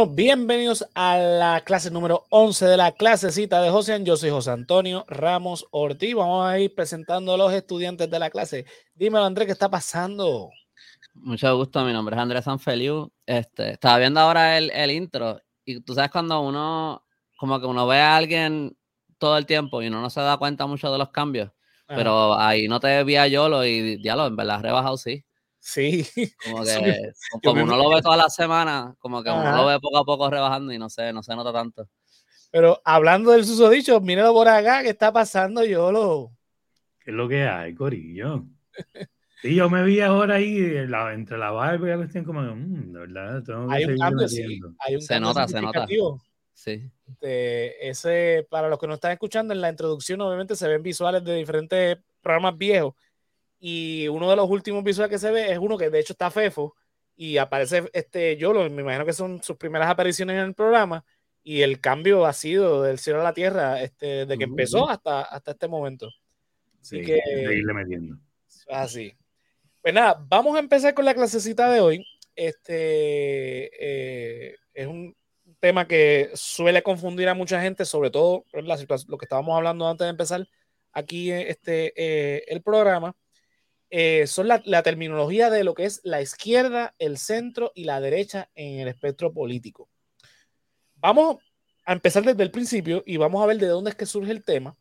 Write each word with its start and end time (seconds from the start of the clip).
Bueno, 0.00 0.14
bienvenidos 0.14 0.86
a 0.94 1.18
la 1.18 1.60
clase 1.60 1.90
número 1.90 2.24
11 2.30 2.64
de 2.64 2.78
la 2.78 2.92
clasecita 2.92 3.60
de 3.60 3.68
José. 3.68 4.02
Yo 4.02 4.16
soy 4.16 4.30
José 4.30 4.50
Antonio 4.50 5.04
Ramos 5.08 5.66
Ortiz. 5.72 6.14
Vamos 6.14 6.46
a 6.46 6.58
ir 6.58 6.74
presentando 6.74 7.34
a 7.34 7.36
los 7.36 7.52
estudiantes 7.52 8.10
de 8.10 8.18
la 8.18 8.30
clase. 8.30 8.64
Dímelo, 8.94 9.26
Andrés, 9.26 9.44
¿qué 9.44 9.52
está 9.52 9.68
pasando? 9.68 10.48
Mucho 11.12 11.54
gusto, 11.54 11.84
mi 11.84 11.92
nombre 11.92 12.16
es 12.16 12.22
Andrés 12.22 12.44
Sanfeliu. 12.44 13.12
Este, 13.26 13.72
estaba 13.72 13.98
viendo 13.98 14.20
ahora 14.20 14.56
el, 14.56 14.70
el, 14.70 14.90
intro 14.90 15.38
y 15.66 15.82
tú 15.82 15.92
sabes 15.92 16.10
cuando 16.10 16.40
uno, 16.40 17.04
como 17.36 17.60
que 17.60 17.66
uno 17.66 17.86
ve 17.86 17.98
a 17.98 18.16
alguien 18.16 18.74
todo 19.18 19.36
el 19.36 19.44
tiempo 19.44 19.82
y 19.82 19.88
uno 19.88 20.00
no 20.00 20.08
se 20.08 20.22
da 20.22 20.38
cuenta 20.38 20.66
mucho 20.66 20.90
de 20.90 20.96
los 20.96 21.10
cambios, 21.10 21.50
pero 21.86 22.38
ahí 22.38 22.68
no 22.68 22.80
te 22.80 23.04
vi 23.04 23.16
a 23.16 23.26
Yolo 23.26 23.66
y 23.66 23.98
diálogo, 23.98 24.28
en 24.28 24.36
verdad, 24.36 24.62
rebajado 24.62 24.96
sí. 24.96 25.26
Sí. 25.70 26.04
Como 26.44 26.64
que, 26.64 27.12
como 27.44 27.62
uno 27.62 27.76
lo 27.76 27.90
ve 27.90 28.02
toda 28.02 28.16
la 28.16 28.28
semana, 28.28 28.96
como 28.98 29.22
que 29.22 29.30
uno 29.30 29.56
lo 29.56 29.66
ve 29.66 29.78
poco 29.78 29.98
a 29.98 30.04
poco 30.04 30.28
rebajando 30.28 30.72
y 30.72 30.78
no 30.78 30.90
sé, 30.90 31.12
no 31.12 31.22
se 31.22 31.36
nota 31.36 31.52
tanto. 31.52 31.88
Pero 32.50 32.80
hablando 32.84 33.30
del 33.30 33.44
susodicho, 33.44 34.00
míralo 34.00 34.32
por 34.32 34.48
acá, 34.48 34.82
¿qué 34.82 34.88
está 34.88 35.12
pasando, 35.12 35.64
Yolo? 35.64 36.32
¿Qué 36.98 37.12
es 37.12 37.16
lo 37.16 37.28
que 37.28 37.46
hay, 37.46 37.74
Corillo? 37.76 38.46
Sí, 39.40 39.54
yo 39.54 39.70
me 39.70 39.84
vi 39.84 40.00
ahora 40.00 40.36
ahí 40.36 40.58
entre 41.12 41.38
la 41.38 41.52
barba 41.52 41.86
y 41.86 41.90
la 41.90 41.96
cuestión 41.98 42.24
como, 42.24 42.42
mmm, 42.42 42.92
de 42.92 42.98
verdad, 42.98 43.42
tengo 43.44 43.68
que 43.68 43.74
hay 43.76 43.84
un 43.84 43.98
cambio, 43.98 44.28
sí. 44.28 44.60
Hay 44.80 44.96
un 44.96 45.00
se 45.00 45.20
nota, 45.20 45.46
se 45.46 45.60
nota. 45.60 45.86
Sí. 46.52 46.90
ese, 47.20 48.44
para 48.50 48.68
los 48.68 48.78
que 48.80 48.88
no 48.88 48.94
están 48.94 49.12
escuchando, 49.12 49.54
en 49.54 49.60
la 49.60 49.70
introducción 49.70 50.20
obviamente 50.20 50.56
se 50.56 50.66
ven 50.66 50.82
visuales 50.82 51.22
de 51.22 51.36
diferentes 51.36 51.98
programas 52.20 52.58
viejos 52.58 52.94
y 53.60 54.08
uno 54.08 54.28
de 54.28 54.36
los 54.36 54.48
últimos 54.48 54.82
visuales 54.82 55.10
que 55.10 55.18
se 55.18 55.30
ve 55.30 55.52
es 55.52 55.58
uno 55.58 55.76
que 55.76 55.90
de 55.90 56.00
hecho 56.00 56.14
está 56.14 56.30
Fefo 56.30 56.74
y 57.14 57.36
aparece 57.36 57.88
este 57.92 58.36
Yolo, 58.38 58.68
me 58.70 58.80
imagino 58.80 59.04
que 59.04 59.12
son 59.12 59.42
sus 59.42 59.56
primeras 59.56 59.90
apariciones 59.90 60.34
en 60.34 60.46
el 60.46 60.54
programa 60.54 61.04
y 61.42 61.60
el 61.60 61.80
cambio 61.80 62.24
ha 62.24 62.32
sido 62.32 62.82
del 62.82 62.98
cielo 62.98 63.20
a 63.20 63.24
la 63.24 63.34
tierra 63.34 63.82
este, 63.82 64.24
desde 64.24 64.38
que 64.38 64.44
empezó 64.44 64.88
hasta, 64.88 65.22
hasta 65.22 65.50
este 65.52 65.68
momento. 65.68 66.08
Así 66.80 67.02
que, 67.02 67.20
irle 67.52 67.74
metiendo. 67.74 68.16
Así. 68.70 69.14
Pues 69.82 69.92
nada, 69.92 70.24
vamos 70.28 70.56
a 70.56 70.60
empezar 70.60 70.94
con 70.94 71.04
la 71.04 71.14
clasecita 71.14 71.70
de 71.70 71.80
hoy. 71.80 72.06
Este 72.34 73.70
eh, 74.52 74.56
es 74.72 74.86
un 74.86 75.14
tema 75.58 75.86
que 75.86 76.30
suele 76.34 76.82
confundir 76.82 77.28
a 77.28 77.34
mucha 77.34 77.60
gente, 77.60 77.84
sobre 77.84 78.10
todo 78.10 78.44
la 78.52 78.78
situación, 78.78 79.10
lo 79.10 79.18
que 79.18 79.26
estábamos 79.26 79.54
hablando 79.54 79.86
antes 79.86 80.06
de 80.06 80.10
empezar 80.10 80.48
aquí 80.92 81.30
este, 81.30 81.92
eh, 81.96 82.44
el 82.48 82.62
programa. 82.62 83.14
Eh, 83.90 84.26
son 84.26 84.48
la, 84.48 84.82
terminología 84.82 85.50
de 85.50 85.64
lo 85.64 85.74
que 85.74 85.84
es 85.84 86.00
la 86.04 86.22
izquierda, 86.22 86.94
el 86.98 87.18
centro 87.18 87.72
y 87.74 87.84
la 87.84 88.00
derecha 88.00 88.48
en 88.54 88.80
el 88.80 88.88
espectro 88.88 89.32
político. 89.32 89.88
Vamos 90.96 91.38
a 91.84 91.92
empezar 91.92 92.22
desde 92.24 92.42
el 92.42 92.50
principio 92.50 93.02
y 93.04 93.16
vamos 93.16 93.42
a 93.42 93.46
ver 93.46 93.58
de 93.58 93.66
dónde 93.66 93.90
es 93.90 93.96
que 93.96 94.06
surge 94.06 94.30
el 94.30 94.44
tema. 94.44 94.76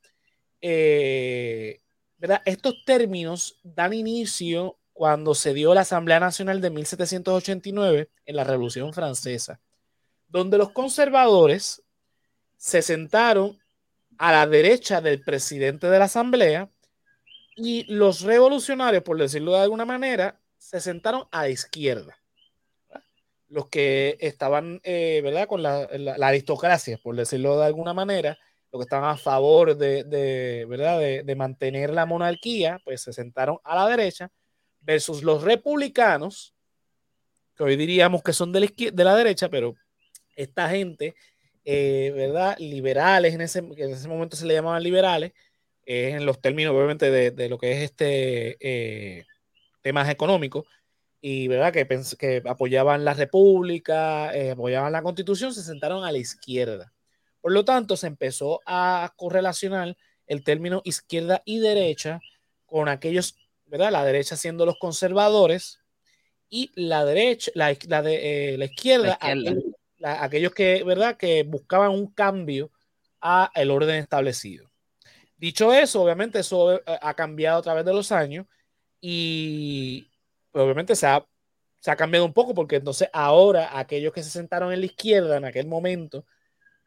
¿verdad? 0.61 2.41
Estos 2.45 2.83
términos 2.85 3.59
dan 3.63 3.93
inicio 3.93 4.77
cuando 4.99 5.33
se 5.33 5.53
dio 5.53 5.73
la 5.73 5.81
Asamblea 5.81 6.19
Nacional 6.19 6.59
de 6.59 6.69
1789 6.71 8.09
en 8.25 8.35
la 8.35 8.43
Revolución 8.43 8.93
Francesa, 8.93 9.61
donde 10.27 10.57
los 10.57 10.71
conservadores 10.71 11.81
se 12.57 12.81
sentaron 12.81 13.57
a 14.17 14.33
la 14.33 14.45
derecha 14.45 14.99
del 14.99 15.23
presidente 15.23 15.89
de 15.89 15.99
la 15.99 16.03
Asamblea 16.03 16.69
y 17.59 17.83
los 17.83 18.21
revolucionarios, 18.21 19.03
por 19.03 19.17
decirlo 19.17 19.53
de 19.53 19.59
alguna 19.59 19.85
manera, 19.85 20.39
se 20.57 20.79
sentaron 20.79 21.25
a 21.31 21.41
la 21.41 21.49
izquierda. 21.49 22.17
Los 23.49 23.67
que 23.67 24.17
estaban, 24.21 24.79
eh, 24.83 25.19
¿verdad? 25.23 25.47
Con 25.47 25.61
la, 25.61 25.87
aristocracia, 26.21 26.97
por 27.03 27.15
decirlo 27.15 27.59
de 27.59 27.65
alguna 27.65 27.93
manera, 27.93 28.37
los 28.71 28.79
que 28.79 28.83
estaban 28.83 29.09
a 29.09 29.17
favor 29.17 29.75
de, 29.75 30.65
¿verdad? 30.69 30.99
de 30.99 31.35
mantener 31.35 31.89
la 31.89 32.05
monarquía, 32.05 32.79
pues 32.85 33.01
se 33.01 33.11
sentaron 33.11 33.57
a 33.63 33.75
la 33.75 33.87
derecha 33.87 34.31
versus 34.79 35.23
los 35.23 35.43
republicanos, 35.43 36.53
que 37.55 37.63
hoy 37.63 37.75
diríamos 37.75 38.23
que 38.23 38.31
son 38.31 38.53
de 38.53 38.61
la, 38.61 38.67
de 38.93 39.03
la 39.03 39.15
derecha, 39.15 39.49
pero 39.49 39.75
esta 40.35 40.69
gente, 40.69 41.15
eh, 41.65 42.13
¿verdad? 42.15 42.57
Liberales, 42.57 43.33
en 43.33 43.41
ese, 43.41 43.59
en 43.59 43.91
ese 43.91 44.07
momento 44.07 44.37
se 44.37 44.45
le 44.45 44.53
llamaban 44.53 44.81
liberales, 44.81 45.33
eh, 45.89 46.11
en 46.11 46.25
los 46.25 46.39
términos 46.39 46.73
obviamente 46.75 47.09
de, 47.09 47.31
de 47.31 47.49
lo 47.49 47.57
que 47.57 47.71
es 47.71 47.83
este 47.83 48.57
eh, 48.61 49.25
temas 49.81 50.09
económicos, 50.09 50.65
y 51.21 51.47
¿verdad? 51.47 51.73
Que, 51.73 51.87
que 52.17 52.43
apoyaban 52.45 53.03
la 53.03 53.13
república, 53.13 54.29
apoyaban 54.51 54.93
la 54.93 55.01
constitución, 55.01 55.53
se 55.53 55.63
sentaron 55.63 56.05
a 56.05 56.11
la 56.11 56.17
izquierda. 56.17 56.93
Por 57.41 57.51
lo 57.51 57.65
tanto, 57.65 57.97
se 57.97 58.07
empezó 58.07 58.61
a 58.65 59.13
correlacionar 59.17 59.97
el 60.27 60.43
término 60.43 60.81
izquierda 60.85 61.41
y 61.43 61.59
derecha 61.59 62.21
con 62.65 62.87
aquellos 62.87 63.35
¿verdad? 63.69 63.91
La 63.91 64.03
derecha 64.03 64.35
siendo 64.35 64.65
los 64.65 64.77
conservadores 64.77 65.79
y 66.49 66.71
la 66.75 67.05
derecha, 67.05 67.51
la, 67.53 67.75
la, 67.87 68.01
de, 68.01 68.53
eh, 68.53 68.57
la 68.57 68.65
izquierda, 68.65 69.17
Aquellos, 70.01 70.53
que, 70.53 70.81
¿verdad? 70.85 71.17
Que 71.17 71.43
buscaban 71.43 71.91
un 71.91 72.07
cambio 72.07 72.71
a 73.19 73.51
el 73.53 73.69
orden 73.69 73.97
establecido. 73.97 74.68
Dicho 75.39 75.73
eso, 75.73 76.03
obviamente 76.03 76.39
eso 76.39 76.75
eh, 76.75 76.81
ha 76.85 77.13
cambiado 77.13 77.59
a 77.59 77.61
través 77.61 77.85
de 77.85 77.93
los 77.93 78.11
años 78.11 78.45
y 78.99 80.07
pues, 80.51 80.63
obviamente 80.63 80.95
se 80.95 81.07
ha, 81.07 81.25
se 81.79 81.91
ha 81.91 81.95
cambiado 81.95 82.25
un 82.25 82.33
poco 82.33 82.53
porque 82.53 82.75
entonces 82.75 83.09
ahora 83.13 83.79
aquellos 83.79 84.13
que 84.13 84.21
se 84.21 84.29
sentaron 84.29 84.73
en 84.73 84.81
la 84.81 84.85
izquierda 84.85 85.37
en 85.37 85.45
aquel 85.45 85.67
momento, 85.67 86.25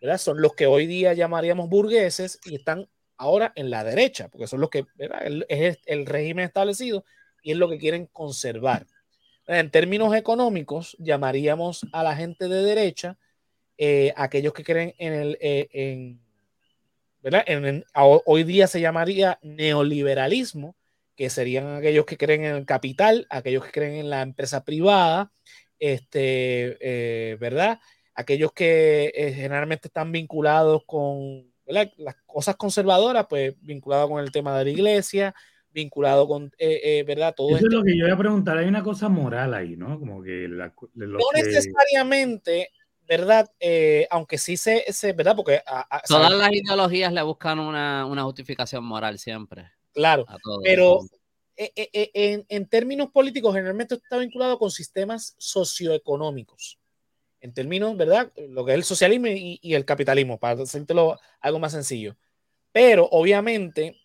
¿verdad? 0.00 0.18
Son 0.18 0.40
los 0.40 0.54
que 0.54 0.66
hoy 0.66 0.86
día 0.86 1.14
llamaríamos 1.14 1.68
burgueses 1.70 2.38
y 2.44 2.56
están 2.56 2.88
ahora 3.16 3.52
en 3.56 3.70
la 3.70 3.84
derecha, 3.84 4.28
porque 4.28 4.46
son 4.46 4.60
los 4.60 4.68
que 4.68 4.84
es 5.48 5.78
el 5.86 6.06
régimen 6.06 6.44
establecido 6.44 7.04
y 7.42 7.52
es 7.52 7.56
lo 7.56 7.68
que 7.70 7.78
quieren 7.78 8.06
conservar. 8.06 8.86
En 9.46 9.70
términos 9.70 10.14
económicos, 10.14 10.96
llamaríamos 10.98 11.86
a 11.92 12.02
la 12.02 12.14
gente 12.14 12.48
de 12.48 12.62
derecha 12.62 13.18
eh, 13.76 14.12
aquellos 14.16 14.52
que 14.52 14.64
creen 14.64 14.94
en 14.98 15.12
el, 15.12 15.38
eh, 15.40 15.68
en, 15.72 16.21
¿verdad? 17.22 17.44
hoy 17.94 18.44
día 18.44 18.66
se 18.66 18.80
llamaría 18.80 19.38
neoliberalismo, 19.42 20.76
que 21.16 21.30
serían 21.30 21.76
aquellos 21.76 22.04
que 22.04 22.16
creen 22.16 22.44
en 22.44 22.56
el 22.56 22.66
capital, 22.66 23.26
aquellos 23.30 23.64
que 23.64 23.72
creen 23.72 23.94
en 23.94 24.10
la 24.10 24.22
empresa 24.22 24.64
privada, 24.64 25.32
este, 25.78 26.78
eh, 26.80 27.36
¿verdad? 27.38 27.80
Aquellos 28.14 28.52
que 28.52 29.32
generalmente 29.34 29.88
están 29.88 30.12
vinculados 30.12 30.82
con 30.86 31.52
las 31.66 32.16
cosas 32.26 32.56
conservadoras, 32.56 33.26
pues 33.28 33.54
vinculado 33.60 34.08
con 34.08 34.22
el 34.22 34.32
tema 34.32 34.58
de 34.58 34.64
la 34.64 34.70
iglesia, 34.70 35.34
vinculado 35.72 36.28
con, 36.28 36.52
eh, 36.58 36.80
eh, 36.82 37.04
¿verdad? 37.06 37.34
Todo 37.36 37.56
Eso 37.56 37.66
es 37.66 37.72
lo 37.72 37.82
que 37.82 37.96
yo 37.96 38.04
voy 38.04 38.12
a 38.12 38.18
preguntar, 38.18 38.58
hay 38.58 38.68
una 38.68 38.82
cosa 38.82 39.08
moral 39.08 39.54
ahí, 39.54 39.76
¿no? 39.76 39.98
Como 39.98 40.22
que... 40.22 40.48
no 40.48 41.18
necesariamente, 41.34 42.70
¿verdad? 43.12 43.50
Eh, 43.60 44.06
aunque 44.10 44.38
sí 44.38 44.56
se, 44.56 44.90
se 44.90 45.12
¿verdad? 45.12 45.36
Porque... 45.36 45.62
Todas 46.08 46.32
las 46.32 46.50
ideologías 46.50 47.12
le 47.12 47.20
buscan 47.20 47.58
una, 47.58 48.06
una 48.06 48.22
justificación 48.22 48.82
moral 48.84 49.18
siempre. 49.18 49.70
Claro, 49.92 50.24
pero 50.64 51.00
en, 51.56 52.46
en, 52.48 52.66
términos 52.66 53.10
políticos 53.10 53.52
generalmente 53.52 53.96
está 53.96 54.16
vinculado 54.16 54.58
con 54.58 54.70
sistemas 54.70 55.34
socioeconómicos 55.36 56.78
en 57.42 57.52
términos, 57.52 57.94
¿verdad? 57.98 58.32
Lo 58.48 58.64
que 58.64 58.72
es 58.72 58.78
el 58.78 58.84
socialismo 58.84 59.26
y, 59.26 59.60
el 59.74 59.84
capitalismo, 59.84 60.38
para 60.38 60.62
hacértelo 60.62 61.18
algo 61.42 61.58
más 61.58 61.72
sencillo. 61.72 62.16
Pero 62.72 63.06
obviamente 63.10 64.00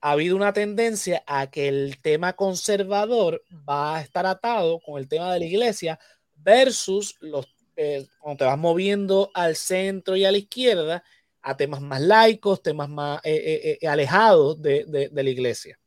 ha 0.00 0.12
habido 0.12 0.34
una 0.34 0.52
tendencia 0.52 1.22
a 1.28 1.48
que 1.48 1.68
el 1.68 2.00
tema 2.02 2.32
conservador 2.32 3.40
va 3.68 3.98
a 3.98 4.00
estar 4.00 4.26
atado 4.26 4.80
con 4.80 4.98
el 4.98 5.06
tema 5.06 5.32
de 5.32 5.38
la 5.38 5.44
iglesia 5.44 6.00
versus 6.34 7.14
los, 7.20 7.46
eh, 7.80 8.08
cuando 8.18 8.38
te 8.38 8.44
vas 8.44 8.58
moviendo 8.58 9.30
al 9.34 9.54
centro 9.54 10.16
y 10.16 10.24
a 10.24 10.32
la 10.32 10.38
izquierda, 10.38 11.04
a 11.42 11.56
temas 11.56 11.80
más 11.80 12.00
laicos, 12.00 12.60
temas 12.60 12.88
más 12.88 13.20
eh, 13.22 13.78
eh, 13.80 13.86
alejados 13.86 14.60
de, 14.60 15.08
de, 15.12 15.22
la 15.22 15.30
iglesia. 15.30 15.78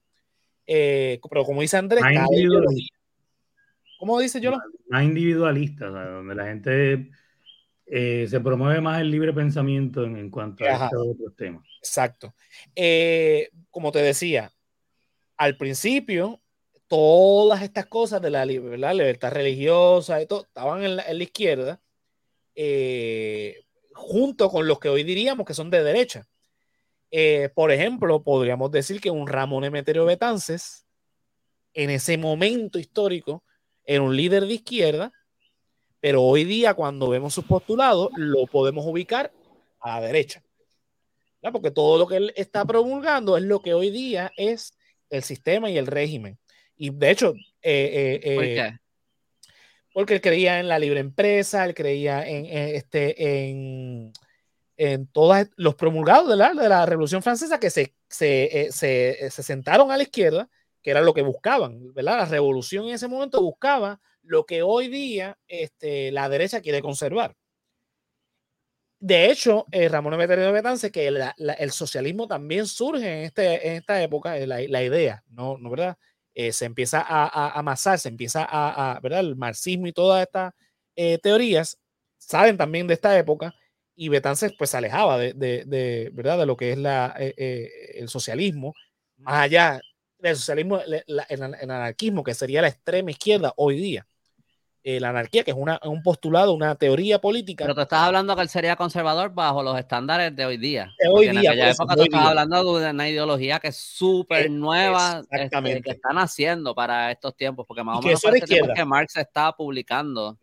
pero 0.66 1.44
como 1.44 1.60
dice 1.60 1.76
Andrés, 1.76 2.02
cada 2.02 2.28
¿Cómo 4.00 4.20
dice 4.22 4.40
yo? 4.40 4.54
Más 4.88 5.04
individualista, 5.04 5.88
donde 5.88 6.34
la 6.34 6.46
gente 6.46 7.12
se 7.86 8.40
promueve 8.40 8.80
más 8.80 9.02
el 9.02 9.12
libre 9.12 9.34
pensamiento 9.34 10.06
en, 10.06 10.30
cuanto 10.30 10.64
a 10.64 10.86
estos 10.86 11.08
otros 11.10 11.36
temas. 11.36 11.66
Exacto. 11.80 12.34
Como 13.70 13.92
te 13.92 14.00
decía, 14.00 14.50
al 15.36 15.58
principio, 15.58 16.41
todas 16.92 17.62
estas 17.62 17.86
cosas 17.86 18.22
de 18.22 18.30
la 18.30 18.44
libertad 18.44 19.32
religiosa 19.32 20.22
y 20.22 20.26
todo, 20.26 20.42
estaban 20.42 20.84
en 20.84 20.98
la, 20.98 21.14
izquierda, 21.14 21.80
eh, 22.54 23.64
junto 23.94 24.50
con 24.50 24.68
los 24.68 24.78
que 24.78 24.90
hoy 24.90 25.04
diríamos 25.04 25.46
que 25.46 25.54
son 25.54 25.70
de 25.70 25.86
derecha. 25.86 26.28
por 27.56 27.72
ejemplo, 27.72 28.24
podríamos 28.24 28.72
decir 28.72 29.00
que 29.00 29.10
un 29.10 29.26
Ramón 29.28 29.64
Emeterio 29.64 30.04
Betances, 30.04 30.86
en 31.74 31.92
ese 31.92 32.18
momento 32.18 32.78
histórico, 32.78 33.42
era 33.86 34.02
un 34.02 34.18
líder 34.18 34.46
de 34.46 34.56
izquierda, 34.56 35.14
pero 36.02 36.22
hoy 36.24 36.44
día 36.44 36.74
cuando 36.74 37.08
vemos 37.08 37.34
sus 37.34 37.46
postulados 37.46 38.10
lo 38.18 38.48
podemos 38.48 38.86
ubicar 38.86 39.32
a 39.80 40.02
la 40.02 40.08
derecha. 40.08 40.44
Porque 41.54 41.72
todo 41.72 41.98
lo 41.98 42.06
que 42.06 42.18
él 42.18 42.34
está 42.36 42.66
promulgando 42.66 43.38
es 43.38 43.44
lo 43.44 43.62
que 43.62 43.74
hoy 43.74 43.92
día 43.92 44.34
es 44.36 44.78
el 45.10 45.24
sistema 45.24 45.70
y 45.70 45.78
el 45.78 45.88
régimen. 45.88 46.38
Y 46.84 46.90
de 46.90 47.12
hecho, 47.12 47.36
eh, 47.62 48.20
eh, 48.24 48.36
¿Por 48.36 48.44
qué? 48.44 48.80
porque 49.94 50.16
él 50.16 50.22
creía 50.22 50.60
en 50.60 50.68
la 50.68 50.80
libre 50.80 51.00
empresa, 51.00 51.64
él 51.64 51.76
creía 51.76 52.28
en, 52.28 52.48
este, 52.48 53.50
en, 53.50 54.12
en 54.78 55.06
todos 55.06 55.46
los 55.58 55.76
promulgados 55.76 56.28
de 56.28 56.38
la, 56.38 56.56
de 56.56 56.68
la 56.68 56.84
Revolución 56.88 57.22
Francesa 57.22 57.60
que 57.60 57.70
se, 57.70 57.94
se, 58.10 58.70
se, 58.72 59.30
se, 59.30 59.44
sentaron 59.44 59.92
a 59.92 59.98
la 59.98 60.02
izquierda, 60.02 60.50
que 60.82 60.90
era 60.90 61.02
lo 61.02 61.14
que 61.14 61.22
buscaban, 61.22 61.94
¿verdad? 61.94 62.18
La 62.18 62.26
revolución 62.26 62.88
en 62.88 62.96
ese 62.96 63.08
momento 63.08 63.44
buscaba 63.44 64.02
lo 64.24 64.48
que 64.48 64.64
hoy 64.64 64.88
día 64.88 65.38
este, 65.48 66.12
la 66.12 66.30
derecha 66.30 66.62
quiere 66.62 66.82
conservar. 66.82 67.36
De 68.98 69.30
hecho, 69.30 69.68
eh, 69.72 69.88
Ramón 69.88 70.16
Emeterio 70.16 70.52
Betance, 70.52 70.92
que 70.92 71.08
el 71.08 71.72
socialismo 71.72 72.28
también 72.28 72.66
surge 72.66 73.20
en, 73.20 73.26
este, 73.26 73.68
en 73.68 73.74
esta 73.76 74.02
época, 74.02 74.36
la, 74.48 74.62
la 74.68 74.84
idea, 74.84 75.24
¿no, 75.30 75.60
¿no 75.60 75.70
verdad? 75.70 75.96
Eh, 76.34 76.52
se 76.54 76.66
empieza 76.66 77.02
a, 77.02 77.60
amasar, 77.60 78.00
se 78.00 78.10
empieza 78.10 78.48
a, 78.50 79.00
¿verdad? 79.02 79.20
El 79.22 79.36
marxismo 79.36 79.88
y 79.88 79.94
todas 79.94 80.24
estas 80.24 80.54
eh, 80.96 81.18
teorías 81.20 81.78
salen 82.18 82.58
también 82.58 82.88
de 82.88 82.94
esta 82.94 83.18
época 83.18 83.54
y 83.96 84.10
Betances 84.10 84.54
pues 84.58 84.70
se 84.70 84.78
alejaba 84.78 85.18
de, 85.18 85.34
de, 85.34 86.10
¿verdad? 86.14 86.38
de 86.40 86.46
lo 86.46 86.56
que 86.56 86.72
es 86.72 86.78
la, 86.78 87.16
el 87.18 88.08
socialismo, 88.10 88.74
más 89.18 89.44
allá 89.44 89.82
del 90.20 90.36
socialismo, 90.36 90.80
el 90.82 91.72
anarquismo, 91.72 92.24
que 92.24 92.34
sería 92.34 92.62
la 92.62 92.70
extrema 92.70 93.12
izquierda 93.12 93.54
hoy 93.58 93.78
día. 93.78 94.08
Eh, 94.84 95.00
la 95.00 95.10
anarquía, 95.10 95.44
que 95.44 95.52
es 95.52 95.58
una, 95.58 95.80
un 95.84 96.02
postulado, 96.02 96.54
una 96.54 96.74
teoría 96.74 97.22
política. 97.22 97.66
Pero 97.66 97.76
tú 97.76 97.82
estás 97.82 98.00
hablando 98.00 98.36
que 98.36 98.42
él 98.42 98.50
sería 98.50 98.76
conservador 98.76 99.32
bajo 99.32 99.62
los 99.62 99.78
estándares 99.78 100.36
de 100.36 100.44
hoy 100.44 100.58
día. 100.58 100.92
De 100.98 101.08
hoy 101.08 101.30
día. 101.30 101.32
En 101.32 101.38
aquella 101.38 101.70
época 101.70 101.96
tú 101.96 102.02
estás 102.02 102.26
hablando 102.26 102.80
de 102.80 102.90
una 102.90 103.08
ideología 103.08 103.60
que 103.60 103.68
es 103.68 103.78
súper 103.78 104.50
nueva, 104.50 105.22
este, 105.30 105.82
que 105.84 105.92
están 105.92 106.18
haciendo 106.18 106.74
para 106.74 107.12
estos 107.12 107.36
tiempos, 107.36 107.68
porque 107.68 107.84
más 107.84 108.00
o 108.00 108.02
menos 108.02 108.22
parece 108.22 108.60
que 108.74 108.86
Marx 108.86 109.18
está 109.18 109.52
publicando 109.52 110.40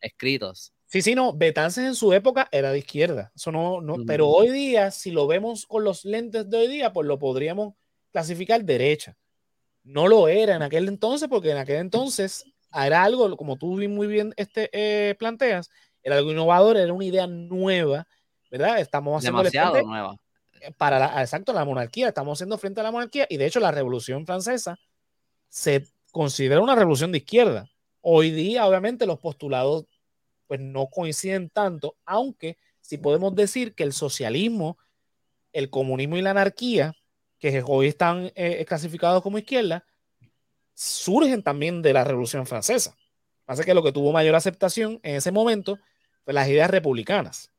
escritos. 0.00 0.74
Sí, 0.84 1.00
sí, 1.00 1.14
no, 1.14 1.32
Betances 1.32 1.86
en 1.86 1.94
su 1.94 2.12
época 2.12 2.48
era 2.52 2.70
de 2.70 2.78
izquierda, 2.78 3.32
eso 3.34 3.50
no, 3.50 3.80
no, 3.80 3.96
pero 4.06 4.28
hoy 4.28 4.50
día, 4.50 4.90
si 4.90 5.10
lo 5.10 5.26
vemos 5.26 5.64
con 5.64 5.84
los 5.84 6.04
lentes 6.04 6.50
de 6.50 6.58
hoy 6.58 6.66
día, 6.66 6.92
pues 6.92 7.08
lo 7.08 7.18
podríamos 7.18 7.72
clasificar 8.10 8.62
derecha. 8.62 9.16
No 9.84 10.06
lo 10.06 10.28
era 10.28 10.54
en 10.54 10.60
aquel 10.60 10.88
entonces, 10.88 11.28
porque 11.30 11.52
en 11.52 11.56
aquel 11.56 11.76
entonces 11.76 12.44
era 12.74 13.02
algo, 13.02 13.36
como 13.36 13.56
tú 13.56 13.66
muy 13.88 14.06
bien 14.06 14.32
este, 14.36 14.70
eh, 14.72 15.14
planteas, 15.16 15.70
era 16.02 16.16
algo 16.16 16.32
innovador, 16.32 16.76
era 16.76 16.92
una 16.92 17.04
idea 17.04 17.26
nueva, 17.26 18.06
¿verdad? 18.50 18.78
Estamos 18.80 19.18
haciendo 19.18 19.38
demasiado 19.38 19.82
nueva. 19.82 20.16
Para 20.76 20.98
la, 20.98 21.20
exacto, 21.20 21.52
la 21.52 21.64
monarquía, 21.64 22.08
estamos 22.08 22.38
haciendo 22.38 22.56
frente 22.56 22.80
a 22.80 22.84
la 22.84 22.92
monarquía 22.92 23.26
y 23.28 23.36
de 23.36 23.46
hecho 23.46 23.58
la 23.58 23.72
revolución 23.72 24.24
francesa 24.26 24.78
se 25.48 25.88
considera 26.12 26.60
una 26.60 26.76
revolución 26.76 27.10
de 27.10 27.18
izquierda. 27.18 27.68
Hoy 28.00 28.30
día, 28.30 28.66
obviamente, 28.66 29.06
los 29.06 29.18
postulados 29.18 29.86
pues 30.46 30.60
no 30.60 30.88
coinciden 30.88 31.50
tanto, 31.50 31.96
aunque 32.04 32.58
sí 32.80 32.98
podemos 32.98 33.34
decir 33.34 33.74
que 33.74 33.84
el 33.84 33.92
socialismo, 33.92 34.76
el 35.52 35.70
comunismo 35.70 36.16
y 36.16 36.22
la 36.22 36.30
anarquía, 36.32 36.94
que 37.38 37.62
hoy 37.66 37.88
están 37.88 38.30
eh, 38.34 38.64
clasificados 38.66 39.22
como 39.22 39.38
izquierda, 39.38 39.84
surgen 40.74 41.42
también 41.42 41.82
de 41.82 41.92
la 41.92 42.04
Revolución 42.04 42.46
Francesa. 42.46 42.96
Pasa 43.44 43.64
que 43.64 43.74
lo 43.74 43.82
que 43.82 43.92
tuvo 43.92 44.12
mayor 44.12 44.34
aceptación 44.34 45.00
en 45.02 45.16
ese 45.16 45.32
momento 45.32 45.78
fue 46.24 46.32
las 46.32 46.48
ideas 46.48 46.70
republicanas. 46.70 47.50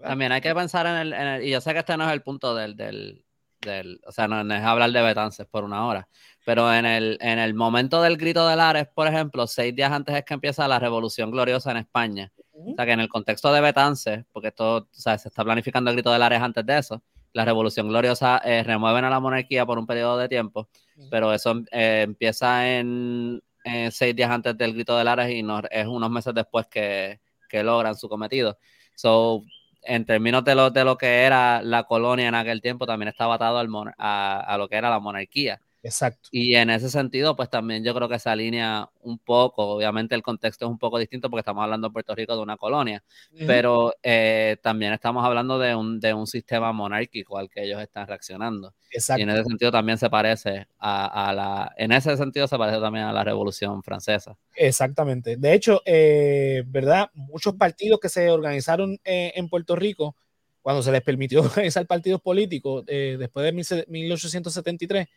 También 0.00 0.32
hay 0.32 0.40
que 0.40 0.54
pensar 0.54 0.86
en 0.86 1.12
el, 1.12 1.44
y 1.44 1.50
yo 1.50 1.60
sé 1.60 1.72
que 1.72 1.80
este 1.80 1.96
no 1.96 2.06
es 2.06 2.12
el 2.12 2.22
punto 2.22 2.54
del, 2.54 2.76
del, 2.76 3.24
del 3.60 4.00
o 4.06 4.12
sea, 4.12 4.26
no, 4.26 4.40
es 4.54 4.62
hablar 4.62 4.90
de 4.90 5.02
Betances 5.02 5.46
por 5.46 5.64
una 5.64 5.86
hora, 5.86 6.08
pero 6.44 6.72
en 6.72 6.84
el, 6.86 7.18
en 7.20 7.38
el 7.38 7.54
momento 7.54 8.02
del 8.02 8.16
grito 8.16 8.46
de 8.48 8.56
Lares, 8.56 8.88
por 8.92 9.06
ejemplo, 9.06 9.46
seis 9.46 9.74
días 9.74 9.92
antes 9.92 10.14
es 10.16 10.24
que 10.24 10.34
empieza 10.34 10.66
la 10.66 10.78
Revolución 10.78 11.30
Gloriosa 11.30 11.70
en 11.70 11.78
España. 11.78 12.32
O 12.52 12.74
sea, 12.76 12.84
que 12.84 12.92
en 12.92 13.00
el 13.00 13.08
contexto 13.08 13.52
de 13.52 13.60
Betances, 13.60 14.24
porque 14.32 14.48
esto, 14.48 14.76
o 14.76 14.88
sea, 14.90 15.18
se 15.18 15.28
está 15.28 15.42
planificando 15.42 15.90
el 15.90 15.96
grito 15.96 16.12
de 16.12 16.18
Lares 16.18 16.40
antes 16.40 16.64
de 16.66 16.78
eso, 16.78 17.02
la 17.32 17.44
Revolución 17.44 17.88
Gloriosa 17.88 18.40
eh, 18.44 18.62
remueven 18.62 19.04
a 19.04 19.10
la 19.10 19.20
monarquía 19.20 19.66
por 19.66 19.78
un 19.78 19.86
periodo 19.86 20.18
de 20.18 20.28
tiempo, 20.28 20.68
pero 21.10 21.32
eso 21.32 21.62
eh, 21.70 22.02
empieza 22.04 22.78
en, 22.78 23.42
seis 23.90 24.16
días 24.16 24.30
antes 24.30 24.58
del 24.58 24.74
grito 24.74 24.96
de 24.96 25.04
Lares 25.04 25.30
y 25.30 25.42
no, 25.42 25.62
es 25.70 25.86
unos 25.86 26.10
meses 26.10 26.34
después 26.34 26.66
que, 26.66 27.20
que 27.48 27.62
logran 27.62 27.94
su 27.94 28.08
cometido. 28.08 28.58
So, 28.94 29.44
en 29.82 30.04
términos 30.04 30.44
de 30.44 30.54
lo, 30.54 30.70
de 30.70 30.84
lo 30.84 30.96
que 30.96 31.22
era 31.22 31.62
la 31.62 31.84
colonia 31.84 32.28
en 32.28 32.34
aquel 32.34 32.60
tiempo, 32.60 32.86
también 32.86 33.08
estaba 33.08 33.34
atado 33.34 33.58
al 33.58 33.68
a, 33.98 34.40
a, 34.40 34.58
lo 34.58 34.68
que 34.68 34.76
era 34.76 34.90
la 34.90 35.00
monarquía. 35.00 35.60
Exacto. 35.84 36.28
Y 36.30 36.54
en 36.54 36.70
ese 36.70 36.88
sentido, 36.88 37.34
pues 37.34 37.50
también 37.50 37.82
yo 37.82 37.92
creo 37.92 38.08
que 38.08 38.18
se 38.20 38.30
alinea 38.30 38.88
un 39.00 39.18
poco, 39.18 39.66
obviamente 39.66 40.14
el 40.14 40.22
contexto 40.22 40.66
es 40.66 40.70
un 40.70 40.78
poco 40.78 40.98
distinto 40.98 41.28
porque 41.28 41.40
estamos 41.40 41.64
hablando 41.64 41.88
en 41.88 41.92
Puerto 41.92 42.14
Rico 42.14 42.36
de 42.36 42.42
una 42.42 42.56
colonia, 42.56 43.02
pero 43.46 43.92
eh, 44.02 44.58
también 44.62 44.92
estamos 44.92 45.24
hablando 45.24 45.58
de 45.58 45.74
un, 45.74 45.98
de 45.98 46.14
un 46.14 46.28
sistema 46.28 46.72
monárquico 46.72 47.36
al 47.36 47.50
que 47.50 47.64
ellos 47.64 47.82
están 47.82 48.06
reaccionando. 48.06 48.74
Exacto. 48.92 49.20
Y 49.20 49.22
en 49.24 49.30
ese 49.30 49.44
sentido 49.44 49.72
también 49.72 49.98
se 49.98 50.08
parece 50.08 50.68
a, 50.78 51.32
la, 51.34 51.72
en 51.76 51.90
ese 51.90 52.16
sentido 52.16 52.46
se 52.46 52.58
parece 52.58 52.78
también 52.78 53.06
a 53.06 53.12
la 53.12 53.24
Revolución 53.24 53.82
Francesa. 53.82 54.36
Exactamente. 54.54 55.36
De 55.36 55.52
hecho, 55.52 55.82
eh, 55.84 56.62
¿verdad? 56.66 57.10
Muchos 57.14 57.54
partidos 57.56 57.98
que 57.98 58.08
se 58.08 58.30
organizaron 58.30 59.00
eh, 59.04 59.32
en 59.34 59.48
Puerto 59.48 59.74
Rico, 59.74 60.14
cuando 60.60 60.80
se 60.80 60.92
les 60.92 61.02
permitió 61.02 61.40
organizar 61.42 61.84
partidos 61.88 62.20
políticos 62.20 62.84
después 62.86 63.44
de 63.44 63.84
1873, 63.88 65.08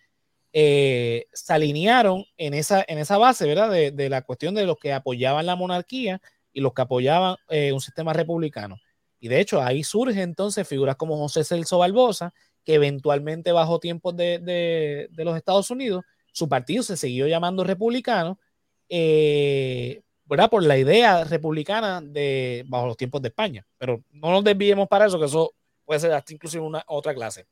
eh, 0.57 1.27
se 1.33 1.51
alinearon 1.51 2.23
en 2.37 2.53
esa, 2.53 2.85
en 2.87 2.97
esa 2.97 3.17
base, 3.17 3.45
¿verdad? 3.45 3.69
De, 3.69 4.09
la 4.09 4.21
cuestión 4.21 4.55
de 4.55 4.65
los 4.65 4.77
que 4.77 4.93
apoyaban 4.93 5.45
la 5.45 5.57
monarquía 5.57 6.21
y 6.53 6.61
los 6.61 6.73
que 6.73 6.81
apoyaban 6.81 7.35
eh, 7.49 7.73
un 7.73 7.81
sistema 7.81 8.13
republicano. 8.13 8.77
Y 9.19 9.27
de 9.27 9.41
hecho, 9.41 9.61
ahí 9.61 9.83
surge 9.83 10.21
entonces 10.21 10.65
figuras 10.65 10.95
como 10.95 11.17
José 11.17 11.43
Celso 11.43 11.79
Barbosa, 11.79 12.33
que 12.63 12.75
eventualmente 12.75 13.51
bajo 13.51 13.81
tiempos 13.81 14.15
de, 14.15 15.09
los 15.17 15.35
Estados 15.35 15.69
Unidos, 15.71 16.05
su 16.31 16.47
partido 16.47 16.83
se 16.83 16.95
siguió 16.95 17.27
llamando 17.27 17.65
republicano, 17.65 18.39
eh, 18.87 20.03
¿verdad? 20.23 20.49
Por 20.49 20.63
la 20.63 20.77
idea 20.77 21.25
republicana 21.25 21.99
de 21.99 22.63
bajo 22.67 22.87
los 22.87 22.95
tiempos 22.95 23.21
de 23.21 23.27
España. 23.27 23.67
Pero 23.77 24.05
no 24.09 24.31
nos 24.31 24.43
desviemos 24.45 24.87
para 24.87 25.07
eso, 25.07 25.19
que 25.19 25.25
eso 25.25 25.53
puede 25.83 25.99
ser 25.99 26.13
hasta 26.13 26.31
incluso 26.33 26.63
una 26.63 26.81
otra 26.87 27.13
clase. 27.13 27.45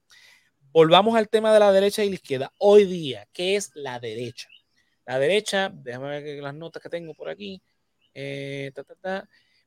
Volvamos 0.73 1.15
al 1.15 1.29
tema 1.29 1.53
de 1.53 1.59
la 1.59 1.71
derecha 1.71 2.03
y 2.03 2.09
la 2.09 2.15
izquierda. 2.15 2.51
Hoy 2.57 2.85
día, 2.85 3.27
¿qué 3.31 3.55
es 3.55 3.69
la 3.75 3.99
derecha? 3.99 4.49
La 5.05 5.19
derecha, 5.19 5.69
déjame 5.71 6.19
ver 6.19 6.41
las 6.41 6.55
notas 6.55 6.81
que 6.81 6.89
tengo 6.89 7.13
por 7.13 7.29
aquí. 7.29 7.61
Eh, 8.11 8.71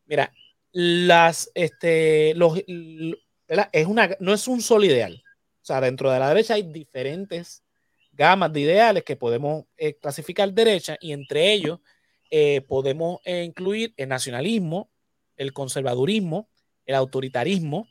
Mira, 0.07 0.33
las, 0.73 1.49
este, 1.55 2.35
los, 2.35 2.59
es 2.59 3.87
una, 3.87 4.17
no 4.19 4.35
es 4.35 4.49
un 4.49 4.61
solo 4.61 4.85
ideal. 4.85 5.23
O 5.63 5.65
sea, 5.65 5.81
dentro 5.81 6.11
de 6.11 6.19
la 6.19 6.29
derecha 6.29 6.55
hay 6.55 6.65
diferentes 6.65 7.63
gamas 8.11 8.53
de 8.53 8.63
ideales 8.63 9.05
que 9.05 9.15
podemos 9.15 9.67
eh, 9.77 9.95
clasificar 9.95 10.53
derecha 10.53 10.97
y 11.01 11.13
entre 11.13 11.53
ellos 11.53 11.79
eh, 12.33 12.63
podemos 12.63 13.21
incluir 13.25 13.95
el 13.97 14.09
nacionalismo, 14.09 14.91
el 15.37 15.53
conservadurismo, 15.53 16.49
el 16.85 16.97
autoritarismo, 16.97 17.87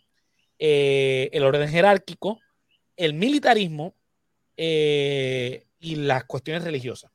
el 0.60 1.44
orden 1.46 1.70
jerárquico, 1.70 2.42
el 2.98 3.14
militarismo 3.14 3.96
eh, 4.58 5.66
y 5.80 5.96
las 5.96 6.24
cuestiones 6.25 6.64
religiosas. 6.64 7.12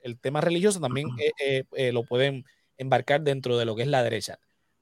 El 0.00 0.18
tema 0.18 0.40
religioso 0.40 0.80
también 0.80 1.08
eh, 1.38 1.64
eh, 1.72 1.92
lo 1.92 2.04
pueden 2.04 2.44
embarcar 2.76 3.20
dentro 3.22 3.58
de 3.58 3.64
lo 3.64 3.76
que 3.76 3.82
es 3.82 3.88
la 3.88 4.02
derecha. 4.02 4.38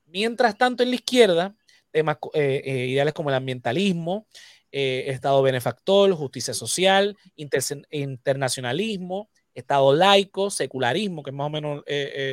Mientras 0.06 0.56
tanto, 0.56 0.82
en 0.82 0.90
la 0.90 0.96
izquierda, 0.96 1.54
temas 1.90 2.16
ideales 2.34 3.14
como 3.14 3.30
el 3.30 3.36
ambientalismo, 3.36 4.26
Estado 4.72 5.42
benefactor, 5.42 6.12
justicia 6.12 6.54
social, 6.54 7.16
internacionalismo, 7.36 9.28
Estado 9.54 9.94
laico, 9.94 10.50
secularismo, 10.50 11.22
que 11.22 11.30
es 11.30 11.36
más 11.36 11.46
o 11.46 11.50
menos 11.50 11.84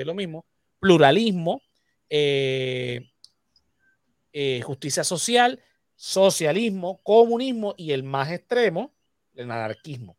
lo 0.06 0.14
mismo, 0.14 0.46
pluralismo, 0.80 1.62
justicia 4.64 5.04
social, 5.04 5.60
socialismo, 5.98 7.02
comunismo 7.04 7.74
y 7.76 7.92
el 7.92 8.04
más 8.04 8.32
extremo, 8.32 8.94
el 9.36 9.52
anarquismo. 9.52 10.16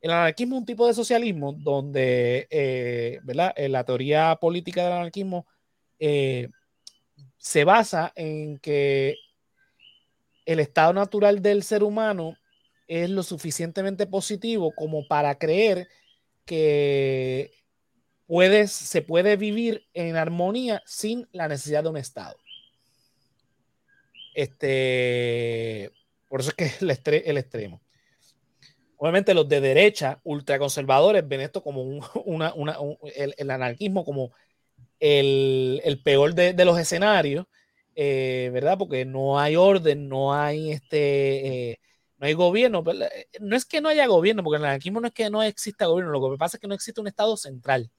El 0.00 0.12
anarquismo 0.12 0.56
es 0.56 0.60
un 0.60 0.66
tipo 0.66 0.86
de 0.86 0.94
socialismo 0.94 1.52
donde, 1.52 2.46
eh, 2.48 3.20
¿verdad? 3.24 3.52
En 3.56 3.72
la 3.72 3.84
teoría 3.84 4.36
política 4.40 4.84
del 4.84 4.92
anarquismo 4.92 5.46
eh, 5.98 6.48
se 7.36 7.64
basa 7.64 8.12
en 8.14 8.58
que 8.58 9.16
el 10.46 10.60
estado 10.60 10.92
natural 10.92 11.42
del 11.42 11.64
ser 11.64 11.82
humano 11.82 12.36
es 12.86 13.10
lo 13.10 13.22
suficientemente 13.22 14.06
positivo 14.06 14.72
como 14.74 15.06
para 15.06 15.36
creer 15.38 15.88
que 16.44 17.50
puedes, 18.26 18.70
se 18.70 19.02
puede 19.02 19.36
vivir 19.36 19.86
en 19.92 20.16
armonía 20.16 20.82
sin 20.86 21.28
la 21.32 21.48
necesidad 21.48 21.82
de 21.82 21.90
un 21.90 21.96
Estado. 21.96 22.36
Este, 24.40 25.92
por 26.26 26.40
eso 26.40 26.48
es 26.48 26.56
que 26.56 26.64
es 26.64 26.80
el, 26.80 27.36
extremo. 27.36 27.82
Obviamente 28.96 29.34
los 29.34 29.46
de 29.50 29.60
derecha, 29.60 30.18
ultraconservadores, 30.24 31.28
ven 31.28 31.42
esto 31.42 31.62
como 31.62 31.82
un, 31.82 32.02
una, 32.24 32.54
el, 33.14 33.50
anarquismo 33.50 34.02
como 34.02 34.32
el, 34.98 35.82
el 35.84 36.02
peor 36.02 36.34
de, 36.34 36.64
los 36.64 36.78
escenarios, 36.78 37.46
eh, 37.94 38.48
¿verdad? 38.50 38.78
Porque 38.78 39.04
no 39.04 39.38
hay 39.38 39.56
orden, 39.56 40.08
no 40.08 40.32
hay 40.32 40.72
este, 40.72 41.72
eh, 41.72 41.80
no 42.16 42.26
hay 42.26 42.32
gobierno. 42.32 42.82
No 43.40 43.56
es 43.56 43.66
que 43.66 43.82
no 43.82 43.90
haya 43.90 44.06
gobierno, 44.06 44.42
porque 44.42 44.56
el 44.56 44.64
anarquismo 44.64 45.02
no 45.02 45.08
es 45.08 45.12
que 45.12 45.28
no 45.28 45.42
exista 45.42 45.84
gobierno, 45.84 46.12
lo 46.12 46.30
que 46.30 46.38
pasa 46.38 46.56
es 46.56 46.62
que 46.62 46.68
no 46.68 46.74
existe 46.74 47.02
un 47.02 47.08
Estado 47.08 47.36
central. 47.36 47.90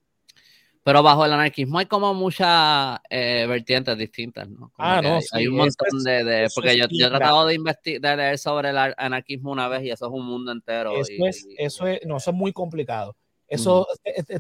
Pero 0.84 1.04
bajo 1.04 1.26
el 1.26 1.34
anarquismo 1.34 1.78
hay 1.78 1.86
como 1.86 2.14
muchas 2.16 3.00
eh, 3.10 3.46
vertientes 3.48 3.96
distintas, 3.98 4.50
¿no? 4.50 4.72
ah, 4.80 5.00
no, 5.02 5.20
hay, 5.32 5.48
un 5.48 5.58
montón 5.58 6.04
de, 6.04 6.50
Porque 6.56 6.76
yo, 6.76 6.86
yo, 6.90 7.06
he 7.06 7.10
tratado 7.10 7.46
de, 7.46 7.60
de 8.00 8.18
leer 8.18 8.38
sobre 8.40 8.70
el 8.70 8.78
anarquismo 8.78 9.52
una 9.52 9.68
vez 9.68 9.84
y 9.84 9.92
eso 9.92 10.08
es 10.08 10.12
un 10.12 10.26
mundo 10.26 10.52
entero. 10.52 10.94
Eso, 10.96 11.26
es, 11.28 11.48
eso, 11.58 11.86
es, 11.86 12.00
no, 12.06 12.18
eso 12.18 12.32
es 12.32 12.38
muy 12.38 12.52
complicado. 12.52 13.16
Eso 13.48 13.86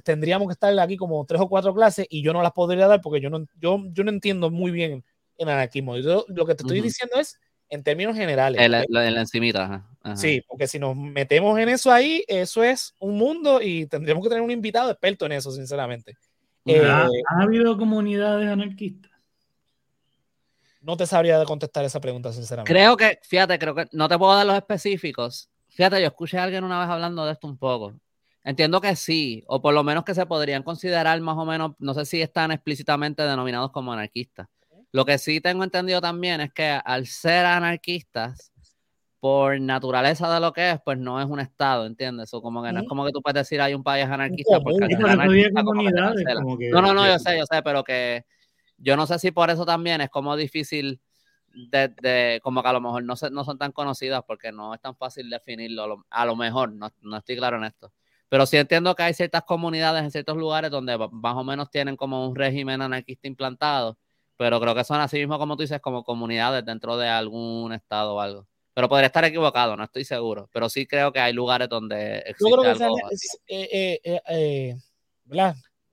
tendríamos 0.03 0.47
que 0.47 0.53
estar 0.53 0.79
aquí 0.79 0.95
como 0.95 1.25
tres 1.25 1.41
o 1.41 1.49
cuatro 1.49 1.75
clases 1.75 2.07
y 2.09 2.23
yo 2.23 2.31
no 2.31 2.41
las 2.41 2.53
podría 2.53 2.87
dar 2.87 3.01
porque 3.01 3.19
yo 3.19 3.29
no, 3.29 3.45
yo, 3.59 3.83
yo 3.91 4.03
no 4.03 4.09
entiendo 4.09 4.49
muy 4.49 4.71
bien 4.71 5.03
el 5.37 5.49
anarquismo. 5.49 5.97
Yo, 5.97 6.25
lo 6.29 6.45
que 6.45 6.55
te 6.55 6.63
estoy 6.63 6.81
diciendo 6.81 7.17
es 7.19 7.37
en 7.69 7.83
términos 7.83 8.15
generales. 8.15 8.61
En 8.61 8.71
la, 8.71 8.85
la, 8.87 9.21
encimita. 9.21 9.85
Sí, 10.15 10.41
porque 10.47 10.67
si 10.67 10.79
nos 10.79 10.95
metemos 10.95 11.59
en 11.59 11.69
eso 11.69 11.91
ahí, 11.91 12.23
eso 12.27 12.63
es 12.63 12.95
un 12.99 13.17
mundo 13.17 13.61
y 13.61 13.85
tendríamos 13.85 14.23
que 14.23 14.29
tener 14.29 14.43
un 14.43 14.51
invitado 14.51 14.89
experto 14.89 15.25
en 15.25 15.33
eso, 15.33 15.51
sinceramente. 15.51 16.15
Eh, 16.65 16.81
¿Ha, 16.85 17.07
habido 17.41 17.77
comunidades 17.77 18.47
anarquistas? 18.49 19.11
No 20.81 20.97
te 20.97 21.05
sabría 21.05 21.43
contestar 21.45 21.85
esa 21.85 21.99
pregunta, 21.99 22.31
sinceramente. 22.33 22.71
Creo 22.71 22.97
que, 22.97 23.19
fíjate, 23.23 23.59
creo 23.59 23.75
que 23.75 23.87
no 23.91 24.07
te 24.07 24.17
puedo 24.17 24.35
dar 24.35 24.45
los 24.45 24.55
específicos. 24.55 25.49
Fíjate, 25.69 26.01
yo 26.01 26.07
escuché 26.07 26.37
a 26.37 26.43
alguien 26.43 26.63
una 26.63 26.79
vez 26.79 26.89
hablando 26.89 27.25
de 27.25 27.33
esto 27.33 27.47
un 27.47 27.57
poco. 27.57 27.93
Entiendo 28.43 28.81
que 28.81 28.95
sí, 28.95 29.43
o 29.47 29.61
por 29.61 29.73
lo 29.73 29.83
menos 29.83 30.03
que 30.03 30.15
se 30.15 30.25
podrían 30.25 30.63
considerar 30.63 31.19
más 31.21 31.37
o 31.37 31.45
menos, 31.45 31.73
no 31.77 31.93
sé 31.93 32.05
si 32.05 32.21
están 32.21 32.51
explícitamente 32.51 33.21
denominados 33.23 33.71
como 33.71 33.93
anarquistas. 33.93 34.47
Lo 34.91 35.05
que 35.05 35.17
sí 35.17 35.39
tengo 35.39 35.63
entendido 35.63 36.01
también 36.01 36.41
es 36.41 36.51
que 36.51 36.67
al 36.83 37.05
ser 37.05 37.45
anarquistas, 37.45 38.51
por 39.21 39.61
naturaleza 39.61 40.33
de 40.33 40.39
lo 40.39 40.51
que 40.51 40.71
es, 40.71 40.81
pues 40.83 40.97
no 40.97 41.21
es 41.21 41.27
un 41.27 41.39
estado, 41.39 41.85
¿entiendes? 41.85 42.33
O 42.33 42.41
como 42.41 42.63
que 42.63 42.73
no 42.73 42.79
es 42.79 42.87
como 42.87 43.05
que 43.05 43.11
tú 43.11 43.21
puedes 43.21 43.35
decir 43.35 43.61
hay 43.61 43.75
un 43.75 43.83
país 43.83 44.03
anarquista 44.05 44.59
porque 44.59 44.87
No, 46.71 46.81
no, 46.81 46.93
no, 46.95 47.05
yo 47.05 47.19
sé, 47.19 47.37
yo 47.37 47.45
sé, 47.45 47.61
pero 47.61 47.83
que 47.83 48.25
yo 48.79 48.97
no 48.97 49.05
sé 49.05 49.19
si 49.19 49.29
por 49.29 49.51
eso 49.51 49.63
también 49.63 50.01
es 50.01 50.09
como 50.09 50.35
difícil 50.35 50.99
de, 51.53 52.39
como 52.41 52.63
que 52.63 52.69
a 52.69 52.73
lo 52.73 52.81
mejor 52.81 53.03
no, 53.03 53.13
no 53.31 53.43
son 53.43 53.57
tan 53.59 53.71
conocidas 53.71 54.23
porque 54.25 54.51
no 54.51 54.73
es 54.73 54.81
tan 54.81 54.95
fácil 54.95 55.29
definirlo, 55.29 56.03
a 56.09 56.25
lo, 56.25 56.35
mejor, 56.35 56.73
no, 56.73 56.91
no, 57.01 57.17
estoy 57.17 57.37
claro 57.37 57.57
en 57.57 57.65
esto. 57.65 57.93
Pero 58.27 58.47
sí 58.47 58.57
entiendo 58.57 58.95
que 58.95 59.03
hay 59.03 59.13
ciertas 59.13 59.43
comunidades 59.43 60.03
en 60.03 60.09
ciertos 60.09 60.35
lugares 60.35 60.71
donde 60.71 60.97
más 60.97 61.35
o 61.35 61.43
menos 61.43 61.69
tienen 61.69 61.95
como 61.95 62.27
un 62.27 62.35
régimen 62.35 62.81
anarquista 62.81 63.27
implantado, 63.27 63.99
pero 64.35 64.59
creo 64.59 64.73
que 64.73 64.83
son 64.83 64.99
así 64.99 65.19
mismo 65.19 65.37
como 65.37 65.55
tú 65.57 65.61
dices, 65.61 65.79
como 65.79 66.03
comunidades 66.03 66.65
dentro 66.65 66.97
de 66.97 67.07
algún 67.07 67.71
estado 67.71 68.15
o 68.15 68.19
algo. 68.19 68.47
Pero 68.73 68.87
podría 68.87 69.07
estar 69.07 69.23
equivocado, 69.25 69.75
no 69.75 69.83
estoy 69.83 70.05
seguro. 70.05 70.49
Pero 70.53 70.69
sí 70.69 70.87
creo 70.87 71.11
que 71.11 71.19
hay 71.19 71.33
lugares 71.33 71.67
donde 71.67 72.19
existe 72.19 72.49
Yo 72.49 72.57
creo 72.57 72.77
que 72.77 72.83
algo 72.83 72.97
es, 73.11 73.39
eh, 73.47 73.99
eh, 74.03 74.21
eh, 74.29 74.75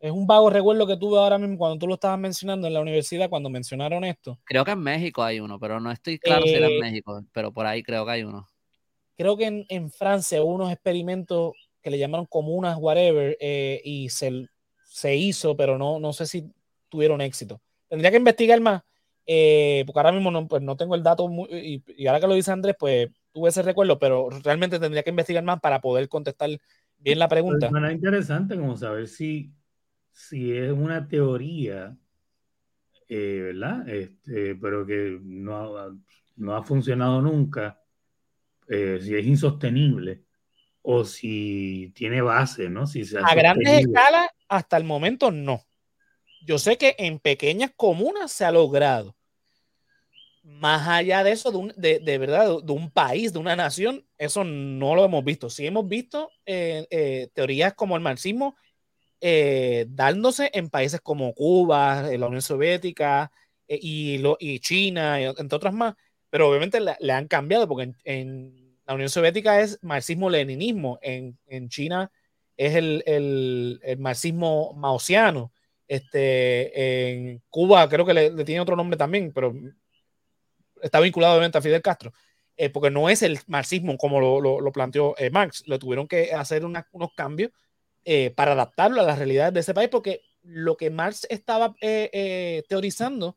es 0.01 0.13
un 0.13 0.27
vago 0.29 0.49
recuerdo 0.49 0.87
que 0.87 0.97
tuve 0.97 1.19
ahora 1.19 1.39
mismo 1.39 1.59
cuando 1.59 1.79
tú 1.79 1.89
lo 1.89 1.95
estabas 1.95 2.19
mencionando 2.19 2.69
en 2.69 2.75
la 2.75 2.81
universidad, 2.81 3.29
cuando 3.29 3.51
mencionaron 3.51 4.05
esto. 4.05 4.39
Creo 4.45 4.65
que 4.65 4.71
en 4.71 4.81
México 4.81 5.23
hay 5.25 5.41
uno, 5.41 5.59
pero 5.59 5.81
no 5.81 5.91
estoy 5.91 6.19
claro 6.19 6.45
si 6.45 6.55
era 6.55 6.69
en 6.69 6.79
México, 6.79 7.21
pero 7.33 7.53
por 7.53 7.67
ahí 7.67 7.83
creo 7.83 8.05
que 8.05 8.13
hay 8.13 8.23
uno. 8.23 8.47
Creo 9.17 9.37
que 9.37 9.47
en, 9.47 9.67
en 9.69 9.91
Francia 9.91 10.41
hubo 10.41 10.55
unos 10.55 10.71
experimentos 10.71 11.55
que 11.83 11.91
le 11.91 11.99
llamaron 11.99 12.27
comunas, 12.27 12.77
whatever, 12.79 13.37
y 13.41 14.09
se, 14.11 14.47
se 14.85 15.17
hizo, 15.17 15.57
pero 15.57 15.79
no, 15.79 15.99
no 15.99 16.13
sé 16.13 16.27
si 16.27 16.53
tuvieron 16.89 17.21
éxito. 17.21 17.61
Tendría 17.89 18.11
que 18.11 18.19
investigar 18.19 18.61
más, 18.61 18.83
eh, 19.31 19.85
porque 19.85 19.99
ahora 19.99 20.13
mismo 20.13 20.31
no, 20.31 20.49
pues 20.49 20.63
no 20.63 20.75
tengo 20.75 20.95
el 20.95 21.03
dato 21.03 21.29
y, 21.51 22.07
ahora 22.07 22.19
que 22.19 22.27
lo 22.27 22.33
dice 22.33 22.51
Andrés, 22.51 22.75
pues 22.79 23.11
tuve 23.31 23.51
ese 23.51 23.61
recuerdo, 23.61 23.99
pero 23.99 24.31
realmente 24.43 24.79
tendría 24.79 25.03
que 25.03 25.11
investigar 25.11 25.45
más 25.45 25.61
para 25.61 25.83
poder 25.83 26.09
contestar 26.09 26.49
bien 26.97 27.19
la 27.19 27.29
pregunta. 27.29 27.67
Es 27.67 27.93
interesante 27.93 28.57
como 28.57 28.75
saber 28.79 29.07
si, 29.07 29.53
si 30.11 30.57
es 30.57 30.73
una 30.73 31.07
teoría, 31.07 31.95
eh, 33.07 33.41
¿verdad? 33.53 33.87
Este, 33.87 34.55
pero 34.55 34.87
que 34.87 35.19
no 35.23 35.77
ha, 35.77 35.95
no 36.37 36.57
ha 36.57 36.63
funcionado 36.63 37.21
nunca, 37.21 37.83
eh, 38.67 38.99
si 39.03 39.15
es 39.15 39.27
insostenible 39.27 40.23
o 40.81 41.05
si 41.05 41.93
tiene 41.95 42.23
base, 42.23 42.71
¿no? 42.71 42.87
Si 42.87 43.03
a 43.23 43.35
grandes 43.35 43.81
escalas, 43.81 44.31
hasta 44.49 44.79
el 44.79 44.85
momento 44.85 45.31
no. 45.31 45.67
Yo 46.47 46.57
sé 46.57 46.79
que 46.79 46.97
en 46.97 47.19
pequeñas 47.19 47.73
comunas 47.77 48.33
se 48.33 48.47
ha 48.47 48.51
logrado 48.51 49.18
más 50.49 50.89
allá 50.89 51.23
de 51.25 51.33
eso, 51.33 51.53
de, 51.77 52.01
de, 52.01 52.19
verdad, 52.19 52.63
de 52.63 52.73
un 52.73 52.91
país, 52.91 53.33
de 53.33 53.39
una 53.39 53.55
nación, 53.55 54.05
eso 54.17 54.45
no 54.45 54.95
lo 54.95 55.05
hemos 55.05 55.23
visto. 55.23 55.51
Sí 55.51 55.67
hemos 55.67 55.87
visto 55.87 56.31
eh, 56.47 56.87
eh, 56.91 57.29
teorías 57.35 57.75
como 57.75 57.97
el 57.97 58.03
marxismo 58.03 58.57
eh, 59.21 59.87
dándose 59.91 60.51
en 60.55 60.71
países 60.71 61.01
como 61.01 61.35
Cuba, 61.35 62.03
la 62.03 62.27
Unión 62.27 62.43
Soviética 62.43 63.31
y, 63.69 64.19
lo, 64.19 64.37
y 64.41 64.61
China, 64.61 65.21
entre 65.21 65.57
otras 65.57 65.75
más, 65.75 65.95
pero 66.31 66.49
obviamente 66.49 66.81
le, 66.81 67.13
han 67.13 67.29
cambiado 67.29 67.69
porque 67.69 67.93
en, 68.05 68.77
la 68.87 68.95
Unión 68.95 69.11
Soviética 69.11 69.61
es 69.61 69.79
marxismo-leninismo, 69.83 70.99
en, 71.03 71.39
en, 71.47 71.69
China 71.69 72.11
es 72.57 72.75
el, 72.75 73.03
el, 73.07 73.99
marxismo 73.99 74.73
maosiano. 74.75 75.53
Este, 75.87 77.11
en 77.11 77.43
Cuba 77.51 77.89
creo 77.89 78.07
que 78.07 78.15
le, 78.15 78.45
tiene 78.45 78.61
otro 78.61 78.77
nombre 78.77 78.97
también, 78.97 79.33
pero 79.35 79.55
está 80.83 81.01
vinculado 81.01 81.35
obviamente 81.35 81.59
a 81.59 81.63
Fidel 81.63 81.83
Castro, 81.83 82.13
eh, 82.57 82.71
porque 82.71 82.91
no 82.91 83.09
es 83.09 83.23
el 83.23 83.39
marxismo 83.47 83.97
como 83.97 84.21
lo, 84.21 84.61
lo, 84.61 84.73
planteó 84.73 85.15
eh, 85.19 85.31
Marx, 85.31 85.65
lo 85.67 85.79
tuvieron 85.79 86.09
que 86.09 86.33
hacer 86.33 86.65
unos 86.65 87.13
cambios 87.15 87.53
eh, 88.05 88.31
para 88.31 88.53
adaptarlo 88.53 89.01
a 89.01 89.05
las 89.05 89.19
realidades 89.19 89.55
de 89.55 89.61
ese 89.61 89.75
país, 89.75 89.89
porque 89.89 90.23
lo 90.43 90.77
que 90.77 90.91
Marx 90.91 91.27
estaba 91.31 91.75
teorizando 92.69 93.37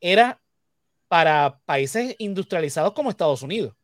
era 0.00 0.40
para 1.08 1.60
países 1.64 2.14
industrializados 2.18 2.92
como 2.92 3.10
Estados 3.10 3.42
Unidos. 3.42 3.74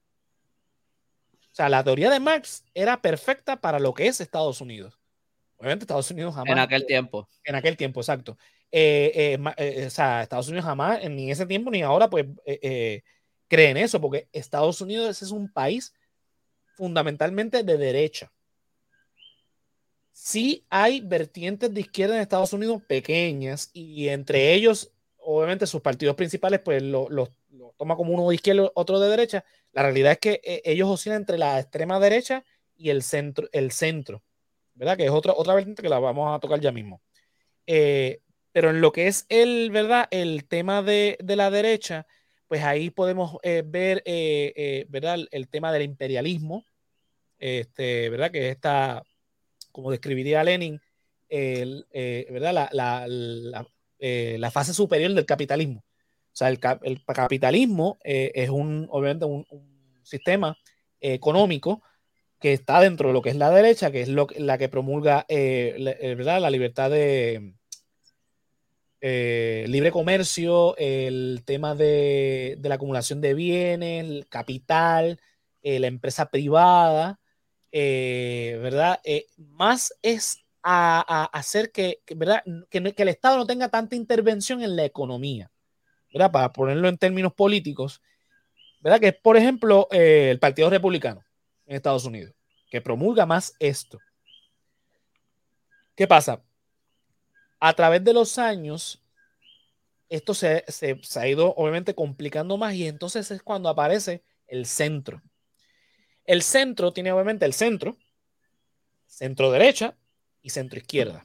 O 1.53 1.55
sea, 1.55 1.69
la 1.69 1.85
teoría 1.85 2.11
de 2.11 2.19
Marx 2.19 2.65
era 2.73 3.03
perfecta 3.03 3.61
para 3.61 3.79
lo 3.79 3.93
que 3.93 4.07
es 4.07 4.21
Estados 4.21 4.61
Unidos. 4.61 4.99
Obviamente 5.59 5.85
Estados 5.85 6.11
Unidos 6.11 6.35
jamás. 6.35 6.51
En 6.51 6.59
aquel 6.59 6.87
tiempo. 6.87 7.29
En 7.45 7.55
aquel 7.55 7.77
tiempo, 7.77 8.01
exacto. 8.01 8.39
Eh, 8.75 9.37
eh, 9.37 9.55
eh, 9.59 9.87
o 9.87 9.91
sea, 9.91 10.23
Estados 10.23 10.49
Unidos 10.49 10.65
jamás, 10.65 10.99
ni 11.11 11.25
en 11.25 11.31
ese 11.31 11.45
tiempo 11.45 11.71
ni 11.71 11.83
ahora, 11.83 12.09
pues 12.09 12.27
creen 13.49 13.77
eso, 13.77 14.01
porque 14.01 14.29
Estados 14.33 14.81
Unidos 14.81 15.21
es 15.21 15.31
un 15.31 15.53
país 15.53 15.93
fundamentalmente 16.75 17.63
de 17.63 17.77
derecha. 17.77 18.33
Sí 20.11 20.65
hay 20.71 21.01
vertientes 21.01 21.73
de 21.73 21.81
izquierda 21.83 22.17
en 22.17 22.23
Estados 22.23 22.53
Unidos 22.55 22.83
pequeñas 22.87 23.71
y 23.75 24.09
entre 24.09 24.55
ellos, 24.55 24.91
obviamente, 25.19 25.67
sus 25.67 25.83
partidos 25.83 26.17
principales, 26.17 26.61
pues 26.61 26.83
los 26.83 27.11
lo, 27.11 27.29
toma 27.77 27.97
como 27.97 28.15
uno 28.15 28.29
de 28.29 28.37
izquierda, 28.37 28.71
otro 28.75 28.99
de 29.01 29.11
derecha. 29.11 29.45
La 29.73 29.83
realidad 29.83 30.13
es 30.13 30.19
que 30.19 30.63
ellos 30.65 30.89
oscilan 30.89 31.19
entre 31.19 31.37
la 31.37 31.61
extrema 31.61 32.01
derecha 32.01 32.43
y 32.75 32.89
el 32.89 33.03
centro, 33.03 33.49
el 33.53 33.71
centro, 33.71 34.23
¿verdad? 34.75 34.97
Que 34.97 35.05
es 35.05 35.11
otra, 35.11 35.35
otra 35.35 35.55
vertiente 35.55 35.83
que 35.83 35.89
la 35.91 35.99
vamos 35.99 36.35
a 36.35 36.41
tocar 36.41 36.59
ya 36.59 36.73
mismo. 36.73 37.03
Eh, 37.67 38.23
pero 38.53 38.71
en 38.71 38.81
lo 38.81 38.93
que 38.93 39.09
es 39.09 39.27
el, 39.29 39.71
¿verdad? 39.71 40.07
El 40.11 40.45
tema 40.45 40.83
de, 40.83 41.17
la 41.21 41.51
derecha, 41.51 42.07
pues 42.49 42.63
ahí 42.63 42.91
podemos 42.91 43.39
eh, 43.43 43.63
ver, 43.65 44.03
eh, 44.05 44.53
eh, 44.57 44.87
¿verdad? 44.89 45.19
El, 45.31 45.49
tema 45.49 45.73
del 45.73 45.83
imperialismo, 45.83 46.67
este, 47.39 48.11
¿verdad? 48.11 48.31
Que 48.31 48.51
está, 48.51 49.03
como 49.73 49.91
describiría 49.91 50.45
Lenin, 50.45 50.81
el, 51.29 51.87
¿verdad? 52.31 52.69
La, 52.73 54.51
fase 54.51 54.75
superior 54.75 55.15
del 55.15 55.27
capitalismo. 55.27 55.81
O 55.81 56.35
sea, 56.35 56.49
el, 56.49 56.61
capitalismo 57.07 57.99
es 58.05 58.51
un, 58.51 58.87
obviamente, 58.91 59.25
un, 59.25 59.47
sistema 60.05 60.59
económico 61.01 61.81
que 62.41 62.53
está 62.53 62.81
dentro 62.81 63.09
de 63.09 63.15
lo 63.15 63.23
que 63.23 63.31
es 63.31 63.37
la 63.37 63.51
derecha, 63.51 63.93
que 63.93 64.03
es 64.03 64.09
lo, 64.09 64.27
la 64.37 64.59
que 64.59 64.69
promulga, 64.69 65.25
¿verdad? 65.29 66.41
La 66.41 66.51
libertad 66.51 66.91
de 66.91 67.55
eh, 69.05 69.65
libre 69.67 69.91
comercio, 69.91 70.77
el 70.77 71.43
tema 71.45 71.75
de, 71.75 72.57
la 72.63 72.77
acumulación 72.77 73.21
de 73.21 73.35
bienes, 73.35 74.05
el 74.05 74.29
capital, 74.29 75.19
eh, 75.61 75.81
la 75.81 75.89
empresa 75.89 76.31
privada, 76.31 77.19
eh, 77.73 78.61
¿verdad? 78.63 79.01
más 79.37 79.93
es 80.03 80.45
a, 80.63 81.25
hacer 81.33 81.73
que, 81.73 82.01
¿verdad? 82.15 82.45
Que, 82.71 82.95
el 82.97 83.09
Estado 83.09 83.39
no 83.39 83.45
tenga 83.45 83.69
tanta 83.71 83.97
intervención 83.97 84.63
en 84.63 84.77
la 84.77 84.85
economía, 84.85 85.51
¿verdad? 86.13 86.31
Para 86.31 86.53
ponerlo 86.53 86.89
en 86.89 86.97
términos 86.97 87.33
políticos, 87.33 88.01
¿verdad? 88.83 89.01
Que 89.01 89.09
es, 89.09 89.17
por 89.17 89.37
ejemplo, 89.37 89.89
el 89.91 90.39
Partido 90.39 90.71
Republicano 90.71 91.25
en 91.67 91.75
Estados 91.75 92.05
Unidos, 92.05 92.35
que 92.71 92.81
promulga 92.81 93.27
más 93.27 93.57
esto. 93.59 93.99
¿Qué 95.97 96.07
pasa? 96.07 96.41
A 97.65 97.75
través 97.75 98.03
de 98.03 98.13
los 98.13 98.39
años, 98.39 99.01
esto 100.09 100.35
se, 100.35 100.65
se, 100.67 100.99
ha 101.15 101.29
ido 101.29 101.55
obviamente 101.55 101.95
complicando 101.95 102.57
más 102.57 102.75
y 102.75 102.89
entonces 102.89 103.31
es 103.31 103.41
cuando 103.41 103.69
aparece 103.69 104.25
el 104.49 104.67
centro. 104.67 105.23
El 106.25 106.43
centro 106.43 106.93
tiene 106.93 107.13
obviamente 107.13 107.47
el 107.47 107.53
centro, 107.53 107.97
centro 109.07 109.53
derecha 109.53 109.97
y 110.43 110.51
centro 110.51 110.81
izquierda. 110.81 111.25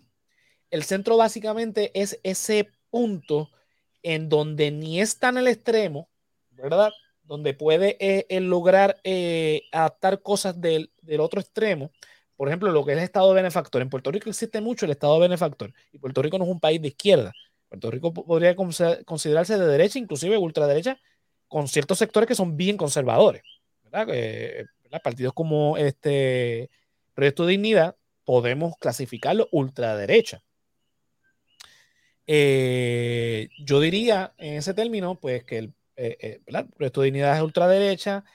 El 0.69 0.83
centro 0.83 1.17
básicamente 1.17 1.89
es 1.99 2.19
ese 2.21 2.69
punto 2.91 3.49
en 4.03 4.29
donde 4.29 4.69
ni 4.69 5.01
está 5.01 5.29
en 5.29 5.39
el 5.39 5.47
extremo, 5.47 6.07
¿verdad? 6.51 6.91
Donde 7.23 7.55
puede 7.55 7.97
eh, 7.99 8.39
lograr 8.41 9.01
eh, 9.03 9.63
adaptar 9.71 10.21
cosas 10.21 10.61
del, 10.61 10.91
del, 11.01 11.19
otro 11.19 11.41
extremo. 11.41 11.89
Por 12.37 12.47
ejemplo, 12.47 12.71
lo 12.71 12.85
que 12.85 12.91
es 12.91 12.97
el 12.99 13.03
Estado 13.03 13.33
benefactor. 13.33 13.81
En 13.81 13.89
Puerto 13.89 14.11
Rico 14.11 14.29
existe 14.29 14.61
mucho 14.61 14.85
el 14.85 14.91
Estado 14.91 15.19
benefactor 15.19 15.73
y 15.91 15.97
Puerto 15.97 16.21
Rico 16.21 16.37
no 16.37 16.45
es 16.45 16.51
un 16.51 16.59
país 16.59 16.81
de 16.81 16.89
izquierda. 16.89 17.33
Puerto 17.67 17.91
Rico 17.91 18.13
podría 18.13 18.55
considerarse 18.55 19.57
de 19.57 19.67
derecha, 19.67 19.99
inclusive 19.99 20.37
ultraderecha, 20.37 20.99
con 21.47 21.67
ciertos 21.67 21.97
sectores 21.97 22.27
que 22.27 22.35
son 22.35 22.55
bien 22.55 22.77
conservadores. 22.77 23.41
¿verdad? 23.83 24.07
Partidos 25.03 25.33
como 25.33 25.77
este 25.77 26.69
Proyecto 27.13 27.45
Dignidad 27.45 27.95
podemos 28.23 28.77
clasificarlo 28.77 29.47
ultraderecha. 29.51 30.43
Eh, 32.27 33.49
yo 33.57 33.79
diría 33.79 34.33
en 34.37 34.55
ese 34.55 34.73
término, 34.73 35.15
pues 35.15 35.43
que 35.45 35.57
el, 35.59 35.73
eh, 35.95 36.41
eh, 36.45 36.63
Proyecto 36.75 37.01
Dignidad 37.01 37.35
es 37.35 37.41
ultraderecha, 37.41 38.25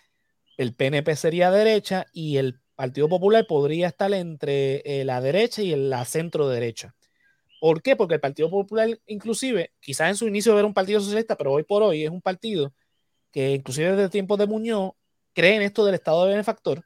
el 0.56 0.74
PNP 0.74 1.14
sería 1.14 1.50
derecha 1.50 2.06
y 2.12 2.38
el 2.38 2.61
Partido 2.74 3.08
Popular 3.08 3.46
podría 3.46 3.88
estar 3.88 4.12
entre 4.14 5.04
la 5.04 5.20
derecha 5.20 5.62
y 5.62 5.74
la 5.76 6.04
centro 6.04 6.48
derecha. 6.48 6.94
¿Por 7.60 7.80
qué? 7.80 7.94
Porque 7.94 8.14
el 8.14 8.20
Partido 8.20 8.50
Popular, 8.50 8.88
inclusive, 9.06 9.72
quizás 9.80 10.10
en 10.10 10.16
su 10.16 10.26
inicio 10.26 10.58
era 10.58 10.66
un 10.66 10.74
partido 10.74 11.00
socialista, 11.00 11.36
pero 11.36 11.52
hoy 11.52 11.62
por 11.62 11.84
hoy 11.84 12.04
es 12.04 12.10
un 12.10 12.20
partido 12.20 12.74
que, 13.30 13.52
inclusive 13.52 13.92
desde 13.92 14.08
tiempos 14.10 14.38
de 14.38 14.46
Muñoz, 14.46 14.94
cree 15.32 15.56
en 15.56 15.62
esto 15.62 15.84
del 15.84 15.94
Estado 15.94 16.24
de 16.24 16.30
benefactor, 16.30 16.84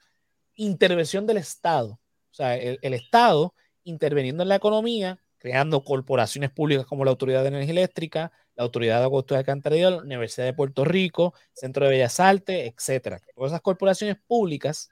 intervención 0.54 1.26
del 1.26 1.38
Estado. 1.38 1.92
O 1.92 2.34
sea, 2.34 2.56
el, 2.56 2.94
Estado 2.94 3.54
interviniendo 3.84 4.42
en 4.42 4.50
la 4.50 4.56
economía, 4.56 5.18
creando 5.38 5.82
corporaciones 5.82 6.50
públicas 6.50 6.86
como 6.86 7.04
la 7.04 7.10
Autoridad 7.10 7.42
de 7.42 7.48
Energía 7.48 7.72
Eléctrica, 7.72 8.32
la 8.54 8.64
Autoridad 8.64 8.98
de 8.98 9.04
Agosto 9.04 9.34
de 9.34 9.38
Alcantarilla, 9.38 9.90
la 9.90 10.02
Universidad 10.02 10.46
de 10.46 10.52
Puerto 10.52 10.84
Rico, 10.84 11.32
Centro 11.54 11.86
de 11.86 11.92
Bellas 11.92 12.20
Artes, 12.20 12.74
etcétera. 12.74 13.20
Todas 13.34 13.52
esas 13.52 13.62
corporaciones 13.62 14.16
públicas, 14.26 14.90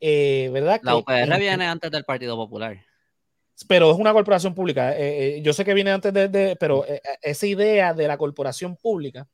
eh, 0.00 0.50
¿verdad? 0.52 0.80
La 0.82 0.96
UPR 0.96 1.38
viene 1.38 1.66
antes 1.66 1.90
del 1.90 2.04
Partido 2.04 2.36
Popular 2.36 2.78
pero 3.64 3.90
es 3.90 3.98
una 3.98 4.12
corporación 4.12 4.54
pública. 4.54 4.96
Eh, 4.96 5.38
eh, 5.38 5.42
yo 5.42 5.52
sé 5.52 5.64
que 5.64 5.74
viene 5.74 5.90
antes 5.90 6.12
de, 6.12 6.56
pero 6.60 6.84
esa 7.22 7.46
idea 7.46 7.94
de 7.94 8.06
la 8.06 8.18
corporación 8.18 8.76
pública 8.76 9.26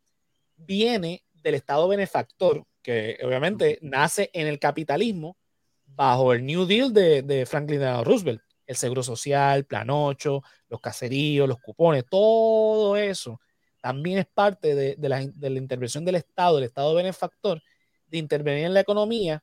viene 0.56 1.24
del 1.32 1.54
Estado 1.54 1.88
benefactor, 1.88 2.64
que 2.82 3.18
obviamente 3.24 3.78
nace 3.82 4.30
en 4.32 4.46
el 4.46 4.58
capitalismo 4.58 5.36
bajo 5.84 6.32
el 6.32 6.46
New 6.46 6.66
Deal 6.66 6.92
de, 6.92 7.44
Franklin 7.46 7.80
D. 7.80 8.04
Roosevelt. 8.04 8.42
El 8.64 8.76
seguro 8.76 9.02
social, 9.02 9.64
plan 9.64 9.90
8, 9.90 10.42
los 10.68 10.80
caseríos, 10.80 11.48
los 11.48 11.58
cupones, 11.58 12.04
todo 12.08 12.96
eso 12.96 13.40
también 13.80 14.18
es 14.18 14.26
parte 14.26 14.76
de, 14.76 15.08
la, 15.08 15.26
de 15.26 15.50
la 15.50 15.58
intervención 15.58 16.04
del 16.04 16.14
Estado, 16.14 16.56
del 16.56 16.66
Estado 16.66 16.94
benefactor, 16.94 17.60
de 18.06 18.18
intervenir 18.18 18.66
en 18.66 18.74
la 18.74 18.80
economía, 18.80 19.42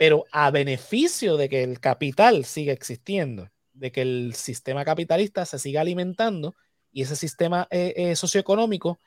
pero 0.00 0.24
a 0.32 0.50
beneficio 0.50 1.36
de 1.36 1.50
que 1.50 1.62
el 1.62 1.78
capital 1.78 2.46
siga 2.46 2.72
existiendo 2.72 3.50
de 3.74 3.92
que 3.92 4.00
el 4.00 4.34
sistema 4.34 4.82
capitalista 4.82 5.44
se 5.44 5.58
siga 5.58 5.82
alimentando 5.82 6.56
y 6.90 7.02
ese 7.02 7.16
sistema 7.16 7.68
eh, 7.70 7.92
eh, 7.94 8.16
socioeconómico 8.16 8.98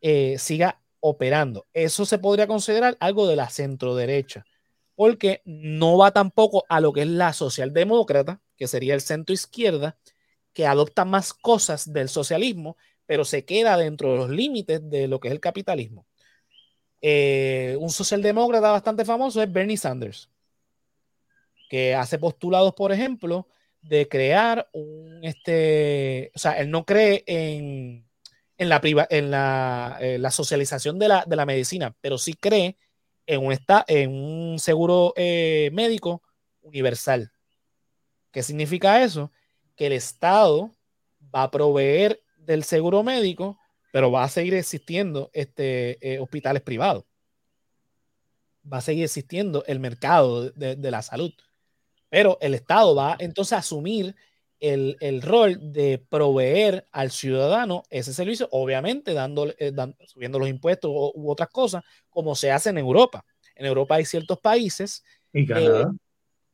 eh, 0.00 0.38
siga 0.38 0.80
operando. 1.00 1.66
Eso 1.74 2.06
se 2.06 2.18
podría 2.18 2.46
considerar 2.46 2.96
algo 2.98 3.26
de 3.26 3.36
la 3.36 3.50
centro 3.50 3.94
derecha, 3.94 4.46
porque 4.94 5.42
no 5.44 5.98
va 5.98 6.12
tampoco 6.12 6.64
a 6.70 6.80
lo 6.80 6.94
que 6.94 7.02
es 7.02 7.08
la 7.08 7.34
socialdemócrata, 7.34 8.40
que 8.56 8.68
sería 8.68 8.94
el 8.94 9.02
centro 9.02 9.34
izquierda, 9.34 9.98
que 10.54 10.66
adopta 10.66 11.04
más 11.04 11.34
cosas 11.34 11.92
del 11.92 12.08
socialismo, 12.08 12.78
pero 13.04 13.26
se 13.26 13.44
queda 13.44 13.76
dentro 13.76 14.12
de 14.12 14.18
los 14.18 14.30
límites 14.30 14.80
de 14.88 15.08
lo 15.08 15.20
que 15.20 15.28
es 15.28 15.32
el 15.32 15.40
capitalismo. 15.40 16.06
un 17.02 17.90
socialdemócrata 17.90 18.70
bastante 18.70 19.04
famoso 19.04 19.42
es 19.42 19.52
Bernie 19.52 19.76
Sanders, 19.76 20.30
que 21.68 21.94
hace 21.94 22.18
postulados, 22.18 22.74
por 22.74 22.92
ejemplo, 22.92 23.46
de 23.82 24.08
crear 24.08 24.68
un, 24.72 25.20
este, 25.22 26.32
o 26.34 26.38
sea, 26.38 26.52
él 26.58 26.70
no 26.70 26.84
cree 26.84 27.24
en, 27.26 28.06
en, 28.56 28.68
la, 28.68 28.80
en 29.10 29.30
la, 29.30 29.98
eh, 30.00 30.18
la 30.18 30.30
socialización 30.30 30.98
de 30.98 31.08
la, 31.08 31.24
de 31.26 31.36
la, 31.36 31.46
medicina, 31.46 31.94
pero 32.00 32.18
sí 32.18 32.34
cree 32.34 32.76
en 33.26 33.44
un, 33.44 33.56
en 33.86 34.10
un 34.10 34.58
seguro 34.58 35.12
eh, 35.16 35.70
médico 35.72 36.22
universal. 36.62 37.32
¿Qué 38.30 38.42
significa 38.42 39.02
eso? 39.02 39.32
Que 39.76 39.86
el 39.86 39.92
Estado 39.92 40.74
va 41.34 41.44
a 41.44 41.50
proveer 41.50 42.22
del 42.36 42.64
seguro 42.64 43.02
médico, 43.02 43.58
pero 43.92 44.10
va 44.10 44.24
a 44.24 44.28
seguir 44.28 44.54
existiendo 44.54 45.30
este, 45.32 45.98
eh, 46.06 46.18
hospitales 46.18 46.62
privados. 46.62 47.04
Va 48.70 48.78
a 48.78 48.82
seguir 48.82 49.04
existiendo 49.04 49.64
el 49.66 49.80
mercado 49.80 50.50
de, 50.50 50.76
de 50.76 50.90
la 50.90 51.00
salud. 51.00 51.32
Pero 52.08 52.38
el 52.40 52.54
Estado 52.54 52.94
va 52.94 53.16
entonces 53.18 53.52
a 53.52 53.58
asumir 53.58 54.14
el, 54.60 55.22
rol 55.22 55.72
de 55.72 56.04
proveer 56.08 56.86
al 56.90 57.10
ciudadano 57.10 57.84
ese 57.90 58.12
servicio, 58.12 58.48
obviamente 58.50 59.14
dándole, 59.14 59.54
eh, 59.58 59.72
subiendo 60.06 60.38
los 60.38 60.48
impuestos 60.48 60.90
u, 60.90 61.30
otras 61.30 61.48
cosas, 61.50 61.84
como 62.08 62.34
se 62.34 62.50
hace 62.50 62.70
en 62.70 62.78
Europa. 62.78 63.24
En 63.54 63.66
Europa 63.66 63.96
hay 63.96 64.04
ciertos 64.04 64.38
países. 64.40 65.04
En 65.32 65.46
Canadá. 65.46 65.90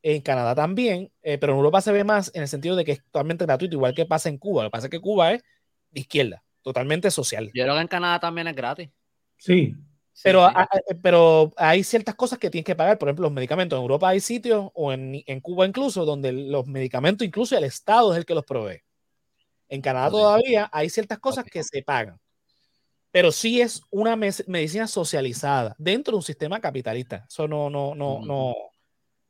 Eh, 0.03 0.17
en 0.17 0.21
Canadá 0.21 0.55
también, 0.55 1.11
eh, 1.23 1.39
pero 1.39 1.55
en 1.55 1.59
Europa 1.59 1.81
se 1.81 1.91
ve 1.91 2.05
más 2.05 2.31
en 2.35 2.43
el 2.43 2.49
sentido 2.49 2.77
de 2.77 2.85
que 2.85 2.93
es 2.93 3.05
totalmente 3.05 3.47
gratuito, 3.47 3.75
igual 3.75 3.95
que 3.95 4.05
pasa 4.05 4.29
en 4.29 4.37
Cuba. 4.37 4.63
Lo 4.63 4.69
que 4.69 4.73
pasa 4.73 4.87
es 4.89 4.91
que 4.91 5.01
Cuba 5.01 5.33
es 5.33 5.43
de 5.91 6.01
izquierda, 6.01 6.45
totalmente 6.61 7.11
social. 7.11 7.51
Yo 7.55 7.65
creo 7.65 7.75
que 7.75 7.81
en 7.81 7.89
Canadá 7.89 8.21
también 8.21 8.47
es 8.47 8.55
gratis. 8.55 8.91
Sí, 9.39 9.75
pero, 10.23 10.49
pero 11.03 11.53
hay 11.57 11.83
ciertas 11.83 12.15
cosas 12.15 12.39
que 12.39 12.51
tienes 12.51 12.67
que 12.67 12.77
pagar. 12.77 12.99
Por 12.99 13.09
ejemplo, 13.09 13.25
los 13.25 13.33
medicamentos. 13.33 13.77
En 13.77 13.83
Europa 13.83 14.09
hay 14.09 14.21
sitios, 14.21 14.71
o 14.75 14.93
en, 14.93 15.23
en 15.27 15.41
Cuba 15.41 15.67
incluso, 15.67 16.05
donde 16.05 16.33
los 16.33 16.67
medicamentos, 16.67 17.27
incluso 17.27 17.57
el 17.57 17.65
Estado 17.65 18.13
es 18.13 18.19
el 18.19 18.25
que 18.25 18.35
los 18.35 18.45
provee. 18.45 18.83
En 19.69 19.81
Canadá 19.81 20.11
todavía 20.11 20.69
hay 20.73 20.89
ciertas 20.89 21.19
cosas 21.19 21.45
que 21.45 21.63
se 21.65 21.83
pagan. 21.83 22.19
Pero 23.11 23.31
sí 23.31 23.61
es 23.61 23.81
una 23.91 24.17
medicina 24.17 24.89
socializada 24.89 25.75
dentro 25.79 26.13
de 26.13 26.17
un 26.17 26.23
sistema 26.23 26.61
capitalista. 26.61 27.25
Eso 27.29 27.47
no, 27.47 27.71
no, 27.71 27.95
no, 27.95 28.21
no, 28.25 28.55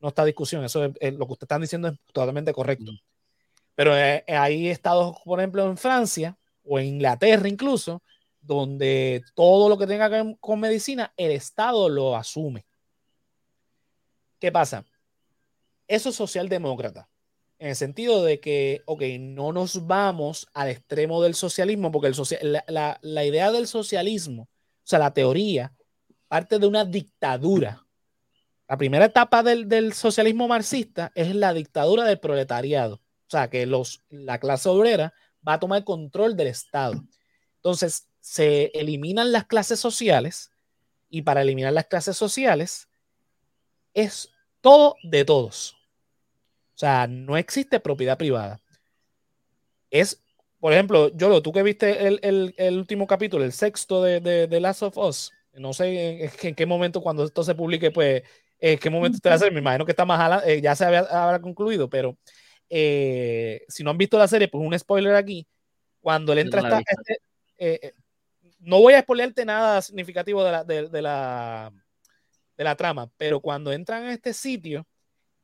no 0.00 0.08
está 0.08 0.24
discusión. 0.24 0.64
Eso 0.64 0.84
es, 1.00 1.14
lo 1.14 1.26
que 1.26 1.32
ustedes 1.32 1.44
están 1.44 1.60
diciendo 1.60 1.88
es 1.88 1.98
totalmente 2.12 2.52
correcto. 2.52 2.92
Pero 3.74 3.96
eh, 3.96 4.24
hay 4.28 4.68
estados, 4.68 5.16
por 5.24 5.38
ejemplo, 5.38 5.66
en 5.66 5.76
Francia 5.76 6.36
o 6.62 6.78
en 6.78 6.86
Inglaterra 6.86 7.48
incluso, 7.48 8.02
donde 8.46 9.22
todo 9.34 9.68
lo 9.68 9.78
que 9.78 9.86
tenga 9.86 10.08
que 10.08 10.22
ver 10.22 10.36
con 10.40 10.60
medicina, 10.60 11.12
el 11.16 11.32
Estado 11.32 11.88
lo 11.88 12.16
asume. 12.16 12.66
¿Qué 14.38 14.52
pasa? 14.52 14.84
Eso 15.86 16.10
es 16.10 16.16
socialdemócrata, 16.16 17.08
en 17.58 17.70
el 17.70 17.76
sentido 17.76 18.24
de 18.24 18.40
que, 18.40 18.82
ok, 18.86 19.02
no 19.20 19.52
nos 19.52 19.86
vamos 19.86 20.46
al 20.52 20.68
extremo 20.68 21.22
del 21.22 21.34
socialismo, 21.34 21.90
porque 21.90 22.08
el 22.08 22.62
la, 22.68 23.24
idea 23.24 23.50
del 23.52 23.66
socialismo, 23.66 24.42
o 24.42 24.86
sea, 24.86 24.98
la 24.98 25.12
teoría, 25.12 25.74
parte 26.28 26.58
de 26.58 26.66
una 26.66 26.84
dictadura. 26.84 27.86
La 28.66 28.78
primera 28.78 29.04
etapa 29.06 29.42
del, 29.42 29.68
del 29.68 29.92
socialismo 29.92 30.48
marxista 30.48 31.12
es 31.14 31.34
la 31.34 31.52
dictadura 31.52 32.04
del 32.04 32.18
proletariado, 32.18 32.96
o 32.96 33.30
sea, 33.30 33.48
que 33.48 33.66
los, 33.66 34.02
la 34.08 34.38
clase 34.38 34.68
obrera 34.68 35.12
va 35.46 35.54
a 35.54 35.60
tomar 35.60 35.84
control 35.84 36.36
del 36.36 36.48
Estado. 36.48 37.02
Entonces, 37.56 38.08
se 38.24 38.70
eliminan 38.72 39.32
las 39.32 39.44
clases 39.44 39.78
sociales 39.78 40.50
y 41.10 41.20
para 41.20 41.42
eliminar 41.42 41.74
las 41.74 41.84
clases 41.84 42.16
sociales 42.16 42.88
es 43.92 44.30
todo 44.62 44.96
de 45.02 45.26
todos. 45.26 45.74
O 46.74 46.78
sea, 46.78 47.06
no 47.06 47.36
existe 47.36 47.80
propiedad 47.80 48.16
privada. 48.16 48.62
Es, 49.90 50.24
por 50.58 50.72
ejemplo, 50.72 51.14
Yolo, 51.14 51.42
tú 51.42 51.52
que 51.52 51.62
viste 51.62 52.06
el, 52.08 52.78
último 52.78 53.06
capítulo, 53.06 53.44
el 53.44 53.52
sexto 53.52 54.02
de, 54.02 54.20
de, 54.20 54.60
Last 54.60 54.84
of 54.84 54.96
Us, 54.96 55.30
no 55.52 55.74
sé 55.74 56.24
en, 56.24 56.54
qué 56.54 56.64
momento, 56.64 57.02
cuando 57.02 57.24
esto 57.24 57.44
se 57.44 57.54
publique, 57.54 57.90
pues, 57.90 58.22
en 58.58 58.78
qué 58.78 58.88
momento 58.88 59.18
te 59.18 59.28
va 59.28 59.34
a 59.34 59.36
hacer. 59.36 59.52
Me 59.52 59.60
imagino 59.60 59.84
que 59.84 59.92
está 59.92 60.06
más, 60.06 60.42
eh, 60.46 60.62
ya 60.62 60.74
se 60.74 60.86
había, 60.86 61.38
concluido, 61.42 61.90
pero 61.90 62.16
eh, 62.70 63.66
si 63.68 63.84
no 63.84 63.90
han 63.90 63.98
visto 63.98 64.16
la 64.16 64.28
serie, 64.28 64.48
pues 64.48 64.64
un 64.66 64.78
spoiler 64.78 65.14
aquí. 65.14 65.46
Cuando 66.00 66.32
él 66.32 66.38
entra, 66.38 66.62
no, 66.62 66.78
este, 66.78 67.18
eh, 67.58 67.80
eh, 67.82 67.92
no 68.64 68.80
voy 68.80 68.94
a 68.94 69.02
spoilearte 69.02 69.44
nada 69.44 69.82
significativo 69.82 70.42
de 70.44 70.52
la, 70.52 70.64
de, 70.64 71.02
la, 71.02 71.72
de 72.56 72.64
la 72.64 72.76
trama, 72.76 73.10
pero 73.16 73.40
cuando 73.40 73.72
entran 73.72 74.04
a 74.04 74.12
este 74.12 74.32
sitio, 74.32 74.86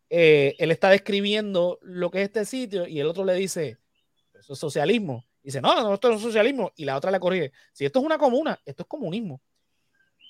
él 0.08 0.70
está 0.70 0.90
describiendo 0.90 1.78
lo 1.82 2.10
que 2.10 2.18
es 2.18 2.24
este 2.24 2.44
sitio 2.44 2.86
y 2.86 3.00
el 3.00 3.06
otro 3.06 3.24
le 3.24 3.34
dice, 3.34 3.78
eso 4.38 4.54
es 4.54 4.58
socialismo. 4.58 5.24
Dice, 5.42 5.60
no, 5.60 5.74
no, 5.82 5.94
esto 5.94 6.10
no 6.10 6.16
es 6.16 6.22
socialismo. 6.22 6.72
Y 6.76 6.84
la 6.84 6.96
otra 6.96 7.10
le 7.10 7.20
corrige, 7.20 7.52
si 7.72 7.84
esto 7.84 8.00
es 8.00 8.04
una 8.04 8.18
comuna, 8.18 8.60
esto 8.66 8.82
es 8.82 8.88
comunismo. 8.88 9.40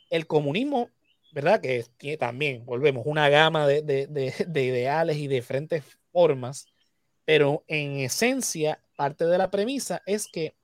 El 0.08 0.26
comunismo, 0.26 0.90
¿verdad? 1.32 1.60
Que 1.60 1.84
tiene 1.96 2.16
también, 2.16 2.64
volvemos, 2.64 3.04
una 3.06 3.28
gama 3.28 3.66
de, 3.66 3.82
de, 3.82 4.06
de 4.46 4.64
ideales 4.64 5.16
y 5.16 5.26
de 5.26 5.36
diferentes 5.36 5.82
formas 6.12 6.66
pero 7.30 7.62
en 7.68 8.00
esencia, 8.00 8.82
parte 8.96 9.24
de 9.24 9.38
la 9.38 9.52
premisa 9.52 10.02
es 10.04 10.26
que, 10.26 10.56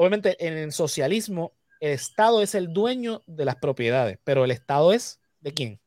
obviamente, 0.00 0.46
en 0.46 0.56
el 0.56 0.72
socialismo, 0.72 1.52
el 1.78 1.90
Estado 1.90 2.40
es 2.40 2.54
el 2.54 2.72
dueño 2.72 3.22
de 3.26 3.44
las 3.44 3.56
propiedades, 3.56 4.18
pero 4.24 4.46
el 4.46 4.50
Estado 4.50 4.94
es 4.94 5.20
de 5.40 5.52
quién? 5.52 5.78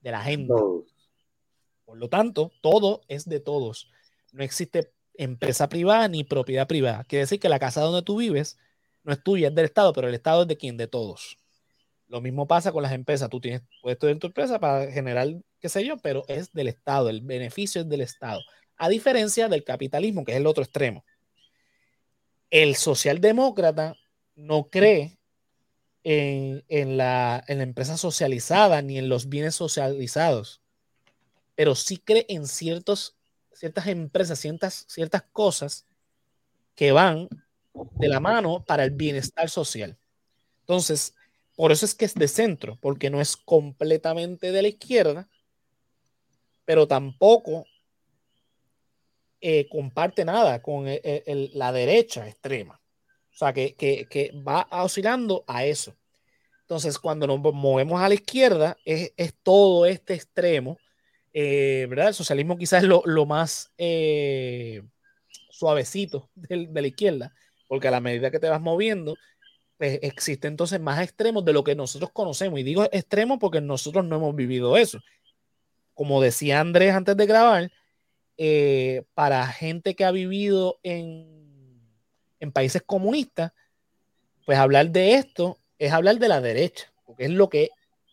De 0.00 0.10
la 0.10 0.20
gente. 0.20 0.52
Por 1.84 1.96
lo 1.96 2.08
tanto, 2.08 2.50
todo 2.60 3.02
es 3.06 3.28
de 3.28 3.38
todos. 3.38 3.88
No 4.32 4.42
existe 4.42 4.92
empresa 5.14 5.68
privada 5.68 6.08
ni 6.08 6.24
propiedad 6.24 6.66
privada. 6.66 7.04
Quiere 7.04 7.20
decir 7.20 7.38
que 7.38 7.48
la 7.48 7.60
casa 7.60 7.82
donde 7.82 8.02
tú 8.02 8.16
vives 8.16 8.58
no 9.04 9.12
es 9.12 9.22
tuya, 9.22 9.46
es 9.46 9.54
del 9.54 9.66
Estado, 9.66 9.92
pero 9.92 10.08
el 10.08 10.14
Estado 10.14 10.42
es 10.42 10.48
de 10.48 10.56
quién? 10.56 10.76
De 10.76 10.88
todos. 10.88 11.38
Lo 12.08 12.20
mismo 12.20 12.48
pasa 12.48 12.72
con 12.72 12.82
las 12.82 12.92
empresas. 12.92 13.30
Tú 13.30 13.40
tienes 13.40 13.62
puesto 13.80 14.08
en 14.08 14.18
tu 14.18 14.26
empresa 14.26 14.58
para 14.58 14.90
generar, 14.90 15.28
qué 15.60 15.68
sé 15.68 15.86
yo, 15.86 15.98
pero 15.98 16.24
es 16.26 16.52
del 16.52 16.66
Estado. 16.66 17.10
El 17.10 17.20
beneficio 17.20 17.82
es 17.82 17.88
del 17.88 18.00
Estado 18.00 18.40
a 18.82 18.88
diferencia 18.88 19.48
del 19.48 19.62
capitalismo, 19.62 20.24
que 20.24 20.32
es 20.32 20.38
el 20.38 20.46
otro 20.48 20.64
extremo. 20.64 21.04
El 22.52 22.76
socialdemócrata 22.76 23.96
no 24.36 24.68
cree 24.68 25.16
en, 26.04 26.96
la, 26.98 27.42
empresa 27.48 27.96
socializada 27.96 28.82
ni 28.82 28.98
en 28.98 29.08
los 29.08 29.30
bienes 29.30 29.54
socializados, 29.54 30.60
pero 31.54 31.74
sí 31.74 31.96
cree 31.96 32.26
en 32.28 32.46
ciertas 32.46 33.16
empresas, 33.86 34.38
ciertas 34.86 35.22
cosas 35.32 35.86
que 36.74 36.92
van 36.92 37.30
de 37.72 38.08
la 38.08 38.20
mano 38.20 38.62
para 38.66 38.84
el 38.84 38.90
bienestar 38.90 39.48
social. 39.48 39.96
Entonces, 40.60 41.14
por 41.56 41.72
eso 41.72 41.86
es 41.86 41.94
que 41.94 42.04
es 42.04 42.14
de 42.14 42.28
centro, 42.28 42.76
porque 42.82 43.08
no 43.08 43.22
es 43.22 43.34
completamente 43.34 44.52
de 44.52 44.60
la 44.60 44.68
izquierda, 44.68 45.26
pero 46.66 46.86
tampoco 46.86 47.64
eh, 49.42 49.68
comparte 49.68 50.24
nada 50.24 50.62
con 50.62 50.86
la 50.86 51.72
derecha 51.72 52.26
extrema. 52.28 52.80
O 53.32 53.36
sea, 53.36 53.52
que, 53.52 54.32
va 54.46 54.68
oscilando 54.70 55.44
a 55.46 55.64
eso. 55.64 55.96
Entonces, 56.60 56.98
cuando 56.98 57.26
nos 57.26 57.40
movemos 57.40 58.00
a 58.00 58.08
la 58.08 58.14
izquierda, 58.14 58.76
es, 58.84 59.12
todo 59.42 59.86
este 59.86 60.14
extremo, 60.14 60.78
eh, 61.32 61.86
¿verdad? 61.88 62.08
El 62.08 62.14
socialismo 62.14 62.56
quizás 62.56 62.82
es 62.82 62.88
lo, 62.88 63.26
más 63.26 63.72
eh, 63.78 64.82
suavecito 65.50 66.30
de, 66.34 66.68
la 66.72 66.86
izquierda, 66.86 67.34
porque 67.68 67.88
a 67.88 67.90
la 67.90 68.00
medida 68.00 68.30
que 68.30 68.38
te 68.38 68.48
vas 68.48 68.60
moviendo, 68.60 69.16
pues 69.78 69.98
existe 70.02 70.46
entonces 70.46 70.78
más 70.80 71.02
extremos 71.02 71.44
de 71.44 71.52
lo 71.52 71.64
que 71.64 71.74
nosotros 71.74 72.10
conocemos. 72.12 72.60
Y 72.60 72.62
digo 72.62 72.84
extremo 72.92 73.38
porque 73.38 73.60
nosotros 73.60 74.04
no 74.04 74.16
hemos 74.16 74.36
vivido 74.36 74.76
eso. 74.76 75.00
Como 75.94 76.22
decía 76.22 76.60
Andrés 76.60 76.94
antes 76.94 77.16
de 77.16 77.26
grabar, 77.26 77.70
eh, 78.36 79.04
para 79.14 79.46
gente 79.46 79.94
que 79.94 80.04
ha 80.04 80.10
vivido 80.10 80.78
en, 80.82 81.30
países 82.52 82.82
comunistas, 82.82 83.52
pues 84.44 84.58
hablar 84.58 84.90
de 84.90 85.14
esto 85.14 85.60
es 85.78 85.92
hablar 85.92 86.18
de 86.18 86.28
la 86.28 86.40
derecha, 86.40 86.92
porque 87.06 87.24
es 87.26 87.30
lo 87.30 87.48
que 87.48 87.70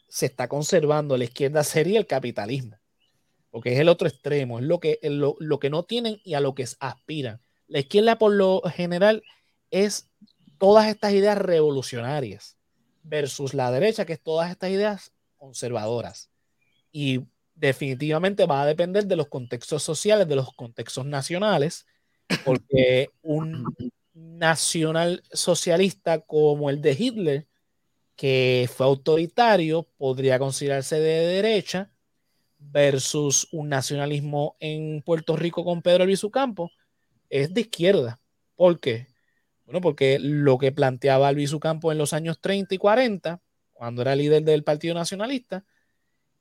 se 0.08 0.28
está 0.28 0.48
conservando. 0.48 1.18
La 1.18 1.24
izquierda 1.24 1.64
sería 1.64 1.98
el 1.98 2.06
capitalismo, 2.06 2.78
porque 3.50 3.74
es 3.74 3.80
el 3.80 3.90
otro 3.90 4.08
extremo, 4.08 4.60
es 4.60 4.66
lo 4.66 4.80
que, 4.80 5.00
lo, 5.02 5.36
lo 5.40 5.60
que 5.60 5.72
no 5.72 5.84
tienen 5.84 6.22
y 6.24 6.36
a 6.36 6.42
lo 6.42 6.54
que 6.54 6.68
aspiran. 6.80 7.42
La 7.68 7.80
izquierda 7.80 8.20
por 8.20 8.34
lo 8.34 8.62
general 8.62 9.24
es 9.72 10.10
todas 10.60 10.88
estas 10.88 11.14
ideas 11.14 11.38
revolucionarias 11.38 12.58
versus 13.04 13.54
la 13.54 13.72
derecha, 13.72 14.06
que 14.06 14.14
es 14.14 14.22
todas 14.22 14.52
estas 14.52 14.70
ideas 14.70 15.12
conservadoras. 15.38 16.30
Y 16.92 17.22
definitivamente 17.60 18.46
va 18.46 18.62
a 18.62 18.66
depender 18.66 19.06
de 19.06 19.16
los 19.16 19.28
contextos 19.28 19.84
sociales, 19.84 20.28
de 20.28 20.36
los 20.36 20.54
contextos 20.54 21.06
nacionales, 21.06 21.86
porque 22.46 23.10
un 23.22 23.66
nacional 24.14 25.24
socialista 25.32 26.22
como 26.22 26.70
el 26.70 26.82
de 26.82 26.96
Hitler, 26.98 27.48
que 28.16 28.70
fue 28.74 28.86
autoritario, 28.86 29.88
podría 29.98 30.40
considerarse 30.40 31.00
de 31.00 31.28
derecha, 31.28 31.92
versus 32.58 33.48
un 33.52 33.70
nacionalismo 33.70 34.58
en 34.60 35.02
Puerto 35.02 35.36
Rico 35.36 35.64
con 35.64 35.82
Pedro 35.82 36.06
Luis 36.06 36.26
Campo, 36.32 36.72
es 37.30 37.54
de 37.54 37.62
izquierda. 37.62 38.20
¿Por 38.56 38.80
qué? 38.80 39.08
Bueno, 39.66 39.82
porque 39.82 40.18
lo 40.20 40.58
que 40.58 40.72
planteaba 40.72 41.32
Luis 41.32 41.56
Campo 41.62 41.92
en 41.92 41.98
los 41.98 42.14
años 42.14 42.40
30 42.42 42.76
y 42.76 42.78
40, 42.78 43.42
cuando 43.74 44.02
era 44.02 44.16
líder 44.16 44.44
del 44.44 44.64
Partido 44.64 44.94
Nacionalista, 44.94 45.66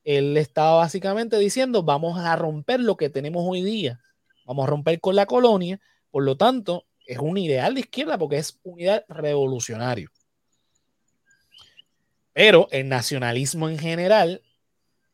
él 0.08 0.38
estaba 0.38 0.78
básicamente 0.78 1.38
diciendo, 1.38 1.82
vamos 1.82 2.18
a 2.18 2.34
romper 2.34 2.80
lo 2.80 2.96
que 2.96 3.10
tenemos 3.10 3.44
hoy 3.46 3.62
día, 3.62 4.00
vamos 4.46 4.66
a 4.66 4.70
romper 4.70 5.00
con 5.00 5.14
la 5.14 5.26
colonia, 5.26 5.80
por 6.10 6.24
lo 6.24 6.34
tanto, 6.34 6.86
es 7.06 7.18
un 7.18 7.36
ideal 7.36 7.74
de 7.74 7.80
izquierda 7.80 8.16
porque 8.16 8.38
es 8.38 8.58
un 8.62 8.80
ideal 8.80 9.04
revolucionario. 9.06 10.10
Pero 12.32 12.68
el 12.70 12.88
nacionalismo 12.88 13.68
en 13.68 13.78
general 13.78 14.40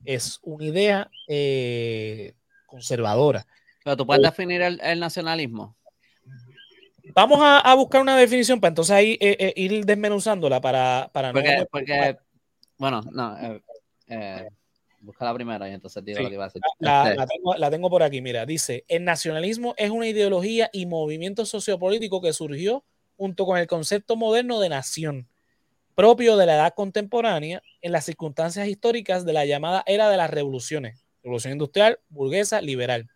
es 0.05 0.39
una 0.43 0.65
idea 0.65 1.11
eh, 1.27 2.35
conservadora. 2.65 3.49
Pero 3.83 3.97
tú 3.97 4.07
puedes 4.07 4.23
definir 4.23 4.63
el, 4.63 5.01
nacionalismo. 5.01 5.77
Vamos 7.15 7.41
a, 7.43 7.75
buscar 7.75 8.01
una 8.01 8.17
definición 8.17 8.61
para 8.61 8.69
entonces 8.69 8.95
ahí 8.95 9.19
eh, 9.21 9.37
eh, 9.41 9.55
ir 9.57 9.85
desmenuzándola 9.85 10.61
para, 10.61 11.11
para 11.13 11.33
porque, 11.33 11.59
no. 11.59 11.67
Porque, 11.67 12.17
bueno, 12.79 13.03
no. 13.11 13.37
Busca 15.05 15.27
la 15.27 15.35
primera 15.35 15.69
y 15.69 15.75
entonces 15.75 16.03
digo 16.03 16.21
lo 16.21 16.29
que 16.29 16.35
iba 16.35 16.45
a 16.45 16.49
decir. 16.49 16.63
La, 16.79 17.27
tengo, 17.27 17.55
la, 17.57 17.71
tengo, 17.71 17.91
por 17.91 18.03
aquí, 18.03 18.23
mira, 18.23 18.47
dice, 18.47 18.85
el 18.89 19.05
nacionalismo 19.05 19.75
es 19.77 19.91
una 19.91 20.07
ideología 20.07 20.71
y 20.73 20.87
movimiento 20.87 21.45
sociopolítico 21.45 22.23
que 22.23 22.33
surgió 22.33 22.85
junto 23.17 23.45
con 23.45 23.59
el 23.59 23.67
concepto 23.67 24.17
moderno 24.17 24.61
de 24.61 24.71
nación, 24.71 25.29
propio 25.95 26.39
de 26.39 26.47
la 26.47 26.55
edad 26.55 26.75
contemporánea 26.75 27.63
en 27.83 27.93
las 27.93 28.07
circunstancias 28.07 28.67
históricas 28.67 29.27
de 29.27 29.35
la 29.35 29.45
llamada 29.45 29.85
era 29.87 30.09
de 30.09 30.17
las 30.17 30.31
revoluciones, 30.31 31.05
revolución 31.23 31.53
industrial, 31.53 32.01
burguesa, 32.09 32.63
liberal, 32.63 33.07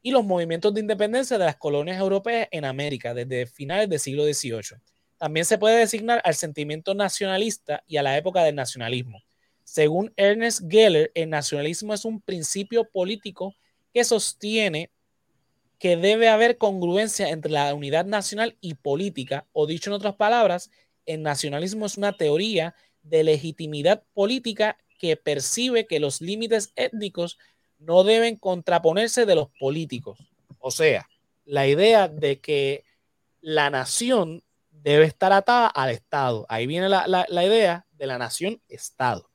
y 0.00 0.12
los 0.12 0.24
movimientos 0.24 0.72
de 0.74 0.80
independencia 0.80 1.38
de 1.38 1.44
las 1.44 1.56
colonias 1.56 1.98
europeas 1.98 2.46
en 2.52 2.64
América 2.64 3.14
desde 3.14 3.46
finales 3.46 3.88
del 3.88 3.98
siglo 3.98 4.24
XVIII. 4.24 4.80
También 5.18 5.44
se 5.44 5.58
puede 5.58 5.78
designar 5.78 6.22
al 6.24 6.36
sentimiento 6.36 6.94
nacionalista 6.94 7.82
y 7.88 7.96
a 7.96 8.02
la 8.02 8.16
época 8.16 8.44
del 8.44 8.54
nacionalismo 8.54 9.22
según 9.64 10.12
Ernest 10.16 10.62
Geller, 10.68 11.10
el 11.14 11.30
nacionalismo 11.30 11.94
es 11.94 12.04
un 12.04 12.20
principio 12.20 12.84
político 12.84 13.54
que 13.92 14.04
sostiene 14.04 14.90
que 15.78 15.96
debe 15.96 16.28
haber 16.28 16.58
congruencia 16.58 17.30
entre 17.30 17.50
la 17.50 17.74
unidad 17.74 18.04
nacional 18.04 18.56
y 18.60 18.74
política, 18.74 19.46
o 19.52 19.66
dicho 19.66 19.90
en 19.90 19.94
otras 19.94 20.14
palabras, 20.14 20.70
el 21.06 21.22
nacionalismo 21.22 21.86
es 21.86 21.96
una 21.96 22.16
teoría 22.16 22.76
de 23.02 23.24
legitimidad 23.24 24.04
política 24.14 24.78
que 24.98 25.16
percibe 25.16 25.88
que 25.88 25.98
los 25.98 26.20
límites 26.20 26.72
étnicos 26.76 27.36
no 27.78 28.04
deben 28.04 28.36
contraponerse 28.36 29.26
de 29.26 29.34
los 29.34 29.48
políticos. 29.58 30.20
O 30.60 30.70
sea, 30.70 31.08
la 31.44 31.66
idea 31.66 32.06
de 32.06 32.38
que 32.38 32.84
la 33.40 33.68
nación 33.70 34.44
debe 34.70 35.04
estar 35.04 35.32
atada 35.32 35.66
al 35.66 35.90
Estado. 35.90 36.46
Ahí 36.48 36.68
viene 36.68 36.88
la, 36.88 37.06
la 37.06 37.44
idea 37.44 37.86
de 37.90 38.06
la 38.06 38.18
nación-Estado. 38.18 39.31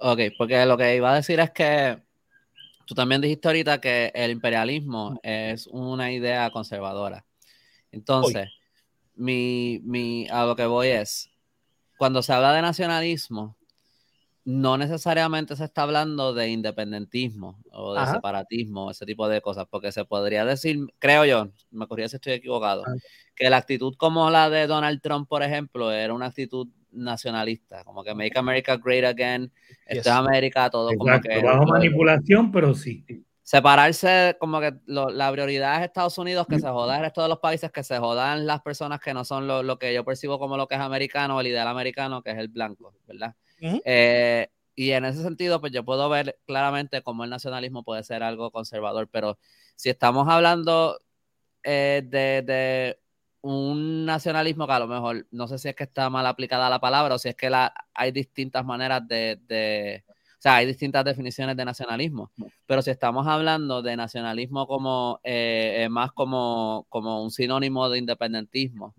Ok, 0.00 0.20
porque 0.38 0.64
lo 0.64 0.78
que 0.78 0.96
iba 0.96 1.12
a 1.12 1.16
decir 1.16 1.40
es 1.40 1.50
que 1.50 2.02
tú 2.86 2.94
también 2.94 3.20
dijiste 3.20 3.48
ahorita 3.48 3.80
que 3.80 4.10
el 4.14 4.30
imperialismo 4.30 5.20
es 5.22 5.66
una 5.66 6.10
idea 6.10 6.50
conservadora. 6.50 7.26
Entonces, 7.92 8.48
mi, 9.14 9.80
mi, 9.84 10.26
a 10.30 10.46
lo 10.46 10.56
que 10.56 10.64
voy 10.64 10.88
es, 10.88 11.30
cuando 11.98 12.22
se 12.22 12.32
habla 12.32 12.54
de 12.54 12.62
nacionalismo, 12.62 13.56
no 14.44 14.78
necesariamente 14.78 15.54
se 15.54 15.64
está 15.64 15.82
hablando 15.82 16.32
de 16.32 16.48
independentismo 16.48 17.62
o 17.70 17.94
de 17.94 18.06
separatismo, 18.06 18.90
ese 18.90 19.04
tipo 19.04 19.28
de 19.28 19.42
cosas, 19.42 19.66
porque 19.70 19.92
se 19.92 20.06
podría 20.06 20.46
decir, 20.46 20.78
creo 20.98 21.26
yo, 21.26 21.50
me 21.70 21.86
corría 21.86 22.08
si 22.08 22.16
estoy 22.16 22.32
equivocado, 22.32 22.84
que 23.36 23.50
la 23.50 23.58
actitud 23.58 23.94
como 23.98 24.30
la 24.30 24.48
de 24.48 24.66
Donald 24.66 25.02
Trump, 25.02 25.28
por 25.28 25.42
ejemplo, 25.42 25.92
era 25.92 26.14
una 26.14 26.26
actitud 26.26 26.68
nacionalista, 26.92 27.84
como 27.84 28.02
que 28.02 28.14
Make 28.14 28.38
America 28.38 28.76
Great 28.76 29.04
Again, 29.04 29.50
esto 29.86 30.08
es 30.08 30.14
América, 30.14 30.70
todo 30.70 30.90
como 30.96 31.20
que... 31.20 31.42
Bajo 31.42 31.66
manipulación, 31.66 32.50
pero 32.50 32.74
sí. 32.74 33.04
separarse, 33.42 34.36
como 34.38 34.60
que 34.60 34.74
la 34.86 35.32
prioridad 35.32 35.80
es 35.80 35.86
Estados 35.86 36.18
Unidos, 36.18 36.46
que 36.48 36.58
se 36.58 36.68
joda 36.68 36.96
el 36.96 37.02
resto 37.02 37.22
de 37.22 37.28
los 37.28 37.38
países, 37.38 37.70
que 37.70 37.82
se 37.82 37.98
jodan 37.98 38.46
las 38.46 38.60
personas 38.62 39.00
que 39.00 39.14
no 39.14 39.24
son 39.24 39.46
lo, 39.46 39.78
que 39.78 39.92
yo 39.94 40.04
percibo 40.04 40.38
como 40.38 40.56
lo 40.56 40.68
que 40.68 40.76
es 40.76 40.80
americano, 40.80 41.40
el 41.40 41.46
ideal 41.48 41.68
americano, 41.68 42.22
que 42.22 42.30
es 42.30 42.38
el 42.38 42.48
blanco, 42.48 42.94
¿verdad? 43.06 43.34
Eh, 43.60 44.48
y 44.74 44.92
en 44.92 45.04
ese 45.04 45.22
sentido, 45.22 45.60
pues 45.60 45.72
yo 45.72 45.84
puedo 45.84 46.08
ver 46.08 46.38
claramente 46.46 47.02
cómo 47.02 47.24
el 47.24 47.30
nacionalismo 47.30 47.82
puede 47.82 48.02
ser 48.02 48.22
algo 48.22 48.50
conservador, 48.50 49.08
pero 49.10 49.38
si 49.76 49.90
estamos 49.90 50.26
hablando 50.28 50.98
eh, 51.62 52.02
de, 52.04 52.98
un 53.42 54.04
nacionalismo 54.04 54.66
que 54.66 54.72
a 54.72 54.78
lo 54.78 54.86
mejor, 54.86 55.26
no 55.30 55.48
sé 55.48 55.58
si 55.58 55.68
es 55.68 55.74
que 55.74 55.84
está 55.84 56.10
mal 56.10 56.26
aplicada 56.26 56.70
la 56.70 56.80
palabra 56.80 57.14
o 57.14 57.18
si 57.18 57.28
es 57.28 57.36
que 57.36 57.50
la, 57.50 57.72
hay 57.94 58.12
distintas 58.12 58.64
maneras 58.64 59.06
de 59.06 60.04
o 60.40 60.42
sea, 60.42 60.56
hay 60.56 60.64
distintas 60.64 61.04
definiciones 61.04 61.54
de 61.54 61.66
nacionalismo, 61.66 62.32
pero 62.64 62.80
si 62.80 62.90
estamos 62.90 63.26
hablando 63.26 63.82
de 63.82 63.94
nacionalismo 63.94 64.66
como 64.66 65.20
eh, 65.22 65.86
más 65.90 66.12
como, 66.12 66.86
como 66.88 67.22
un 67.22 67.30
sinónimo 67.30 67.90
de 67.90 67.98
independentismo 67.98 68.94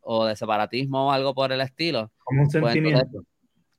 o 0.00 0.24
de 0.24 0.34
separatismo 0.34 1.06
o 1.06 1.12
algo 1.12 1.36
por 1.36 1.52
el 1.52 1.60
estilo. 1.60 2.10
Como 2.24 2.42
un 2.42 2.48
pues 2.48 2.64
sentimiento. 2.64 3.22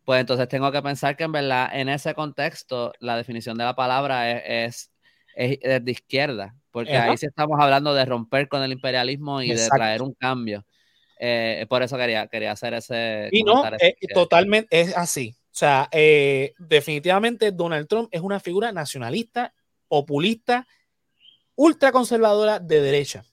Pues 0.06 0.22
entonces, 0.22 0.48
tengo 0.48 0.72
que 0.72 0.82
pensar 0.82 1.18
que 1.18 1.26
en 1.26 1.34
verdad 1.34 1.72
en 1.74 1.90
ese 1.90 2.14
contexto 2.14 2.94
la 3.02 3.18
definición 3.18 3.58
de 3.58 3.66
la 3.66 3.76
palabra 3.76 4.32
es, 4.32 4.44
es, 4.46 4.92
de 5.36 5.92
izquierda, 5.92 6.56
porque 6.72 6.96
ahí 6.96 7.18
sí 7.18 7.26
estamos 7.26 7.60
hablando 7.60 7.94
de 7.94 8.06
romper 8.06 8.48
con 8.48 8.64
el 8.64 8.72
imperialismo 8.72 9.42
y 9.42 9.54
de 9.54 9.68
traer 9.68 10.02
un 10.02 10.14
cambio. 10.14 10.66
Eh, 11.20 11.66
por 11.70 11.84
eso 11.84 11.98
quería, 11.98 12.28
quería 12.28 12.52
hacer 12.52 12.74
ese... 12.74 13.30
Y 13.32 13.44
no, 13.44 13.64
eh, 13.80 13.96
totalmente 14.14 14.68
es 14.82 14.96
así. 14.98 15.36
O 15.54 15.56
sea, 15.56 15.88
eh, 15.92 16.54
definitivamente 16.58 17.52
Donald 17.52 17.88
Trump 17.88 18.10
es 18.12 18.22
una 18.22 18.40
figura 18.40 18.72
nacionalista, 18.72 19.54
populista, 19.88 20.68
ultraconservadora 21.56 22.60
de 22.60 22.82
derecha. 22.82 23.24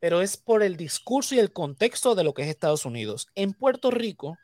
Pero 0.00 0.22
es 0.22 0.38
por 0.38 0.62
el 0.62 0.76
discurso 0.76 1.34
y 1.34 1.38
el 1.38 1.52
contexto 1.52 2.14
de 2.14 2.24
lo 2.24 2.32
que 2.32 2.42
es 2.42 2.48
Estados 2.48 2.86
Unidos. 2.86 3.28
En 3.34 3.52
Puerto 3.52 3.90
Rico, 3.90 4.38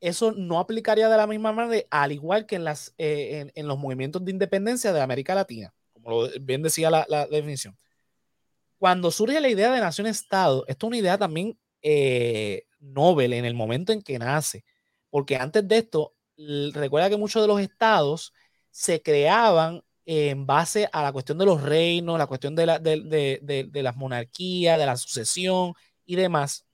eso 0.00 0.32
no 0.32 0.58
aplicaría 0.58 1.08
de 1.08 1.16
la 1.16 1.28
misma 1.28 1.52
manera, 1.52 1.86
al 1.90 2.10
igual 2.10 2.46
que 2.46 2.56
en, 2.56 2.64
las, 2.64 2.94
eh, 2.98 3.52
en, 3.54 3.68
los 3.68 3.78
movimientos 3.78 4.24
de 4.24 4.32
independencia 4.32 4.92
de 4.92 5.00
América 5.00 5.34
Latina, 5.34 5.72
como 6.02 6.28
bien 6.40 6.62
decía 6.62 6.90
la, 6.90 7.26
definición. 7.30 7.76
Cuando 8.78 9.10
surge 9.10 9.40
la 9.40 9.48
idea 9.48 9.70
de 9.72 9.80
nación-estado, 9.80 10.64
esto 10.66 10.86
es 10.86 10.88
una 10.88 10.96
idea 10.96 11.18
también 11.18 11.58
eh, 11.82 12.64
noble 12.78 13.36
en 13.36 13.44
el 13.44 13.54
momento 13.54 13.92
en 13.92 14.02
que 14.02 14.18
nace, 14.18 14.64
porque 15.10 15.36
antes 15.36 15.66
de 15.66 15.78
esto 15.78 16.14
recuerda 16.72 17.10
que 17.10 17.16
muchos 17.16 17.42
de 17.42 17.48
los 17.48 17.60
estados 17.60 18.32
se 18.70 19.02
creaban 19.02 19.82
en 20.06 20.46
base 20.46 20.88
a 20.92 21.02
la 21.02 21.12
cuestión 21.12 21.38
de 21.38 21.44
los 21.44 21.62
reinos, 21.62 22.18
la 22.18 22.26
cuestión 22.26 22.56
de, 22.56 22.66
la, 22.66 22.78
de, 22.78 23.70
las 23.74 23.96
monarquías, 23.96 24.78
de 24.78 24.86
la 24.86 24.96
sucesión 24.96 25.74
y 26.04 26.16
demás. 26.16 26.66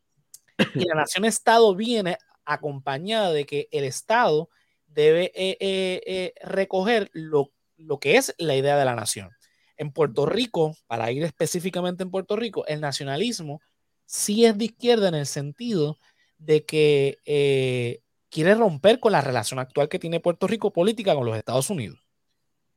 Y 0.75 0.87
la 0.87 0.95
nación-estado 0.95 1.75
viene 1.75 2.17
acompañada 2.45 3.33
de 3.33 3.45
que 3.45 3.69
el 3.73 3.85
estado 3.85 4.49
debe 4.87 5.33
eh, 5.35 5.59
eh, 5.61 6.01
eh, 6.07 6.35
recoger 6.43 7.11
lo, 7.13 7.53
lo 7.77 7.99
que 7.99 8.17
es 8.17 8.35
la 8.39 8.57
idea 8.57 8.77
de 8.77 8.85
la 8.85 8.95
nación. 8.95 9.31
En 9.77 9.93
Puerto 9.93 10.27
Rico, 10.27 10.75
para 10.87 11.11
ir 11.13 11.23
específicamente 11.23 12.03
en 12.03 12.11
Puerto 12.11 12.37
Rico, 12.37 12.67
el 12.67 12.81
nacionalismo 12.81 13.61
sí 14.05 14.45
es 14.45 14.57
de 14.57 14.67
izquierda 14.67 15.09
en 15.09 15.15
el 15.15 15.27
sentido 15.27 15.99
de 16.39 16.65
que 16.65 18.01
quiere 18.37 18.55
romper 18.55 19.01
con 19.01 19.13
la 19.13 19.23
relación 19.23 19.59
actual 19.59 19.89
que 19.89 19.99
tiene 19.99 20.21
Puerto 20.21 20.47
Rico 20.47 20.71
política 20.71 21.15
con 21.15 21.25
los 21.25 21.37
Estados 21.39 21.71
Unidos, 21.71 21.99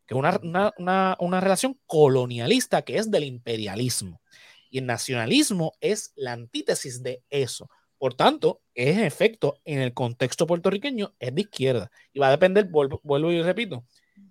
que 0.05 0.13
es 0.13 0.17
una, 0.17 1.41
relación 1.41 1.77
colonialista 1.85 2.81
que 2.81 2.97
es 2.97 3.12
del 3.12 3.25
imperialismo. 3.25 4.21
Y 4.69 4.77
el 4.77 4.85
nacionalismo 4.85 5.73
es 5.81 6.13
la 6.15 6.31
antítesis 6.33 7.03
de 7.03 7.23
eso. 7.29 7.69
Por 7.97 8.13
tanto, 8.13 8.62
es 8.73 8.97
en 8.97 9.03
efecto, 9.03 9.59
en 9.65 9.79
el 9.81 9.93
contexto 9.93 10.47
puertorriqueño, 10.47 11.13
es 11.19 11.35
de 11.35 11.41
izquierda. 11.41 11.91
Y 12.13 12.19
va 12.19 12.27
a 12.27 12.31
depender, 12.31 12.69
vuelvo, 12.69 13.31
y 13.31 13.41
repito, 13.41 13.83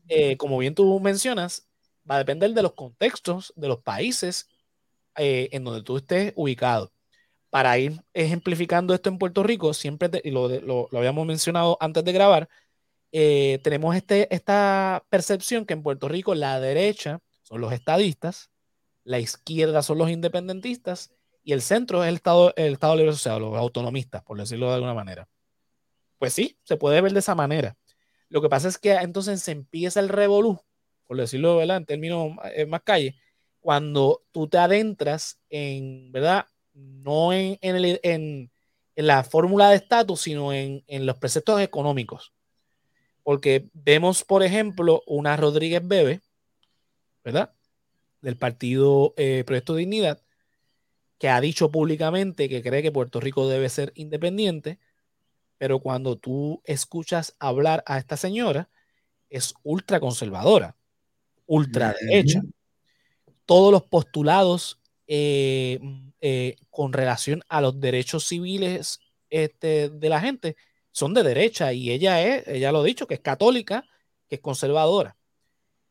eh, 0.09 0.37
como 0.37 0.59
bien 0.59 0.75
tú 0.75 0.99
mencionas, 1.01 1.69
va 2.11 2.17
a 2.17 2.19
depender 2.19 2.53
de 2.53 2.63
los 2.63 2.75
contextos 2.75 3.53
de 3.57 3.69
los 3.69 3.81
países 3.81 4.49
eh, 5.17 5.49
en 5.53 5.65
donde 5.65 5.83
tú 5.83 5.99
estés 5.99 6.33
ubicado 6.37 6.93
para 7.51 7.79
ir 7.79 8.03
ejemplificando 8.15 8.95
esto 8.95 9.09
en 9.09 9.19
Puerto 9.19 9.43
Rico, 9.43 9.73
siempre, 9.75 10.11
y 10.25 10.31
lo, 10.31 10.49
lo, 10.49 10.89
habíamos 10.93 11.27
mencionado 11.27 11.79
antes 11.81 12.05
de 12.05 12.13
grabar, 12.13 12.49
eh, 13.13 13.59
tenemos 13.65 13.97
este, 13.97 14.33
esta 14.35 15.05
percepción 15.09 15.65
que 15.65 15.73
en 15.75 15.83
Puerto 15.83 16.09
Rico 16.09 16.35
la 16.35 16.61
derecha 16.61 17.21
son 17.43 17.61
los 17.61 17.73
estadistas, 17.73 18.51
la 19.05 19.19
izquierda 19.19 19.83
son 19.83 19.99
los 19.99 20.11
independentistas 20.11 21.11
y 21.43 21.53
el 21.53 21.63
centro 21.63 22.05
es 22.05 22.11
el 22.11 22.17
Estado, 22.17 22.53
el 22.57 22.75
Estado 22.75 22.97
Libre 22.97 23.13
Asociado, 23.13 23.41
los 23.41 23.57
autonomistas, 23.57 24.23
por 24.23 24.39
decirlo 24.39 24.69
de 24.69 24.75
alguna 24.75 24.95
manera. 24.95 25.29
Pues 26.19 26.35
sí, 26.35 26.59
se 26.65 26.77
puede 26.77 27.01
ver 27.01 27.13
de 27.13 27.21
esa 27.21 27.35
manera. 27.35 27.77
Lo 28.29 28.43
que 28.43 28.49
pasa 28.49 28.69
es 28.69 28.79
que 28.79 28.93
entonces 28.93 29.43
se 29.43 29.53
empieza 29.53 30.01
el 30.01 30.09
revolú, 30.09 30.61
por 31.07 31.17
decirlo 31.17 31.57
¿verdad? 31.57 31.79
en 31.79 31.87
términos 31.87 32.33
eh, 32.55 32.67
más 32.67 32.83
calle, 32.83 33.17
cuando 33.61 34.23
tú 34.33 34.49
te 34.49 34.59
adentras 34.59 35.39
en, 35.51 36.13
¿verdad? 36.13 36.47
no 36.75 37.33
en, 37.33 37.59
en, 37.61 38.51
la 38.95 39.25
fórmula 39.25 39.71
de 39.71 39.77
estatus, 39.77 40.21
sino 40.21 40.53
en, 40.53 40.83
los 40.89 41.19
preceptos 41.19 41.61
económicos. 41.61 42.33
Porque 43.23 43.69
vemos, 43.73 44.25
por 44.25 44.43
ejemplo, 44.43 45.03
una 45.07 45.37
Rodríguez 45.37 45.87
Bebe, 45.87 46.21
¿verdad? 47.25 47.53
Del 48.21 48.37
partido 48.37 49.15
eh, 49.17 49.45
Proyecto 49.47 49.75
Dignidad, 49.75 50.21
que 51.19 51.29
ha 51.29 51.41
dicho 51.41 51.71
públicamente 51.71 52.49
que 52.49 52.63
cree 52.63 52.83
que 52.83 52.93
Puerto 52.93 53.21
Rico 53.21 53.49
debe 53.49 53.69
ser 53.69 53.93
independiente, 53.95 54.79
pero 55.59 55.81
cuando 55.81 56.17
tú 56.17 56.63
escuchas 56.65 57.35
hablar 57.39 57.83
a 57.87 57.99
esta 57.99 58.17
señora, 58.17 58.71
es 59.29 59.55
ultra 59.63 60.01
conservadora, 60.01 60.77
ultra 61.47 61.95
derecha. 62.01 62.41
Todos 63.45 63.73
los 63.73 63.83
postulados 63.83 64.81
eh, 65.07 65.81
eh, 66.21 66.57
con 66.71 66.93
relación 66.93 67.43
a 67.49 67.61
los 67.61 67.81
derechos 67.81 68.25
civiles 68.25 69.01
este, 69.31 69.91
de 69.91 70.09
la 70.09 70.21
gente 70.21 70.57
son 70.93 71.13
de 71.13 71.23
derecha 71.23 71.73
y 71.73 71.91
ella 71.91 72.23
es, 72.23 72.47
ella 72.47 72.73
lo 72.73 72.81
ha 72.81 72.85
dicho, 72.85 73.07
que 73.07 73.15
es 73.15 73.21
católica, 73.21 73.85
que 74.29 74.37
es 74.37 74.41
conservadora. 74.41 75.17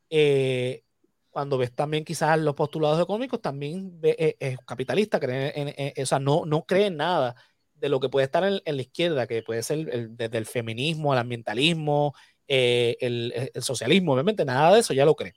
Eh, 0.09 0.83
cuando 1.29 1.57
ves 1.57 1.73
también 1.73 2.03
quizás 2.03 2.39
los 2.39 2.55
postulados 2.55 3.01
económicos, 3.01 3.41
también 3.41 3.99
es 4.01 4.57
capitalista, 4.65 5.19
cree 5.19 5.53
en, 5.55 6.01
o 6.01 6.05
sea, 6.05 6.19
no, 6.19 6.45
no 6.45 6.65
cree 6.65 6.87
en 6.87 6.97
nada 6.97 7.35
de 7.79 7.89
lo 7.89 7.99
que 7.99 8.09
puede 8.09 8.25
estar 8.25 8.43
en, 8.43 8.61
la 8.75 8.81
izquierda, 8.81 9.27
que 9.27 9.43
puede 9.43 9.63
ser 9.63 10.09
desde 10.09 10.37
el 10.37 10.45
feminismo, 10.45 11.13
el 11.13 11.19
ambientalismo, 11.19 12.13
el, 12.47 13.51
el, 13.53 13.61
socialismo, 13.61 14.13
obviamente 14.13 14.45
nada 14.45 14.73
de 14.73 14.79
eso 14.79 14.93
ya 14.93 15.05
lo 15.05 15.15
cree. 15.15 15.33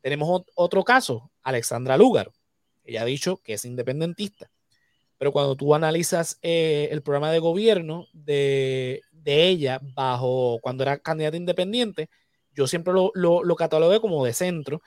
Tenemos 0.00 0.42
otro 0.54 0.84
caso, 0.84 1.30
Alexandra 1.42 1.96
Lúgaro. 1.96 2.32
Ella 2.84 3.02
ha 3.02 3.04
dicho 3.04 3.38
que 3.38 3.54
es 3.54 3.64
independentista. 3.64 4.50
Pero 5.20 5.32
cuando 5.32 5.54
tú 5.54 5.74
analizas 5.74 6.38
eh, 6.40 6.88
el 6.90 7.02
programa 7.02 7.30
de 7.30 7.40
gobierno 7.40 8.06
de, 8.14 9.02
ella 9.26 9.78
bajo 9.94 10.58
cuando 10.62 10.82
era 10.82 10.98
candidata 10.98 11.36
independiente, 11.36 12.08
yo 12.54 12.66
siempre 12.66 12.94
lo, 12.94 13.12
lo, 13.14 13.54
catalogué 13.54 14.00
como 14.00 14.24
de 14.24 14.32
centro. 14.32 14.80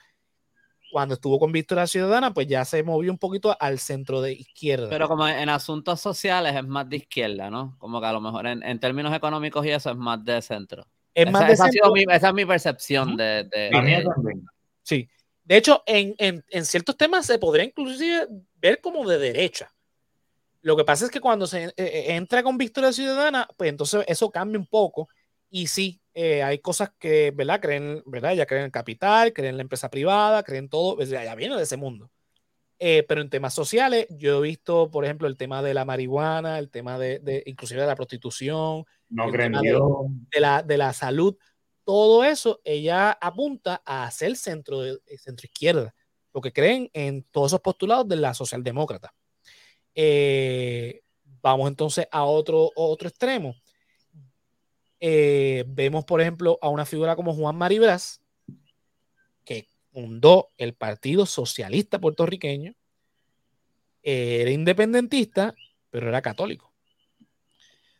Cuando 0.94 1.14
estuvo 1.14 1.40
con 1.40 1.50
Victoria 1.50 1.88
Ciudadana, 1.88 2.32
pues 2.32 2.46
ya 2.46 2.64
se 2.64 2.84
movió 2.84 3.10
un 3.10 3.18
poquito 3.18 3.56
al 3.58 3.80
centro 3.80 4.22
de 4.22 4.34
izquierda. 4.34 4.88
Pero 4.88 5.08
como 5.08 5.26
en 5.26 5.48
asuntos 5.48 6.00
sociales 6.00 6.54
es 6.54 6.64
más 6.64 6.88
de 6.88 6.98
izquierda, 6.98 7.50
¿no? 7.50 7.74
Como 7.80 8.00
que 8.00 8.06
a 8.06 8.12
lo 8.12 8.20
mejor 8.20 8.46
en, 8.46 8.78
términos 8.78 9.12
económicos 9.12 9.66
y 9.66 9.70
eso 9.70 9.90
es 9.90 9.96
más 9.96 10.24
de 10.24 10.40
centro. 10.40 10.86
Es 11.12 11.28
más 11.28 11.50
esa, 11.50 11.66
esa, 11.66 12.28
es 12.28 12.34
mi 12.34 12.46
percepción 12.46 13.16
de, 13.16 13.42
de, 13.42 14.04
Sí, 14.84 15.08
de 15.42 15.56
hecho, 15.56 15.82
en, 15.84 16.44
ciertos 16.64 16.96
temas 16.96 17.26
se 17.26 17.40
podría 17.40 17.64
inclusive 17.64 18.28
ver 18.60 18.80
como 18.80 19.04
de 19.08 19.18
derecha. 19.18 19.74
Lo 20.62 20.76
que 20.76 20.84
pasa 20.84 21.06
es 21.06 21.10
que 21.10 21.20
cuando 21.20 21.48
se 21.48 21.64
eh, 21.64 21.72
eh, 21.76 22.04
entra 22.14 22.44
con 22.44 22.56
Victoria 22.56 22.92
Ciudadana, 22.92 23.48
pues 23.56 23.68
entonces 23.68 24.04
eso 24.06 24.30
cambia 24.30 24.60
un 24.60 24.66
poco. 24.68 25.08
Y 25.50 25.66
sí, 25.66 26.00
eh, 26.14 26.42
hay 26.42 26.60
cosas 26.60 26.90
que, 26.98 27.32
¿verdad? 27.32 27.60
Creen, 27.60 28.02
¿verdad? 28.06 28.34
Ya 28.34 28.46
creen 28.46 28.62
en 28.62 28.66
el 28.66 28.72
capital, 28.72 29.32
creen 29.32 29.50
en 29.50 29.56
la 29.56 29.62
empresa 29.62 29.90
privada, 29.90 30.42
creen 30.42 30.68
todo, 30.68 31.02
ya 31.02 31.34
viene 31.34 31.56
de 31.56 31.62
ese 31.62 31.76
mundo. 31.76 32.10
pero 32.78 33.20
en 33.20 33.30
temas 33.30 33.54
sociales, 33.54 34.06
yo 34.10 34.38
he 34.38 34.48
visto, 34.48 34.90
por 34.90 35.04
ejemplo, 35.04 35.28
el 35.28 35.36
tema 35.36 35.62
de 35.62 35.74
la 35.74 35.84
marihuana, 35.84 36.58
el 36.58 36.70
tema 36.70 36.98
de, 36.98 37.42
inclusive 37.46 37.80
de 37.80 37.86
la 37.86 37.96
prostitución, 37.96 38.84
no 39.08 39.30
creen 39.30 39.52
de, 39.52 40.40
la, 40.40 40.62
de 40.62 40.76
la 40.78 40.92
salud 40.92 41.36
todo 41.84 42.24
eso 42.24 42.60
ella 42.64 43.12
apunta 43.12 43.82
a 43.84 44.10
ser 44.10 44.36
centro, 44.36 44.82
centro 45.18 45.46
izquierda, 45.46 45.94
lo 46.32 46.40
que 46.40 46.52
creen 46.52 46.90
en 46.92 47.24
todos 47.24 47.50
esos 47.50 47.60
postulados 47.60 48.08
de 48.08 48.16
la 48.16 48.34
socialdemócrata. 48.34 49.14
Eh, 49.94 51.02
vamos 51.42 51.68
entonces 51.68 52.08
a 52.10 52.24
otro, 52.24 52.70
otro 52.74 53.08
extremo. 53.08 53.54
Eh, 55.00 55.64
vemos, 55.66 56.04
por 56.04 56.20
ejemplo, 56.20 56.58
a 56.62 56.68
una 56.68 56.86
figura 56.86 57.16
como 57.16 57.34
Juan 57.34 57.56
Maribras, 57.56 58.22
que 59.44 59.68
fundó 59.92 60.50
el 60.56 60.74
Partido 60.74 61.26
Socialista 61.26 61.98
Puertorriqueño, 61.98 62.74
era 64.02 64.50
independentista, 64.50 65.54
pero 65.90 66.08
era 66.08 66.20
católico. 66.20 66.72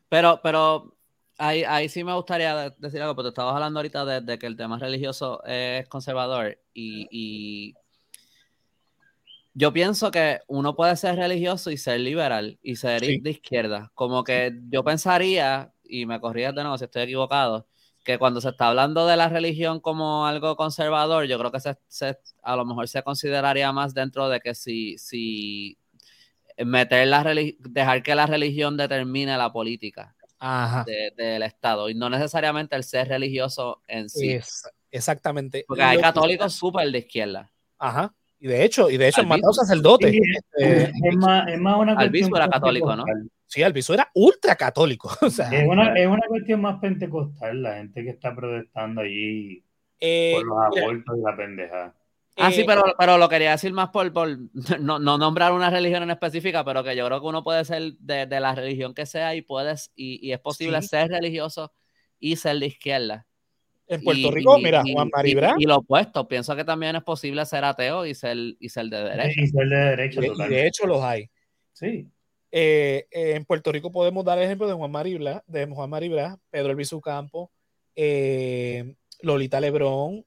Pero, 0.08 0.40
pero 0.42 0.94
ahí, 1.38 1.64
ahí 1.64 1.88
sí 1.88 2.04
me 2.04 2.14
gustaría 2.14 2.70
decir 2.78 3.00
algo, 3.00 3.14
porque 3.14 3.30
estabas 3.30 3.54
hablando 3.54 3.80
ahorita 3.80 4.20
de, 4.20 4.38
que 4.38 4.46
el 4.46 4.56
tema 4.56 4.78
religioso 4.78 5.42
es 5.44 5.88
conservador 5.88 6.58
y, 6.72 7.74
yo 9.56 9.72
pienso 9.72 10.10
que 10.10 10.40
uno 10.48 10.74
puede 10.74 10.96
ser 10.96 11.14
religioso 11.14 11.70
y 11.70 11.76
ser 11.76 12.00
liberal 12.00 12.58
y 12.60 12.74
ser 12.74 13.02
de 13.02 13.30
izquierda. 13.30 13.92
Como 13.94 14.24
que 14.24 14.52
yo 14.68 14.82
pensaría, 14.82 15.72
y 15.84 16.06
me 16.06 16.20
corrías 16.20 16.54
de 16.54 16.62
nuevo 16.62 16.78
si 16.78 16.84
estoy 16.84 17.02
equivocado, 17.02 17.66
que 18.04 18.18
cuando 18.18 18.40
se 18.40 18.50
está 18.50 18.68
hablando 18.68 19.06
de 19.06 19.16
la 19.16 19.28
religión 19.28 19.80
como 19.80 20.26
algo 20.26 20.56
conservador, 20.56 21.24
yo 21.24 21.38
creo 21.38 21.50
que 21.50 21.60
se, 21.60 22.18
a 22.42 22.56
lo 22.56 22.64
mejor 22.64 22.86
se 22.88 23.02
consideraría 23.02 23.72
más 23.72 23.94
dentro 23.94 24.28
de 24.28 24.40
que 24.40 24.54
si, 24.54 24.98
si 24.98 25.78
meter 26.58 27.08
la 27.08 27.24
dejar 27.60 28.02
que 28.02 28.14
la 28.14 28.26
religión 28.26 28.76
determine 28.76 29.36
la 29.36 29.52
política 29.52 30.14
del 31.16 31.42
Estado 31.42 31.88
y 31.88 31.94
no 31.94 32.10
necesariamente 32.10 32.76
el 32.76 32.84
ser 32.84 33.08
religioso 33.08 33.80
en 33.88 34.10
sí. 34.10 34.38
exactamente. 34.90 35.64
Porque 35.66 35.82
hay 35.82 35.98
católicos 35.98 36.52
súper 36.52 36.90
de 36.92 36.98
izquierda. 36.98 37.50
Ajá. 37.78 38.14
Y 38.38 38.46
de 38.46 38.62
hecho, 38.62 38.90
y 38.90 38.98
de 38.98 39.08
hecho, 39.08 39.22
han 39.22 39.28
matado 39.28 39.54
sacerdotes. 39.54 40.14
Este, 40.14 40.82
es, 40.84 41.16
más, 41.16 41.48
es 41.48 41.58
más 41.58 41.78
una 41.78 41.94
Albizu 41.94 42.36
era 42.36 42.48
católico, 42.48 42.94
¿no? 42.94 43.04
Sí, 43.54 43.62
Albizu 43.62 43.92
era 43.92 44.10
ultra 44.14 44.56
católico. 44.56 45.08
es, 45.22 45.38
una, 45.68 45.94
es, 45.94 46.08
una, 46.08 46.26
cuestión 46.26 46.60
más 46.60 46.80
pentecostal, 46.80 47.62
la 47.62 47.76
gente 47.76 48.02
que 48.02 48.10
está 48.10 48.34
protestando 48.34 49.02
allí 49.02 49.62
eh, 50.00 50.32
por 50.34 50.44
los 50.44 50.58
abortos 50.58 51.16
y 51.16 51.22
la 51.22 51.36
pendeja. 51.36 51.94
Ah, 52.36 52.50
sí, 52.50 52.62
eh, 52.62 52.64
pero, 52.66 52.82
pero 52.98 53.16
lo 53.16 53.28
quería 53.28 53.52
decir 53.52 53.72
más 53.72 53.90
por, 53.90 54.12
por 54.12 54.28
no, 54.80 54.98
no, 54.98 55.18
nombrar 55.18 55.52
una 55.52 55.70
religión 55.70 56.02
en 56.02 56.10
específica, 56.10 56.64
pero 56.64 56.82
que 56.82 56.96
yo 56.96 57.06
creo 57.06 57.20
que 57.20 57.26
uno 57.28 57.44
puede 57.44 57.64
ser 57.64 57.92
de, 58.00 58.26
de 58.26 58.40
la 58.40 58.56
religión 58.56 58.92
que 58.92 59.06
sea 59.06 59.36
y 59.36 59.42
puedes, 59.42 59.92
y, 59.94 60.18
y 60.26 60.32
es 60.32 60.40
posible 60.40 60.82
ser 60.82 61.10
religioso 61.10 61.72
y 62.18 62.34
ser 62.34 62.58
de 62.58 62.66
izquierda. 62.66 63.24
En 63.86 64.02
Puerto 64.02 64.32
Rico, 64.32 64.58
mira, 64.58 64.82
Juan 64.82 65.10
Maribra. 65.14 65.54
Y, 65.58 65.64
lo 65.64 65.76
opuesto, 65.76 66.26
pienso 66.26 66.56
que 66.56 66.64
también 66.64 66.96
es 66.96 67.04
posible 67.04 67.46
ser 67.46 67.64
ateo 67.64 68.04
y 68.04 68.16
ser, 68.16 68.36
y 68.58 68.68
ser 68.68 68.86
de 68.86 69.04
derecha. 69.04 69.40
Y 69.40 69.46
ser 69.46 69.68
de 69.68 69.76
derecha, 69.76 70.20
y, 70.24 70.48
de 70.48 70.66
hecho 70.66 70.88
los 70.88 71.00
hay. 71.04 71.30
Sí. 71.72 72.10
Eh, 72.56 73.08
eh, 73.10 73.34
en 73.34 73.44
Puerto 73.44 73.72
Rico 73.72 73.90
podemos 73.90 74.24
dar 74.24 74.38
el 74.38 74.44
ejemplo 74.44 74.68
de 74.68 74.74
Juan 74.74 74.92
Maribra, 74.92 75.42
de 75.48 75.66
Juan 75.66 75.90
Maribra, 75.90 76.38
Pedro 76.50 76.70
Elviso 76.70 77.00
Campo, 77.00 77.50
eh, 77.96 78.94
Lolita 79.22 79.58
Lebrón, 79.58 80.24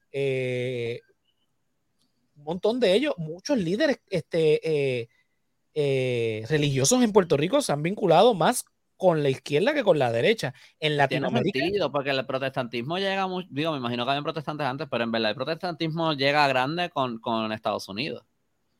un 2.36 2.44
montón 2.44 2.80
de 2.80 2.92
ellos, 2.92 3.14
muchos 3.16 3.56
líderes 3.56 4.02
este, 4.10 5.08
religiosos 6.50 7.02
en 7.02 7.12
Puerto 7.12 7.38
Rico 7.38 7.62
se 7.62 7.72
han 7.72 7.82
vinculado 7.82 8.34
más 8.34 8.66
con 8.98 9.22
la 9.22 9.30
izquierda 9.30 9.72
que 9.72 9.82
con 9.82 9.98
la 9.98 10.12
derecha. 10.12 10.52
En 10.80 10.98
Latinoamérica. 10.98 11.60
Tiene 11.60 11.88
porque 11.90 12.10
el 12.10 12.26
protestantismo 12.26 12.98
llega 12.98 13.26
mucho, 13.26 13.48
digo, 13.50 13.72
me 13.72 13.78
imagino 13.78 14.04
que 14.04 14.10
habían 14.10 14.24
protestantes 14.24 14.66
antes, 14.66 14.86
pero 14.90 15.04
en 15.04 15.12
verdad 15.12 15.30
el 15.30 15.34
protestantismo 15.34 16.12
llega 16.12 16.46
grande 16.46 16.90
con, 16.90 17.20
con 17.20 17.52
Estados 17.52 17.88
Unidos. 17.88 18.22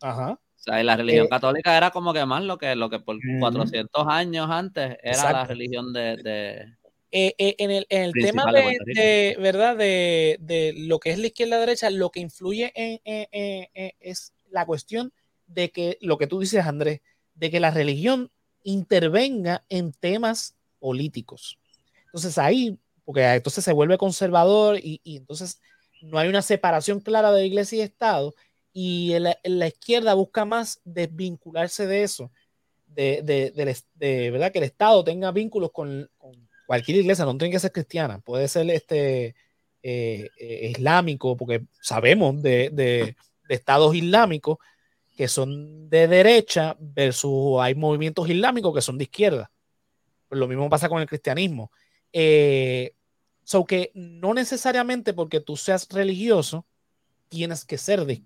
Ajá. 0.02 0.38
Sea, 0.68 0.80
y 0.80 0.84
la 0.84 0.96
religión 0.96 1.26
eh, 1.26 1.28
católica 1.28 1.76
era 1.76 1.90
como 1.90 2.12
que 2.12 2.24
más 2.26 2.44
lo 2.44 2.58
que, 2.58 2.76
lo 2.76 2.90
que 2.90 3.00
por 3.00 3.16
400 3.40 4.06
años 4.08 4.48
antes 4.50 4.98
era 5.02 5.32
la 5.32 5.44
religión 5.44 5.92
de, 5.92 6.74
eh, 7.10 7.34
eh, 7.38 7.54
en 7.58 7.70
el, 7.70 7.86
en 7.88 8.02
el 8.02 8.12
tema 8.12 8.44
de, 8.52 9.36
verdad 9.40 9.76
de, 9.76 10.74
lo 10.76 10.98
que 10.98 11.10
es 11.10 11.18
la 11.18 11.28
izquierda 11.28 11.58
derecha, 11.58 11.90
lo 11.90 12.10
que 12.10 12.20
influye 12.20 12.72
en, 12.74 13.00
es 14.00 14.34
la 14.50 14.66
cuestión 14.66 15.12
de 15.46 15.70
que 15.70 15.96
lo 16.00 16.18
que 16.18 16.26
tú 16.26 16.40
dices, 16.40 16.66
Andrés, 16.66 17.00
de 17.34 17.50
que 17.50 17.60
la 17.60 17.70
religión 17.70 18.30
intervenga 18.62 19.64
en 19.68 19.92
temas 19.92 20.54
políticos. 20.78 21.58
Entonces 22.06 22.36
ahí, 22.36 22.78
porque 23.04 23.24
entonces 23.24 23.64
se 23.64 23.72
vuelve 23.72 23.96
conservador 23.96 24.78
y, 24.78 25.00
entonces 25.04 25.60
no 26.02 26.18
hay 26.18 26.28
una 26.28 26.42
separación 26.42 27.00
clara 27.00 27.32
de 27.32 27.46
iglesia 27.46 27.78
y 27.78 27.82
Estado 27.82 28.34
y 28.72 29.14
la, 29.18 29.66
izquierda 29.66 30.14
busca 30.14 30.44
más 30.44 30.80
desvincularse 30.84 31.86
de 31.86 32.02
eso, 32.02 32.30
de, 32.86 33.22
de, 33.22 34.30
verdad 34.30 34.52
que 34.52 34.58
el 34.58 34.64
Estado 34.64 35.04
tenga 35.04 35.30
vínculos 35.30 35.70
con 35.72 36.08
cualquier 36.68 36.98
iglesia, 36.98 37.24
no 37.24 37.38
tiene 37.38 37.52
que 37.52 37.60
ser 37.60 37.72
cristiana, 37.72 38.18
puede 38.18 38.46
ser 38.46 38.68
este 38.70 39.34
eh, 39.82 40.28
eh, 40.38 40.72
islámico, 40.76 41.34
porque 41.34 41.62
sabemos 41.80 42.42
de, 42.42 43.16
estados 43.48 43.94
islámicos 43.94 44.58
que 45.16 45.28
son 45.28 45.88
de 45.88 46.06
derecha 46.06 46.76
versus 46.78 47.58
hay 47.60 47.74
movimientos 47.74 48.28
islámicos 48.28 48.74
que 48.74 48.82
son 48.82 48.98
de 48.98 49.04
izquierda. 49.04 49.50
Pues 50.28 50.38
lo 50.38 50.46
mismo 50.46 50.68
pasa 50.68 50.90
con 50.90 51.00
el 51.00 51.08
cristianismo. 51.08 51.72
Eh, 52.12 52.92
so 53.44 53.64
que 53.64 53.90
no 53.94 54.34
necesariamente 54.34 55.14
porque 55.14 55.40
tú 55.40 55.56
seas 55.56 55.88
religioso 55.88 56.66
tienes 57.28 57.64
que 57.64 57.78
ser 57.78 58.04
de, 58.04 58.24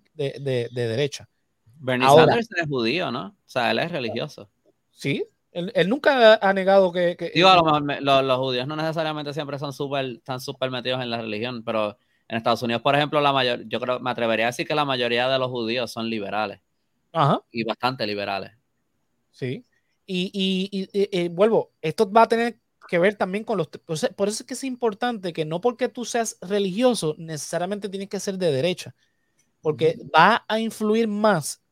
derecha. 0.72 1.28
Bernie 1.78 2.08
Sanders 2.08 2.48
es 2.56 2.68
judío, 2.68 3.10
¿no? 3.10 3.26
O 3.26 3.36
sea, 3.44 3.70
él 3.70 3.78
es 3.80 3.90
religioso. 3.90 4.48
Sí, 4.90 5.24
él, 5.52 5.88
nunca 5.88 6.38
ha 6.40 6.52
negado 6.54 6.92
que. 6.92 7.32
Digo, 7.34 7.48
a 7.48 7.56
lo 7.56 7.64
mejor 7.64 8.02
los, 8.02 8.38
judíos 8.38 8.66
no 8.66 8.76
necesariamente 8.76 9.34
siempre 9.34 9.58
son 9.58 9.72
súper, 9.72 10.06
están 10.06 10.40
súper 10.40 10.70
metidos 10.70 11.02
en 11.02 11.10
la 11.10 11.20
religión, 11.20 11.62
pero 11.62 11.98
en 12.28 12.36
Estados 12.38 12.62
Unidos, 12.62 12.80
por 12.80 12.94
ejemplo, 12.94 13.20
la 13.20 13.32
mayor, 13.32 13.68
yo 13.68 13.78
creo, 13.78 14.00
me 14.00 14.10
atrevería 14.10 14.46
a 14.46 14.48
decir 14.48 14.66
que 14.66 14.74
la 14.74 14.86
mayoría 14.86 15.28
de 15.28 15.38
los 15.38 15.50
judíos 15.50 15.92
son 15.92 16.08
liberales. 16.08 16.60
Ajá. 17.12 17.42
Y 17.50 17.64
bastante 17.64 18.06
liberales. 18.06 18.52
Sí. 19.30 19.64
Y, 20.06 21.28
vuelvo, 21.28 21.72
esto 21.80 22.10
va 22.10 22.22
a 22.22 22.28
tener 22.28 22.58
que 22.92 22.98
ver 22.98 23.14
también 23.14 23.42
con 23.42 23.56
los. 23.56 23.68
Por 23.68 24.28
eso 24.28 24.42
es 24.42 24.44
que 24.44 24.52
es 24.52 24.64
importante 24.64 25.32
que 25.32 25.46
no 25.46 25.62
porque 25.62 25.88
tú 25.88 26.04
seas 26.04 26.36
religioso 26.42 27.14
necesariamente 27.16 27.88
tienes 27.88 28.10
que 28.10 28.20
ser 28.20 28.36
de 28.36 28.52
derecha, 28.52 28.94
porque 29.62 29.98
va 30.14 30.44
a 30.46 30.60
influir 30.60 31.08
más 31.08 31.62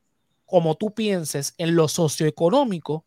como 0.47 0.77
tú 0.77 0.95
pienses 0.95 1.55
en 1.59 1.77
lo 1.77 1.89
socioeconómico 1.89 3.05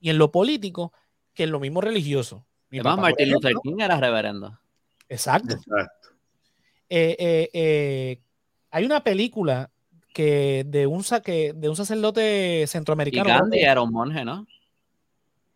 y 0.00 0.10
en 0.10 0.18
lo 0.18 0.30
político 0.30 0.92
que 1.32 1.44
en 1.44 1.50
lo 1.52 1.60
mismo 1.60 1.80
religioso. 1.80 2.44
Además, 2.70 2.98
Martin 2.98 3.30
Luther 3.30 3.54
King 3.62 3.76
era 3.78 3.98
reverendo. 3.98 4.60
Exacto. 5.08 5.56
Eh, 6.90 7.16
eh, 7.18 7.50
eh, 7.54 8.20
hay 8.70 8.84
una 8.84 9.02
película 9.02 9.70
que 10.12 10.64
de 10.66 10.86
un, 10.86 11.02
que, 11.24 11.54
de 11.54 11.68
un 11.70 11.76
sacerdote 11.76 12.66
centroamericano. 12.66 13.30
Y 13.30 13.32
Gandhi 13.32 13.60
era 13.60 13.80
un 13.80 13.92
monje, 13.92 14.26
¿no? 14.26 14.46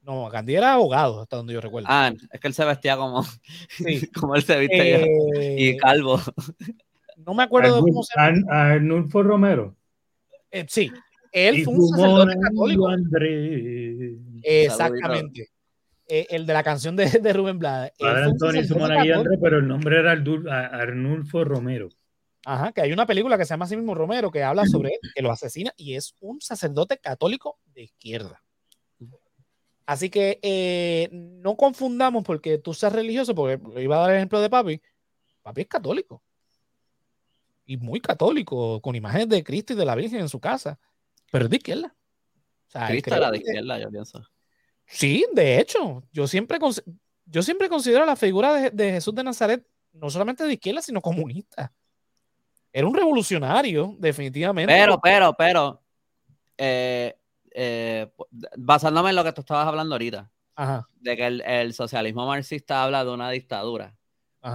No, 0.05 0.28
Gandhi 0.28 0.55
era 0.55 0.74
abogado, 0.74 1.22
hasta 1.22 1.36
donde 1.36 1.55
yo 1.55 1.61
recuerdo. 1.61 1.88
Ah, 1.90 2.12
es 2.30 2.40
que 2.40 2.48
él 2.48 2.55
se 2.55 2.64
vestía 2.64 2.96
como, 2.96 3.24
como 4.20 4.36
él 4.36 4.42
se 4.42 4.59
viste 4.59 5.09
y 5.57 5.76
calvo. 5.78 6.20
No 7.16 7.32
me 7.32 7.42
acuerdo 7.42 7.76
de 7.76 7.80
cómo 7.80 8.02
se 8.02 8.12
llama. 8.20 8.42
Arnulfo 8.50 9.22
Romero. 9.22 9.76
sí, 10.68 10.92
él 11.32 11.64
fue 11.64 11.74
un 11.74 11.88
sacerdote 11.88 12.38
católico. 12.38 12.88
Exactamente. 14.42 15.48
Eh, 16.07 16.26
el 16.28 16.44
de 16.44 16.52
la 16.52 16.62
canción 16.62 16.96
de, 16.96 17.07
de 17.09 17.32
Rubén 17.32 17.59
Blades. 17.59 17.92
Padre 17.98 18.24
Antonio 18.24 18.62
André, 19.16 19.38
pero 19.40 19.59
el 19.59 19.66
nombre 19.66 20.00
era 20.00 20.12
Arnulfo 20.12 21.44
Romero. 21.44 21.88
Ajá, 22.44 22.72
que 22.72 22.82
hay 22.82 22.92
una 22.92 23.07
película 23.07 23.38
que 23.38 23.46
se 23.46 23.55
llama 23.55 23.64
así 23.64 23.74
mismo 23.74 23.94
Romero 23.94 24.30
que 24.30 24.42
habla 24.42 24.66
sobre 24.66 24.90
él, 24.90 24.98
que 25.14 25.22
lo 25.22 25.32
asesina 25.32 25.72
y 25.78 25.94
es 25.94 26.14
un 26.20 26.42
sacerdote 26.42 26.98
católico 26.98 27.59
de 27.64 27.84
izquierda. 27.84 28.43
Así 29.87 30.09
que 30.09 30.39
eh, 30.43 31.09
no 31.12 31.57
confundamos 31.57 32.24
porque 32.24 32.59
tú 32.59 32.72
seas 32.72 32.93
religioso, 32.93 33.35
porque 33.35 33.61
iba 33.82 33.97
a 33.97 34.01
dar 34.01 34.11
el 34.11 34.16
ejemplo 34.16 34.41
de 34.41 34.51
papi. 34.51 34.80
Papi 35.43 35.62
es 35.62 35.66
católico. 35.68 36.22
Y 37.66 37.76
muy 37.76 38.01
católico, 38.01 38.80
con 38.80 38.95
imágenes 38.95 39.28
de 39.28 39.45
Cristo 39.45 39.72
y 39.72 39.76
de 39.76 39.85
la 39.85 39.95
Virgen 39.95 40.20
en 40.20 40.28
su 40.28 40.41
casa 40.41 40.78
pero 41.35 41.47
es 41.47 41.51
de 41.51 41.57
izquierda. 41.57 41.93
Cristo 42.87 43.16
era 43.16 43.28
de 43.32 43.39
izquierda, 43.39 43.76
yo 43.80 43.91
pienso. 43.91 44.24
Sí, 44.87 45.26
de 45.32 45.59
hecho, 45.59 46.05
yo 46.12 46.28
siempre, 46.28 46.61
yo 47.26 47.43
siempre 47.43 47.68
considero 47.68 48.07
la 48.07 48.14
figura 48.14 48.70
de, 48.70 48.93
Jesús 48.93 49.12
de 49.16 49.24
Nazaret 49.24 49.66
no 49.95 50.11
solamente 50.11 50.45
de 50.45 50.53
izquierda, 50.53 50.80
sino 50.80 51.01
comunista. 51.01 51.72
Era 52.72 52.87
un 52.87 52.95
revolucionario, 52.95 53.97
definitivamente. 53.99 54.72
Pero, 54.72 55.01
pero, 55.01 55.35
pero, 55.37 55.82
eh, 56.57 57.16
eh, 57.55 58.12
basándome 58.57 59.11
en 59.11 59.16
lo 59.16 59.24
que 59.24 59.32
tú 59.32 59.40
estabas 59.40 59.66
hablando 59.66 59.94
ahorita, 59.94 60.30
de 61.00 61.16
que 61.16 61.26
el, 61.26 61.72
socialismo 61.72 62.26
marxista 62.26 62.84
habla 62.84 63.05
de 63.05 63.11
una 63.11 63.30
dictadura. 63.30 63.96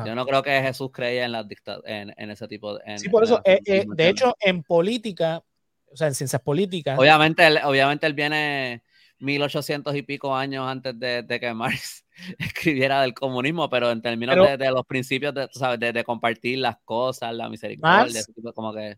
Yo 0.05 0.13
no 0.13 0.25
creo 0.27 0.43
que 0.43 0.61
Jesús 0.61 0.91
creía 0.93 1.25
en, 1.25 1.31
la 1.31 1.47
en, 1.85 2.13
en 2.15 2.29
ese 2.29 2.47
tipo 2.47 2.77
de... 2.77 2.99
sí, 2.99 3.09
por 3.09 3.23
eso, 3.23 3.41
eh, 3.43 3.85
de 3.87 4.09
hecho, 4.09 4.35
en 4.39 4.61
política, 4.61 5.43
o 5.91 5.97
sea, 5.97 6.05
en 6.05 6.13
ciencias 6.13 6.43
políticas. 6.43 6.99
Obviamente, 6.99 7.47
él, 7.47 7.59
obviamente 7.63 8.05
él 8.05 8.13
viene, 8.13 8.83
1800 9.19 9.95
y 9.95 10.01
pico 10.01 10.35
años 10.35 10.67
antes 10.67 10.97
de, 10.97 11.39
que 11.39 11.53
Marx 11.53 12.05
escribiera 12.39 13.01
del 13.01 13.13
comunismo, 13.13 13.69
pero 13.69 13.91
en 13.91 14.01
términos 14.01 14.35
de, 14.57 14.71
los 14.71 14.85
principios 14.85 15.33
de, 15.33 15.47
¿sabes? 15.51 15.79
de, 15.79 16.03
compartir 16.03 16.59
las 16.59 16.77
cosas, 16.83 17.33
la 17.33 17.49
misericordia, 17.49 18.21
como 18.53 18.73
que... 18.73 18.97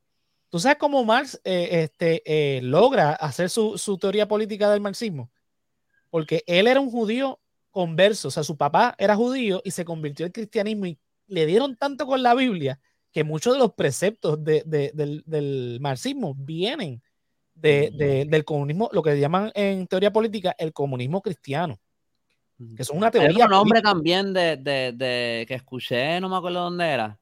¿Tú 0.52 0.60
sabes 0.60 0.78
cómo 0.78 1.06
Marx 1.06 1.40
eh, 1.46 1.70
este, 1.84 2.22
eh, 2.26 2.62
logra 2.62 3.14
hacer 3.14 3.50
su, 3.50 3.78
su, 3.78 3.98
teoría 3.98 4.28
política 4.28 4.70
del 4.70 4.82
marxismo? 4.82 5.32
Porque 6.10 6.44
él 6.46 6.68
era 6.68 6.82
un 6.82 6.92
judío 6.92 7.40
converso, 7.70 8.28
o 8.28 8.32
sea, 8.32 8.44
su 8.44 8.58
papá 8.58 8.94
era 8.98 9.16
judío 9.16 9.62
y 9.64 9.72
se 9.72 9.86
convirtió 9.86 10.26
al 10.26 10.34
cristianismo 10.34 10.88
y 10.88 11.00
le 11.28 11.46
dieron 11.46 11.78
tanto 11.78 12.06
con 12.06 12.22
la 12.22 12.36
Biblia 12.36 12.82
que 13.14 13.24
muchos 13.24 13.54
de 13.54 13.60
los 13.60 13.74
preceptos 13.76 14.44
de, 14.44 14.64
del, 14.66 15.24
del, 15.26 15.80
marxismo 15.80 16.36
vienen 16.36 17.02
de, 17.56 18.26
del 18.28 18.44
comunismo, 18.44 18.90
lo 18.92 19.02
que 19.02 19.18
llaman 19.18 19.52
en 19.56 19.88
teoría 19.88 20.12
política 20.12 20.54
el 20.58 20.74
comunismo 20.74 21.22
cristiano. 21.22 21.80
Que 22.76 22.84
es 22.84 22.90
una 22.90 23.10
teoría. 23.10 23.30
Hay 23.30 23.42
un 23.42 23.50
nombre 23.50 23.82
también 23.82 24.34
de, 24.34 25.46
que 25.48 25.54
escuché, 25.54 26.20
no 26.20 26.28
me 26.28 26.36
acuerdo 26.36 26.60
dónde 26.60 26.86
era. 26.86 27.21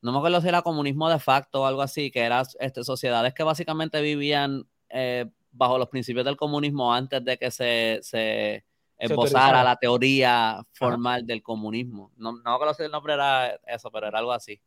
No 0.00 0.12
me 0.12 0.18
acuerdo 0.18 0.40
si 0.40 0.48
era 0.48 0.62
comunismo 0.62 1.08
de 1.08 1.18
facto 1.18 1.62
o 1.62 1.66
algo 1.66 1.82
así, 1.82 2.10
que 2.10 2.20
eran 2.20 2.44
este, 2.60 2.84
sociedades 2.84 3.34
que 3.34 3.42
básicamente 3.42 4.00
vivían 4.00 4.66
eh, 4.88 5.26
bajo 5.50 5.78
los 5.78 5.88
principios 5.88 6.24
del 6.24 6.36
comunismo 6.36 6.92
antes 6.92 7.24
de 7.24 7.36
que 7.36 7.50
se, 7.50 7.98
se 8.02 8.64
esbozara 8.98 9.64
la 9.64 9.76
teoría 9.76 10.64
formal 10.72 11.26
del 11.26 11.42
comunismo. 11.42 12.12
No, 12.16 12.32
no 12.32 12.42
me 12.42 12.50
acuerdo 12.50 12.74
si 12.74 12.84
el 12.84 12.90
nombre 12.90 13.14
era 13.14 13.54
eso, 13.66 13.90
pero 13.90 14.06
era 14.06 14.18
algo 14.18 14.32
así. 14.32 14.60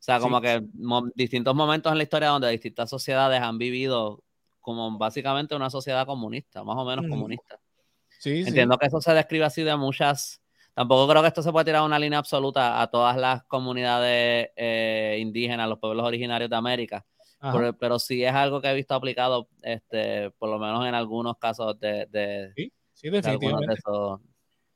O 0.00 0.02
sea, 0.02 0.18
como 0.18 0.40
que 0.40 0.62
distintos 1.14 1.54
momentos 1.54 1.92
en 1.92 1.98
la 1.98 2.04
historia 2.04 2.28
donde 2.28 2.48
distintas 2.48 2.88
sociedades 2.88 3.40
han 3.42 3.58
vivido 3.58 4.22
como 4.60 4.96
básicamente 4.96 5.54
una 5.54 5.68
sociedad 5.68 6.06
comunista, 6.06 6.64
más 6.64 6.76
o 6.76 6.84
menos 6.84 7.06
comunista. 7.06 7.60
Sí, 8.18 8.42
Entiendo 8.46 8.78
que 8.78 8.86
eso 8.86 9.00
se 9.00 9.12
describe 9.12 9.44
así 9.44 9.62
de 9.62 9.76
muchas. 9.76 10.40
Tampoco 10.74 11.08
creo 11.08 11.22
que 11.22 11.28
esto 11.28 11.42
se 11.42 11.52
puede 11.52 11.66
tirar 11.66 11.82
una 11.82 11.98
línea 11.98 12.18
absoluta 12.18 12.80
a 12.80 12.86
todas 12.88 13.16
las 13.16 13.44
comunidades 13.44 14.50
eh, 14.56 15.18
indígenas, 15.20 15.68
los 15.68 15.78
pueblos 15.78 16.06
originarios 16.06 16.48
de 16.48 16.56
América. 16.56 17.04
Pero, 17.78 17.98
sí 17.98 18.22
es 18.22 18.32
algo 18.32 18.60
que 18.60 18.68
he 18.68 18.74
visto 18.74 18.94
aplicado, 18.94 19.48
este, 19.62 20.30
por 20.32 20.50
lo 20.50 20.58
menos 20.58 20.86
en 20.86 20.94
algunos 20.94 21.38
casos 21.38 21.78
de. 21.80 22.52
sí, 22.54 22.70
sí, 22.92 23.08
definitivamente. 23.08 23.76
o 23.86 24.20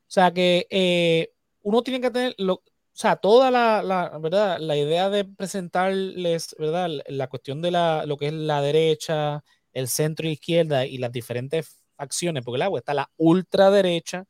sea 0.07 0.33
que 0.33 0.67
eh, 0.71 1.31
uno 1.63 1.83
tiene 1.83 2.01
que 2.01 2.11
tener. 2.11 2.35
Lo, 2.39 2.63
o 2.95 2.97
sea, 2.97 3.17
toda 3.17 3.51
la, 3.51 4.19
¿verdad? 4.21 4.59
la 4.61 4.77
idea 4.77 5.11
de 5.11 5.25
presentarles 5.25 6.55
¿verdad? 6.59 6.89
la 7.09 7.27
cuestión 7.27 7.61
de 7.61 7.73
la, 7.73 8.07
lo 8.07 8.17
que 8.17 8.29
es 8.29 8.33
la 8.33 8.63
derecha, 8.63 9.43
el 9.73 9.89
centro 9.89 10.29
izquierda 10.29 10.87
y 10.87 10.99
las 10.99 11.11
diferentes 11.11 11.83
facciones, 11.97 12.45
porque 12.45 12.57
el 12.57 12.63
agua 12.63 12.79
está 12.79 12.95
la 12.95 13.11
ultraderecha, 13.17 14.27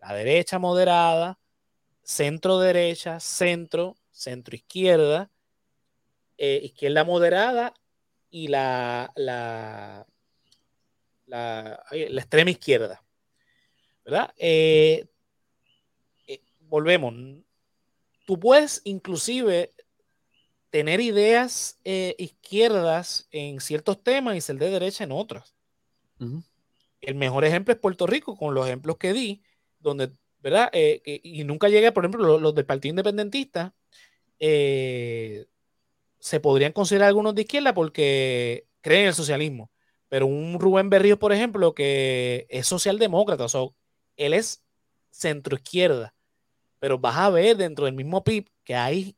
la 0.00 0.14
derecha 0.14 0.58
moderada, 0.58 1.38
centro 2.02 2.58
derecha, 2.58 3.18
centro, 3.20 3.96
centro 4.10 4.54
izquierda, 4.54 5.30
eh, 6.38 6.60
izquierda 6.62 7.04
moderada 7.04 7.74
y 8.30 8.48
la, 8.48 9.10
la, 9.16 10.06
la, 11.26 11.84
extrema 11.90 12.50
izquierda. 12.50 13.02
¿Verdad? 14.04 14.32
Eh, 14.36 15.06
eh, 16.28 16.40
volvemos 16.60 17.12
tú 18.24 18.38
puedes 18.38 18.82
inclusive 18.84 19.72
tener 20.70 21.00
ideas 21.00 21.80
izquierdas 21.84 23.28
en 23.30 23.60
ciertos 23.60 24.02
temas 24.02 24.36
y 24.36 24.40
ser 24.40 24.56
de 24.58 24.70
derecha 24.70 25.04
en 25.04 25.12
otros. 25.12 25.54
El 27.00 27.14
mejor 27.14 27.44
ejemplo 27.44 27.72
es 27.72 27.80
Puerto 27.80 28.06
Rico, 28.06 28.36
con 28.36 28.54
los 28.54 28.66
ejemplos 28.66 28.96
que 28.98 29.12
di, 29.12 29.42
donde, 29.80 30.10
¿verdad? 30.40 30.70
Eh, 30.72 31.20
y 31.22 31.44
nunca 31.44 31.68
llegué, 31.68 31.92
por 31.92 32.04
ejemplo, 32.04 32.38
los, 32.38 32.54
del 32.54 32.66
Partido 32.66 32.90
Independentista, 32.90 33.74
eh, 34.38 35.46
se 36.18 36.40
podrían 36.40 36.72
considerar 36.72 37.08
algunos 37.08 37.34
de 37.34 37.42
izquierda 37.42 37.74
porque 37.74 38.66
creen 38.80 39.02
en 39.02 39.08
el 39.08 39.14
socialismo. 39.14 39.70
Pero 40.08 40.26
un 40.26 40.60
Rubén 40.60 40.90
Berrío, 40.90 41.18
por 41.18 41.32
ejemplo, 41.32 41.74
que 41.74 42.46
es 42.50 42.66
socialdemócrata, 42.66 43.46
o 43.46 43.74
él 44.16 44.34
es 44.34 44.62
centroizquierda 45.10 46.16
pero 46.78 46.98
vas 46.98 47.16
a 47.16 47.30
ver 47.30 47.56
dentro 47.56 47.86
del 47.86 47.94
mismo 47.94 48.24
PIB 48.24 48.48
que 48.64 48.74
hay 48.74 49.16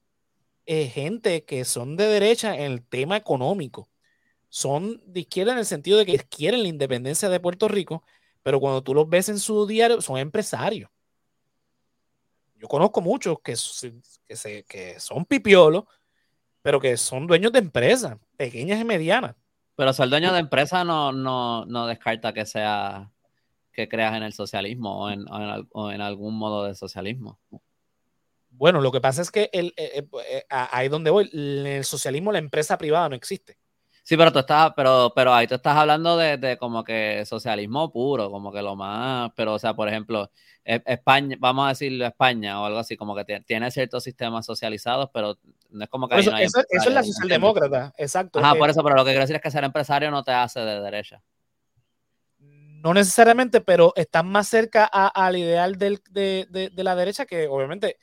eh, 0.66 0.86
gente 0.88 1.44
que 1.44 1.64
son 1.64 1.96
de 1.96 2.06
derecha 2.06 2.54
en 2.56 2.72
el 2.72 2.86
tema 2.86 3.16
económico. 3.16 3.88
Son 4.48 5.02
de 5.06 5.20
izquierda 5.20 5.52
en 5.52 5.58
el 5.58 5.66
sentido 5.66 5.98
de 5.98 6.06
que 6.06 6.18
quieren 6.18 6.62
la 6.62 6.68
independencia 6.68 7.28
de 7.28 7.40
Puerto 7.40 7.68
Rico, 7.68 8.04
pero 8.42 8.60
cuando 8.60 8.82
tú 8.82 8.94
los 8.94 9.08
ves 9.08 9.28
en 9.28 9.38
su 9.38 9.66
diario, 9.66 10.00
son 10.00 10.18
empresarios. 10.18 10.90
Yo 12.56 12.66
conozco 12.66 13.00
muchos 13.00 13.38
que, 13.42 13.54
que, 14.26 14.64
que 14.64 15.00
son 15.00 15.24
pipiolos, 15.24 15.84
pero 16.62 16.80
que 16.80 16.96
son 16.96 17.26
dueños 17.26 17.52
de 17.52 17.60
empresas, 17.60 18.18
pequeñas 18.36 18.80
y 18.80 18.84
medianas. 18.84 19.36
Pero 19.76 19.92
ser 19.92 20.08
dueño 20.08 20.32
de 20.32 20.40
empresa 20.40 20.82
no, 20.82 21.12
no, 21.12 21.64
no 21.66 21.86
descarta 21.86 22.32
que 22.32 22.44
sea 22.44 23.12
que 23.78 23.88
creas 23.88 24.16
en 24.16 24.24
el 24.24 24.32
socialismo 24.32 25.04
o 25.04 25.08
en, 25.92 26.00
algún 26.00 26.36
modo 26.36 26.64
de 26.64 26.74
socialismo. 26.74 27.38
Bueno, 28.50 28.80
lo 28.80 28.90
que 28.90 29.00
pasa 29.00 29.22
es 29.22 29.30
que 29.30 29.50
el, 29.52 29.68
eh, 29.76 30.00
eh, 30.00 30.08
eh, 30.28 30.44
ahí 30.50 30.88
donde 30.88 31.10
voy, 31.10 31.30
en 31.32 31.64
el 31.64 31.84
socialismo 31.84 32.32
la 32.32 32.40
empresa 32.40 32.76
privada 32.76 33.08
no 33.08 33.14
existe. 33.14 33.56
Sí, 34.08 34.16
pero 34.16 34.32
tú 34.32 34.38
estás, 34.38 34.72
pero, 34.74 35.12
pero 35.14 35.34
ahí 35.34 35.46
tú 35.46 35.56
estás 35.56 35.76
hablando 35.76 36.16
de, 36.16 36.56
como 36.58 36.82
que 36.82 37.26
socialismo 37.26 37.92
puro, 37.92 38.30
como 38.30 38.50
que 38.50 38.62
lo 38.62 38.74
más, 38.74 39.30
pero 39.36 39.52
o 39.52 39.58
sea, 39.58 39.74
por 39.74 39.86
ejemplo, 39.86 40.30
e, 40.64 40.82
España, 40.86 41.36
vamos 41.38 41.66
a 41.66 41.68
decirlo 41.68 42.06
España 42.06 42.58
o 42.58 42.64
algo 42.64 42.78
así, 42.78 42.96
como 42.96 43.14
que 43.14 43.42
tiene 43.42 43.70
ciertos 43.70 44.02
sistemas 44.04 44.46
socializados, 44.46 45.10
pero 45.12 45.36
no 45.68 45.84
es 45.84 45.90
como 45.90 46.08
que... 46.08 46.20
Eso, 46.20 46.34
eso, 46.34 46.62
es 46.70 46.90
la 46.90 47.02
socialdemócrata, 47.02 47.92
exacto. 47.98 48.38
Ajá, 48.38 48.54
por 48.54 48.70
eso, 48.70 48.82
pero 48.82 48.96
lo 48.96 49.04
que 49.04 49.10
quiero 49.10 49.24
decir 49.24 49.36
es 49.36 49.42
que 49.42 49.50
ser 49.50 49.64
empresario 49.64 50.10
no 50.10 50.24
te 50.24 50.32
hace 50.32 50.60
de 50.60 50.80
derecha. 50.80 51.22
No 52.38 52.94
necesariamente, 52.94 53.60
pero 53.60 53.92
están 53.94 54.26
más 54.30 54.48
cerca 54.48 54.86
al 54.86 55.36
ideal 55.36 55.76
del, 55.76 56.00
de, 56.08 56.72
la 56.76 56.96
derecha 56.96 57.26
que 57.26 57.46
obviamente... 57.46 57.98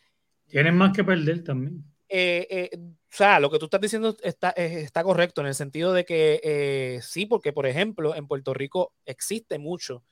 Tienen 0.50 0.78
más 0.78 0.96
que 0.96 1.04
perder 1.04 1.44
también. 1.44 1.84
Eh, 2.18 2.48
eh, 2.50 2.70
o 2.78 2.96
sea, 3.10 3.40
lo 3.40 3.50
que 3.50 3.60
tú 3.60 3.66
estás 3.66 3.82
diciendo 3.82 4.16
está, 4.24 4.52
está 4.52 5.04
correcto 5.04 5.42
en 5.42 5.48
el 5.48 5.56
sentido 5.56 5.92
de 5.92 6.06
que 6.06 6.40
eh, 6.44 7.00
sí, 7.02 7.26
porque 7.26 7.52
por 7.52 7.66
ejemplo 7.66 8.16
en 8.16 8.28
Puerto 8.28 8.54
Rico 8.54 8.94
existe 9.06 9.60
mucho 9.60 10.04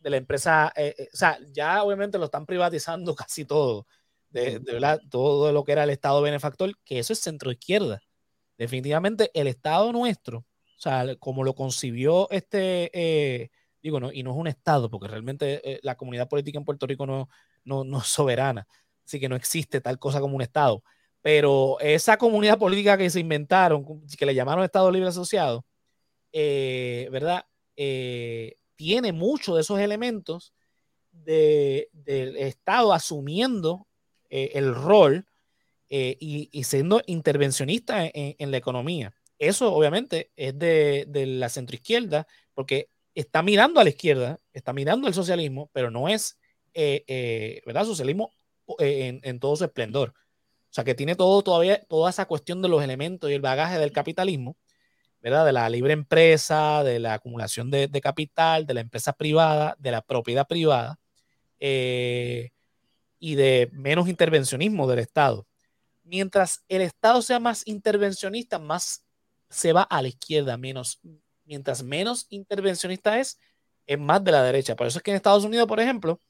de 0.00 0.10
la 0.10 0.16
empresa, 0.18 0.72
o 0.76 1.16
sea, 1.16 1.38
ya 1.52 1.82
obviamente 1.82 2.18
lo 2.18 2.26
están 2.26 2.46
privatizando 2.46 3.14
casi 3.16 3.44
todo, 3.44 3.86
de, 4.30 4.60
verdad, 4.60 5.00
todo 5.10 5.52
lo 5.52 5.64
que 5.64 5.72
era 5.72 5.84
el 5.84 5.90
Estado 5.90 6.22
benefactor, 6.22 6.72
que 6.84 7.00
eso 7.00 7.12
es 7.12 7.20
centro 7.20 7.50
izquierda. 7.50 8.00
Definitivamente 8.56 9.30
el 9.34 9.48
Estado 9.48 9.92
nuestro, 9.92 10.38
o 10.38 10.80
sea, 10.80 11.16
como 11.16 11.42
lo 11.42 11.54
concibió 11.54 12.30
este 12.30 13.50
digo, 13.82 14.00
no, 14.00 14.12
y 14.12 14.22
no 14.22 14.30
es 14.32 14.36
un 14.36 14.46
Estado, 14.46 14.90
porque 14.90 15.08
realmente 15.08 15.60
eh, 15.64 15.80
la 15.82 15.96
comunidad 15.96 16.28
política 16.28 16.58
en 16.58 16.64
Puerto 16.64 16.86
Rico 16.86 17.06
no, 17.06 17.28
no, 17.64 17.98
es 17.98 18.06
soberana, 18.06 18.66
así 19.04 19.20
que 19.20 19.28
no 19.28 19.36
existe 19.36 19.80
tal 19.80 19.98
cosa 19.98 20.20
como 20.20 20.36
un 20.36 20.42
Estado. 20.42 20.82
Pero 21.28 21.76
esa 21.80 22.16
comunidad 22.16 22.58
política 22.58 22.96
que 22.96 23.10
se 23.10 23.20
inventaron, 23.20 23.84
que 24.16 24.24
le 24.24 24.34
llamaron 24.34 24.64
Estado 24.64 24.90
Libre 24.90 25.10
Asociado, 25.10 25.62
eh, 26.32 27.06
¿verdad? 27.12 27.44
Eh, 27.76 28.56
tiene 28.76 29.12
muchos 29.12 29.54
de 29.54 29.60
esos 29.60 29.78
elementos 29.78 30.54
del 31.12 32.34
Estado 32.38 32.94
asumiendo 32.94 33.86
el 34.30 34.74
rol 34.74 35.26
y, 35.90 36.64
siendo 36.64 37.02
intervencionista 37.04 38.08
en, 38.10 38.50
la 38.50 38.56
economía. 38.56 39.12
Eso 39.38 39.74
obviamente 39.74 40.30
es 40.34 40.58
de, 40.58 41.04
de 41.08 41.26
la 41.26 41.50
centroizquierda, 41.50 42.26
porque 42.54 42.88
está 43.14 43.42
mirando 43.42 43.80
a 43.80 43.84
la 43.84 43.90
izquierda, 43.90 44.40
está 44.54 44.72
mirando 44.72 45.06
al 45.06 45.12
socialismo, 45.12 45.68
pero 45.74 45.90
no 45.90 46.08
es, 46.08 46.38
eh, 46.72 47.04
eh, 47.06 47.60
¿verdad? 47.66 47.84
Socialismo 47.84 48.30
eh, 48.78 49.20
en, 49.22 49.40
todo 49.40 49.56
su 49.56 49.64
esplendor. 49.64 50.14
O 50.70 50.74
sea, 50.74 50.84
que 50.84 50.94
tiene 50.94 51.14
todo 51.16 51.42
todavía, 51.42 51.82
toda 51.88 52.10
esa 52.10 52.26
cuestión 52.26 52.60
de 52.62 52.68
los 52.68 52.82
elementos 52.82 53.30
y 53.30 53.34
el 53.34 53.40
bagaje 53.40 53.78
del 53.78 53.92
capitalismo, 53.92 54.56
¿verdad? 55.20 55.46
De 55.46 55.52
la 55.52 55.68
libre 55.70 55.92
empresa, 55.92 56.84
de 56.84 56.98
la 56.98 57.14
acumulación 57.14 57.70
de, 57.70 58.00
capital, 58.02 58.66
de 58.66 58.74
la 58.74 58.80
empresa 58.80 59.12
privada, 59.12 59.76
de 59.78 59.90
la 59.90 60.02
propiedad 60.02 60.46
privada 60.46 60.98
y 63.18 63.34
de 63.34 63.70
menos 63.72 64.08
intervencionismo 64.08 64.86
del 64.86 65.00
Estado. 65.00 65.46
Mientras 66.04 66.64
el 66.68 66.82
Estado 66.82 67.22
sea 67.22 67.40
más 67.40 67.66
intervencionista, 67.66 68.58
más 68.58 69.04
se 69.50 69.72
va 69.72 69.82
a 69.82 70.02
la 70.02 70.08
izquierda, 70.08 70.56
menos, 70.56 71.00
mientras 71.44 71.82
menos 71.82 72.26
intervencionista 72.30 73.18
es, 73.18 73.38
es 73.86 73.98
más 73.98 74.22
de 74.22 74.32
la 74.32 74.42
derecha. 74.42 74.76
Por 74.76 74.86
eso 74.86 74.98
es 74.98 75.02
que 75.02 75.10
en 75.10 75.16
Estados 75.16 75.44
Unidos, 75.44 75.66
por 75.66 75.80
ejemplo, 75.80 76.20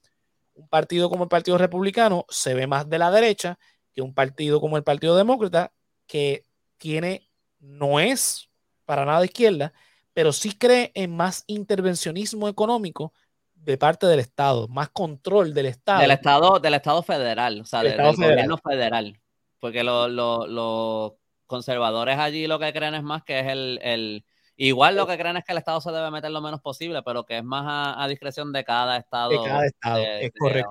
un 0.55 0.69
partido 0.69 1.11
como 1.11 1.25
el 1.25 1.29
Partido 1.29 1.59
Republicano 1.59 2.25
se 2.29 2.55
ve 2.55 2.67
más 2.67 2.89
de 2.89 2.99
la 2.99 3.11
derecha 3.11 3.59
que 3.99 4.03
un 4.03 4.15
partido 4.15 4.61
como 4.61 4.77
el 4.77 4.85
Partido 4.85 5.17
Demócrata, 5.17 5.73
que 6.07 6.45
tiene, 6.77 7.29
no 7.59 7.99
es 7.99 8.49
para 8.85 9.05
nada 9.05 9.25
izquierda, 9.25 9.73
pero 10.15 10.33
sí 10.33 10.53
cree 10.53 10.93
en 10.95 11.17
más 11.17 11.43
intervencionismo 11.49 12.49
económico 12.49 13.13
de 13.57 13.77
parte 13.77 14.07
del 14.07 14.21
Estado, 14.21 14.69
más 14.69 14.89
control 14.91 15.53
del 15.53 15.67
Estado. 15.67 16.01
Del 16.01 16.13
Estado, 16.13 16.61
del 16.61 16.75
Estado 16.75 17.03
federal, 17.03 17.63
o 17.63 17.65
sea, 17.65 17.83
del, 17.83 17.97
gobierno 17.97 18.57
federal. 18.59 19.19
Porque 19.59 19.83
los 19.83 21.15
conservadores 21.47 22.19
allí 22.19 22.47
lo 22.47 22.61
que 22.61 22.73
creen 22.73 22.95
es 22.95 23.03
más 23.03 23.25
que 23.25 23.41
es 23.41 23.47
el, 23.49 24.25
Igual 24.55 24.95
lo 24.95 25.09
que 25.09 25.19
creen 25.19 25.39
es 25.39 25.45
que 25.45 25.51
el 25.51 25.59
Estado 25.59 25.81
se 25.81 25.91
debe 25.91 26.13
meter 26.13 26.31
lo 26.31 26.41
menos 26.41 26.61
posible, 26.61 27.03
pero 27.03 27.27
que 27.27 27.39
es 27.39 27.45
más 27.45 27.97
a, 27.99 28.07
discreción 28.07 28.53
de 28.53 28.63
cada 28.63 28.97
Estado. 28.97 29.31
De 29.31 29.49
cada 29.49 29.67
Estado, 29.67 30.05
es 30.05 30.31
correcto. 30.39 30.71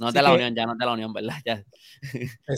No 0.00 0.08
es 0.08 0.14
de 0.14 0.22
la 0.22 0.32
Unión, 0.32 0.54
ya 0.54 0.64
no 0.64 0.72
es 0.72 0.78
de 0.78 0.86
la 0.86 0.92
Unión, 0.92 1.12
¿verdad? 1.12 1.34
Ya. 1.44 1.62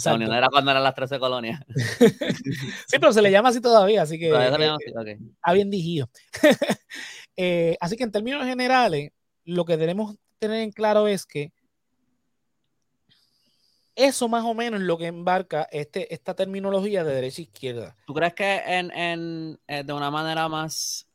La 0.05 0.15
Unión 0.15 0.33
era 0.33 0.49
cuando 0.49 0.71
eran 0.71 0.85
las 0.85 0.95
13 0.95 1.19
colonias. 1.19 1.61
sí, 2.87 2.99
pero 3.01 3.13
se 3.13 3.21
le 3.21 3.33
llama 3.33 3.49
así 3.49 3.61
todavía, 3.61 4.03
así 4.03 4.17
que. 4.17 4.29
Todavía 4.29 4.77
se 4.79 5.11
Está 5.11 5.53
bien 5.53 5.69
digido. 5.69 6.09
Eh, 7.35 7.79
así 7.81 7.97
que 7.97 8.05
en 8.05 8.13
términos 8.13 8.45
generales, 8.45 9.11
lo 9.47 9.65
que 9.65 9.79
debemos 9.79 10.17
tener 10.39 10.61
en 10.61 10.71
claro 10.71 11.09
es 11.09 11.25
que 11.25 11.51
eso 13.97 14.29
más 14.29 14.45
o 14.45 14.53
menos 14.53 14.81
es 14.81 14.87
lo 14.87 14.99
que 14.99 15.07
embarca 15.07 15.67
este, 15.73 16.13
esta 16.13 16.35
terminología 16.35 17.05
de 17.05 17.15
derecha 17.15 17.41
e 17.41 17.45
izquierda. 17.45 17.97
¿Tú 18.07 18.13
crees 18.13 18.35
que 18.35 18.61
en, 18.67 19.59
eh, 19.67 19.83
de 19.83 19.93
una 19.95 20.11
manera 20.11 20.47
más, 20.51 21.09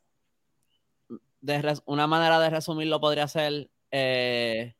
de 1.40 1.80
una 1.84 2.08
manera 2.08 2.40
de 2.40 2.50
resumirlo 2.50 3.00
podría 3.00 3.28
ser 3.28 3.70
eh, 3.92 4.74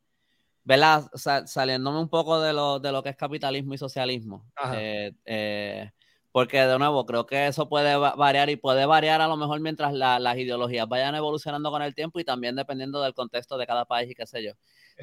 ¿verdad? 0.69 1.11
saliéndome 1.47 1.99
un 1.99 2.11
poco 2.11 2.43
de 2.43 2.53
lo, 2.53 2.79
de 2.79 2.93
lo 2.93 3.03
que 3.03 3.09
es 3.09 3.17
capitalismo 3.17 3.73
y 3.73 3.79
socialismo. 3.79 4.45
Eh, 4.75 5.15
eh, 5.25 5.91
porque 6.31 6.61
de 6.61 6.79
nuevo, 6.79 7.07
creo 7.07 7.25
que 7.25 7.47
eso 7.47 7.71
puede 7.71 7.97
variar 7.97 8.51
y 8.51 8.57
puede 8.57 8.85
variar 8.85 9.23
a 9.23 9.29
lo 9.29 9.39
mejor 9.39 9.61
mientras 9.61 9.95
las 9.95 10.37
ideologías 10.37 10.87
vayan 10.87 11.15
evolucionando 11.15 11.71
con 11.71 11.81
el 11.81 11.95
tiempo 11.95 12.21
y 12.21 12.25
también 12.25 12.55
dependiendo 12.55 13.01
del 13.01 13.15
contexto 13.15 13.57
de 13.57 13.67
cada 13.67 13.87
país 13.87 14.11
y 14.11 14.15
qué 14.15 14.27
sé 14.27 14.45
yo. 14.45 14.53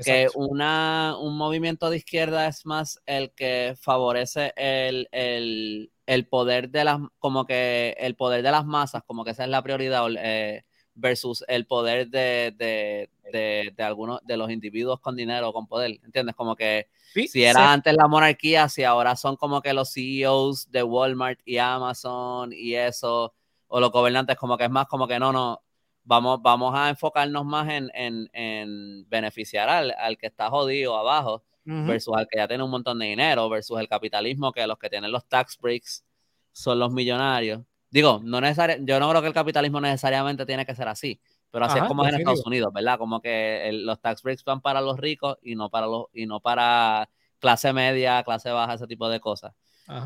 Que 0.04 0.28
una, 0.36 1.16
un 1.20 1.36
movimiento 1.36 1.90
de 1.90 1.98
izquierda 1.98 2.46
es 2.46 2.68
más 2.68 3.02
el 3.08 3.32
que 3.32 3.76
favorece 3.82 4.54
el, 4.58 5.10
el, 5.12 6.28
poder 6.28 6.70
de 6.70 6.84
las, 6.84 7.00
como 7.18 7.48
que 7.48 7.96
el 7.98 8.16
poder 8.16 8.44
de 8.44 8.52
las 8.52 8.68
masas, 8.68 9.02
como 9.08 9.26
que 9.26 9.32
esa 9.32 9.46
es 9.46 9.50
la 9.50 9.64
prioridad. 9.64 10.06
Eh, 10.20 10.64
versus 10.96 11.44
el 11.48 11.66
poder 11.66 12.10
de, 12.10 12.54
de, 12.58 13.10
de, 13.32 13.74
de, 13.76 13.84
algunos 13.84 14.22
de 14.26 14.38
los 14.38 14.50
individuos 14.50 15.00
con 15.00 15.16
dinero, 15.16 15.54
con 15.54 15.68
poder, 15.68 16.00
¿entiendes? 16.04 16.36
Como 16.36 16.56
que 16.56 16.88
si 17.28 17.44
era 17.44 17.72
antes 17.72 17.94
la 17.94 18.08
monarquía, 18.08 18.68
si 18.70 18.84
ahora 18.84 19.16
son 19.16 19.36
como 19.36 19.62
que 19.62 19.74
los 19.74 19.94
CEOs 19.94 20.72
de 20.72 20.84
Walmart 20.84 21.40
y 21.46 21.58
Amazon 21.58 22.52
y 22.54 22.76
eso, 22.76 23.34
o 23.68 23.80
los 23.80 23.92
gobernantes, 23.92 24.38
como 24.38 24.58
que 24.58 24.66
es 24.66 24.72
más 24.72 24.88
como 24.88 25.08
que 25.08 25.20
no, 25.20 25.32
no, 25.32 25.62
vamos, 26.04 26.42
vamos 26.42 26.74
a 26.76 26.90
enfocarnos 26.90 27.46
más 27.46 27.70
en, 27.70 27.92
en, 27.94 28.30
en 28.34 29.10
beneficiar 29.10 29.70
al, 29.70 29.92
al, 29.98 30.18
que 30.18 30.28
está 30.28 30.50
jodido 30.50 30.98
abajo, 30.98 31.44
versus 31.68 32.16
al 32.16 32.28
que 32.28 32.38
ya 32.38 32.48
tiene 32.48 32.64
un 32.64 32.70
montón 32.70 33.00
de 33.00 33.08
dinero, 33.08 33.50
versus 33.50 33.80
el 33.80 33.88
capitalismo, 33.88 34.52
que 34.52 34.68
los 34.68 34.78
que 34.78 34.90
tienen 34.90 35.12
los 35.12 35.26
tax 35.28 35.58
breaks 35.60 36.06
son 36.52 36.80
los 36.80 36.92
millonarios. 36.92 37.62
Digo, 37.96 38.20
no 38.22 38.42
yo 38.82 39.00
no 39.00 39.10
creo 39.10 39.22
que 39.22 39.30
el 39.30 39.34
capitalismo 39.34 39.80
necesariamente 39.80 40.46
tiene 40.46 40.66
que 40.66 40.76
ser 40.76 40.90
así, 40.90 41.18
pero 41.50 41.64
así 41.64 41.80
es 41.80 41.86
como 41.86 42.04
es 42.04 42.10
en 42.10 42.20
Estados 42.20 42.46
Unidos, 42.46 42.74
¿verdad? 42.74 42.98
Como 42.98 43.22
que 43.22 43.70
los 43.72 44.02
tax 44.02 44.22
breaks 44.22 44.44
van 44.44 44.60
para 44.60 44.82
los 44.82 45.00
ricos 45.00 45.38
y 45.42 45.56
no 45.56 45.70
para 45.70 45.88
los 45.88 46.08
y 46.12 46.26
no 46.26 46.42
para 46.42 47.10
clase 47.40 47.72
media, 47.72 48.22
clase 48.24 48.50
baja, 48.50 48.74
ese 48.74 48.86
tipo 48.86 49.08
de 49.08 49.22
cosas. 49.22 49.54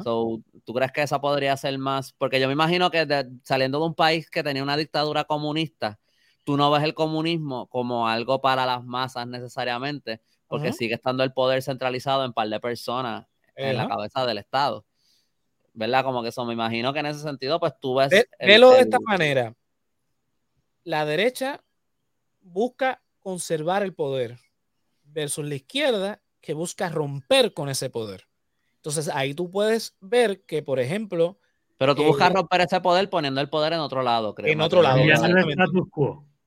So, 0.03 0.39
¿Tú 0.65 0.73
crees 0.75 0.91
que 0.91 1.01
esa 1.01 1.19
podría 1.19 1.57
ser 1.57 1.79
más? 1.79 2.13
Porque 2.13 2.39
yo 2.39 2.45
me 2.45 2.53
imagino 2.53 2.91
que 2.91 3.07
saliendo 3.41 3.79
de 3.79 3.85
un 3.87 3.95
país 3.95 4.29
que 4.29 4.43
tenía 4.43 4.61
una 4.61 4.77
dictadura 4.77 5.23
comunista, 5.23 5.99
tú 6.43 6.57
no 6.57 6.69
ves 6.69 6.83
el 6.83 6.93
comunismo 6.93 7.65
como 7.69 8.07
algo 8.07 8.39
para 8.39 8.67
las 8.67 8.85
masas 8.85 9.25
necesariamente, 9.25 10.21
porque 10.47 10.73
sigue 10.73 10.93
estando 10.93 11.23
el 11.23 11.33
poder 11.33 11.63
centralizado 11.63 12.23
en 12.23 12.33
par 12.33 12.49
de 12.49 12.59
personas 12.59 13.25
en 13.55 13.77
la 13.77 13.87
cabeza 13.87 14.27
del 14.27 14.37
Estado. 14.37 14.85
¿Verdad? 15.73 16.03
Como 16.03 16.21
que 16.21 16.29
eso, 16.29 16.45
me 16.45 16.53
imagino 16.53 16.93
que 16.93 16.99
en 16.99 17.07
ese 17.07 17.19
sentido, 17.19 17.59
pues 17.59 17.73
tú 17.79 17.95
ves... 17.95 18.09
Velo 18.39 18.71
de 18.71 18.81
esta 18.81 18.99
manera. 18.99 19.55
La 20.83 21.05
derecha 21.05 21.63
busca 22.41 23.01
conservar 23.19 23.83
el 23.83 23.93
poder 23.93 24.37
versus 25.03 25.45
la 25.45 25.55
izquierda 25.55 26.21
que 26.41 26.53
busca 26.53 26.89
romper 26.89 27.53
con 27.53 27.69
ese 27.69 27.89
poder. 27.89 28.27
Entonces 28.75 29.09
ahí 29.09 29.33
tú 29.33 29.51
puedes 29.51 29.95
ver 29.99 30.43
que, 30.43 30.63
por 30.63 30.79
ejemplo... 30.79 31.37
Pero 31.77 31.95
tú 31.95 32.03
buscas 32.03 32.33
romper 32.33 32.61
ese 32.61 32.81
poder 32.81 33.09
poniendo 33.09 33.39
el 33.41 33.49
poder 33.49 33.73
en 33.73 33.79
otro 33.79 34.01
lado, 34.01 34.35
creo. 34.35 34.51
En 34.51 34.61
otro 34.61 34.81
lado. 34.81 34.99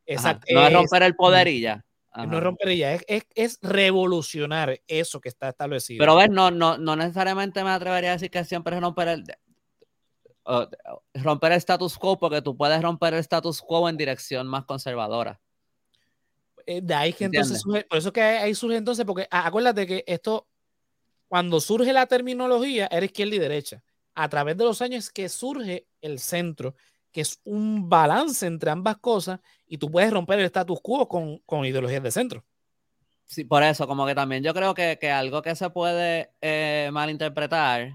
Exacto. 0.07 0.47
No 0.53 0.67
es 0.67 0.73
romper 0.73 1.03
el 1.05 1.15
poder 1.15 1.49
y 1.49 1.61
ya. 1.61 1.85
No 2.15 2.37
es 2.37 2.43
romper 2.43 2.69
ella, 2.69 2.95
es, 2.95 3.27
es, 3.35 3.59
revolucionar 3.63 4.81
eso 4.87 5.21
que 5.21 5.31
está 5.31 5.49
establecido. 5.49 5.99
Pero 6.03 6.17
ves, 6.17 6.29
no, 6.29 6.51
no, 6.51 6.77
no 6.77 6.95
necesariamente 6.95 7.65
me 7.65 7.71
atrevería 7.71 8.11
a 8.11 8.13
decir 8.15 8.31
que 8.31 8.45
siempre 8.45 8.77
es 8.77 8.83
romper 8.83 9.09
el, 9.09 9.25
romper 11.15 11.53
el 11.53 11.59
status 11.59 11.97
quo, 11.97 12.19
porque 12.19 12.43
tú 12.43 12.57
puedes 12.57 12.83
romper 12.83 13.15
el 13.15 13.21
status 13.21 13.63
quo 13.63 13.89
en 13.89 13.97
dirección 13.97 14.47
más 14.47 14.65
conservadora. 14.65 15.41
Eh, 16.67 16.81
de 16.83 16.95
ahí 16.95 17.13
que 17.13 17.25
entonces 17.25 17.63
por 17.65 17.99
eso 17.99 18.13
que 18.13 18.21
ahí 18.21 18.55
surge 18.55 18.77
entonces, 18.77 19.05
porque 19.05 19.27
acuérdate 19.31 19.87
que 19.87 20.05
esto, 20.07 20.47
cuando 21.29 21.61
surge 21.61 21.93
la 21.93 22.07
terminología, 22.07 22.89
era 22.91 23.07
izquierda 23.07 23.37
y 23.37 23.39
derecha. 23.39 23.83
A 24.15 24.29
través 24.29 24.57
de 24.59 24.65
los 24.65 24.83
años 24.83 25.11
que 25.11 25.31
surge 25.31 25.87
el 26.03 26.19
centro 26.19 26.75
que 27.13 27.21
es 27.21 27.41
un 27.45 27.89
balance 27.89 28.47
entre 28.47 28.71
ambas 28.71 28.97
cosas 28.97 29.41
y 29.67 29.79
tú 29.79 29.91
puedes 29.91 30.11
romper 30.13 30.39
el 30.39 30.47
status 30.47 30.81
quo 30.83 31.07
con, 31.09 31.39
con 31.41 31.65
ideologías 31.65 32.03
de 32.03 32.11
centro. 32.11 32.45
Sí, 33.27 33.45
por 33.45 33.63
eso, 33.63 33.87
como 33.87 34.05
que 34.07 34.15
también 34.15 34.43
yo 34.43 34.53
creo 34.53 34.75
que, 34.75 34.99
que 35.01 35.11
algo 35.11 35.41
que 35.41 35.55
se 35.55 35.71
puede 35.71 36.33
eh, 36.41 36.91
malinterpretar, 36.93 37.93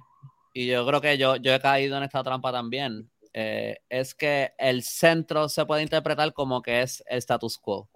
y 0.53 0.65
yo 0.65 0.86
creo 0.88 1.01
que 1.01 1.18
yo, 1.18 1.36
yo 1.36 1.53
he 1.53 1.59
caído 1.59 1.97
en 1.97 2.03
esta 2.03 2.24
trampa 2.24 2.51
también, 2.51 3.11
eh, 3.34 3.78
es 3.89 4.15
que 4.15 4.53
el 4.57 4.82
centro 4.82 5.47
se 5.49 5.65
puede 5.65 5.84
interpretar 5.84 6.34
como 6.34 6.63
que 6.63 6.82
es 6.82 7.03
el 7.07 7.20
status 7.20 7.59
quo. 7.59 7.88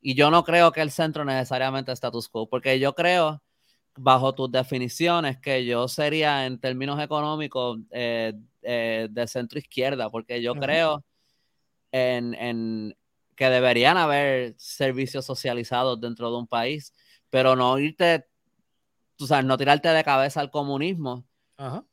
Y 0.00 0.14
yo 0.14 0.30
no 0.30 0.44
creo 0.44 0.70
que 0.70 0.80
el 0.80 0.92
centro 0.92 1.24
necesariamente 1.24 1.90
es 1.90 1.96
status 1.96 2.28
quo, 2.28 2.48
porque 2.48 2.78
yo 2.78 2.94
creo, 2.94 3.42
bajo 3.98 4.34
tus 4.34 4.50
definiciones, 4.50 5.38
que 5.38 5.64
yo 5.64 5.88
sería 5.88 6.46
en 6.46 6.58
términos 6.58 7.00
económicos 7.00 7.78
eh, 7.90 8.32
eh, 8.62 9.08
de 9.10 9.26
centro 9.26 9.58
izquierda, 9.58 10.10
porque 10.10 10.40
yo 10.40 10.54
creo 10.54 11.04
en, 11.90 12.96
que 13.34 13.50
deberían 13.50 13.96
haber 13.96 14.54
servicios 14.58 15.24
socializados 15.24 16.00
dentro 16.00 16.30
de 16.30 16.38
un 16.38 16.46
país, 16.46 16.94
pero 17.30 17.56
no 17.56 17.78
irte, 17.78 18.26
tú 19.16 19.26
sabes, 19.26 19.44
no 19.44 19.56
tirarte 19.58 19.88
de 19.88 20.04
cabeza 20.04 20.40
al 20.40 20.50
comunismo, 20.50 21.26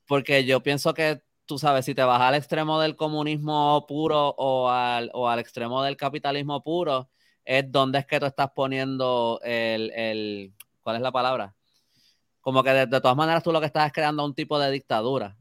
porque 0.05 0.45
yo 0.45 0.61
pienso 0.61 0.93
que, 0.93 1.21
tú 1.45 1.57
sabes, 1.57 1.85
si 1.85 1.95
te 1.95 2.03
vas 2.03 2.21
al 2.21 2.35
extremo 2.35 2.79
del 2.79 2.95
comunismo 2.95 3.85
puro 3.87 4.29
o 4.37 4.69
al, 4.69 5.09
o 5.13 5.27
al 5.27 5.39
extremo 5.39 5.81
del 5.81 5.97
capitalismo 5.97 6.63
puro, 6.63 7.09
es 7.43 7.71
donde 7.71 7.99
es 7.99 8.05
que 8.05 8.19
tú 8.19 8.25
estás 8.25 8.51
poniendo 8.55 9.39
el, 9.43 9.91
el 9.91 10.53
¿cuál 10.81 10.97
es 10.97 11.01
la 11.01 11.11
palabra? 11.11 11.54
Como 12.45 12.61
que 12.61 12.69
de, 12.69 12.85
de, 12.85 13.01
todas 13.01 13.17
maneras 13.17 13.41
tú 13.41 13.51
lo 13.51 13.59
que 13.59 13.65
estás 13.65 13.87
es 13.87 13.91
creando 13.91 14.23
un 14.23 14.35
tipo 14.35 14.59
de 14.59 14.69
dictadura. 14.69 15.35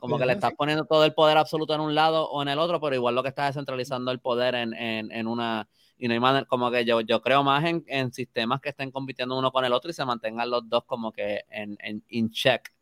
Como 0.00 0.18
que 0.18 0.24
le 0.24 0.32
estás 0.32 0.54
poniendo 0.56 0.86
todo 0.86 1.04
el 1.04 1.12
poder 1.12 1.36
absoluto 1.36 1.74
en 1.74 1.82
un 1.82 1.94
lado 1.94 2.26
o 2.30 2.40
en 2.40 2.48
el 2.48 2.58
otro, 2.58 2.80
pero 2.80 2.94
igual 2.94 3.14
lo 3.14 3.22
que 3.22 3.28
estás 3.28 3.50
es 3.50 3.56
centralizando 3.56 4.10
el 4.12 4.18
poder 4.18 4.54
en, 4.54 4.72
en, 4.72 5.12
en 5.12 5.26
una. 5.26 5.68
Y 5.98 6.08
no 6.08 6.14
hay 6.14 6.20
manera, 6.20 6.46
como 6.46 6.70
que 6.70 6.86
yo, 6.86 7.02
yo 7.02 7.20
creo 7.20 7.44
más 7.44 7.66
en, 7.66 7.84
en, 7.86 8.14
sistemas 8.14 8.62
que 8.62 8.70
estén 8.70 8.90
compitiendo 8.90 9.38
uno 9.38 9.52
con 9.52 9.66
el 9.66 9.74
otro 9.74 9.90
y 9.90 9.92
se 9.92 10.06
mantengan 10.06 10.48
los 10.48 10.66
dos 10.70 10.84
como 10.86 11.12
que 11.12 11.42
en, 11.50 11.76
en 11.80 12.02
in 12.08 12.30
check. 12.30 12.72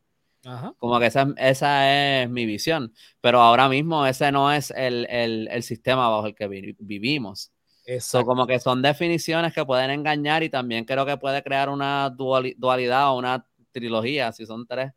Como 0.79 1.01
que 1.01 1.07
esa, 1.07 1.27
esa, 1.37 2.23
es 2.23 2.31
mi 2.31 2.47
visión. 2.47 2.95
Pero 3.21 3.41
ahora 3.41 3.69
mismo 3.69 4.07
ese 4.07 4.31
no 4.31 4.53
es 4.53 4.71
el, 4.71 5.09
el, 5.11 5.49
el 5.51 5.65
sistema 5.65 6.09
bajo 6.09 6.29
el 6.29 6.37
que 6.37 6.47
vivimos. 6.47 7.51
Eso 7.87 8.25
como 8.25 8.49
que 8.49 8.59
son 8.59 8.83
definiciones 8.83 9.55
que 9.55 9.65
pueden 9.65 9.91
engañar 9.91 10.43
y 10.43 10.51
también 10.51 10.85
creo 10.85 11.07
que 11.07 11.17
puede 11.17 11.43
crear 11.43 11.69
una 11.69 12.11
dualidad 12.11 13.11
o 13.11 13.19
una 13.19 13.47
trilogía, 13.81 14.33
si 14.33 14.47
son 14.47 14.67
tres, 14.67 14.93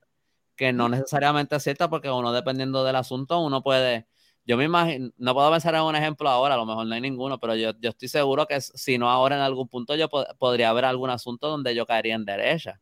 que 0.55 0.73
no 0.73 0.89
necesariamente 0.89 1.55
es 1.55 1.63
cierta 1.63 1.89
porque 1.89 2.09
uno 2.09 2.31
dependiendo 2.31 2.83
del 2.83 2.95
asunto, 2.95 3.39
uno 3.39 3.61
puede, 3.61 4.07
yo 4.45 4.57
me 4.57 4.65
imagino, 4.65 5.11
no 5.17 5.33
puedo 5.33 5.51
pensar 5.51 5.75
en 5.75 5.81
un 5.81 5.95
ejemplo 5.95 6.29
ahora, 6.29 6.55
a 6.55 6.57
lo 6.57 6.65
mejor 6.65 6.85
no 6.85 6.95
hay 6.95 7.01
ninguno, 7.01 7.39
pero 7.39 7.55
yo, 7.55 7.71
yo 7.79 7.89
estoy 7.91 8.07
seguro 8.07 8.45
que 8.45 8.59
si 8.61 8.97
no 8.97 9.09
ahora 9.09 9.35
en 9.35 9.41
algún 9.41 9.67
punto 9.67 9.95
yo 9.95 10.09
podría 10.09 10.69
haber 10.69 10.85
algún 10.85 11.09
asunto 11.09 11.49
donde 11.49 11.75
yo 11.75 11.85
caería 11.85 12.15
en 12.15 12.25
derecha. 12.25 12.81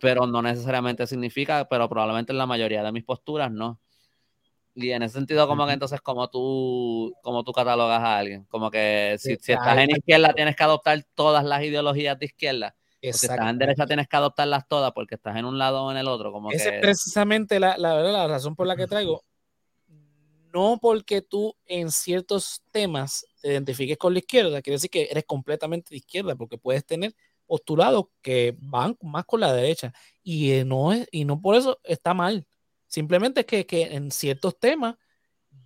Pero 0.00 0.26
no 0.26 0.42
necesariamente 0.42 1.06
significa, 1.06 1.66
pero 1.68 1.88
probablemente 1.88 2.32
en 2.32 2.38
la 2.38 2.46
mayoría 2.46 2.82
de 2.82 2.92
mis 2.92 3.04
posturas 3.04 3.50
no. 3.50 3.80
Y 4.74 4.90
en 4.90 5.02
ese 5.04 5.14
sentido, 5.14 5.46
como 5.46 5.66
que 5.66 5.72
entonces, 5.72 6.00
como 6.00 6.28
tú, 6.28 7.14
como 7.22 7.44
tú 7.44 7.52
catalogas 7.52 8.00
a 8.00 8.18
alguien, 8.18 8.44
como 8.46 8.70
que 8.70 9.16
si, 9.18 9.36
si 9.36 9.52
estás 9.52 9.78
en 9.78 9.90
izquierda 9.90 10.32
tienes 10.34 10.56
que 10.56 10.64
adoptar 10.64 11.04
todas 11.14 11.44
las 11.44 11.62
ideologías 11.62 12.18
de 12.18 12.26
izquierda, 12.26 12.74
si 13.12 13.26
estás 13.26 13.50
en 13.50 13.58
derecha 13.58 13.86
tienes 13.86 14.08
que 14.08 14.16
adoptarlas 14.16 14.66
todas 14.66 14.92
porque 14.92 15.16
estás 15.16 15.36
en 15.36 15.44
un 15.44 15.58
lado 15.58 15.84
o 15.84 15.90
en 15.90 15.96
el 15.96 16.08
otro. 16.08 16.32
Como 16.32 16.50
Esa 16.50 16.70
es 16.70 16.80
precisamente 16.80 17.60
la, 17.60 17.76
la, 17.78 18.00
la 18.00 18.26
razón 18.26 18.56
por 18.56 18.66
la 18.66 18.76
que 18.76 18.86
traigo. 18.86 19.24
no 20.52 20.78
porque 20.80 21.20
tú 21.22 21.56
en 21.66 21.90
ciertos 21.90 22.62
temas 22.70 23.26
te 23.40 23.48
identifiques 23.48 23.98
con 23.98 24.12
la 24.12 24.20
izquierda, 24.20 24.62
quiere 24.62 24.76
decir 24.76 24.90
que 24.90 25.08
eres 25.10 25.24
completamente 25.24 25.90
de 25.90 25.96
izquierda, 25.96 26.34
porque 26.34 26.58
puedes 26.58 26.84
tener 26.84 27.14
postulados 27.46 28.06
que 28.22 28.56
van 28.58 28.96
más 29.02 29.24
con 29.24 29.40
la 29.40 29.52
derecha 29.52 29.92
y 30.22 30.52
eh, 30.52 30.64
no, 30.64 30.92
es, 30.92 31.06
y 31.10 31.24
no 31.24 31.40
por 31.40 31.56
eso 31.56 31.78
está 31.84 32.14
mal. 32.14 32.46
Simplemente 32.86 33.40
es 33.40 33.46
que, 33.46 33.66
que 33.66 33.82
en 33.94 34.10
ciertos 34.10 34.58
temas 34.58 34.96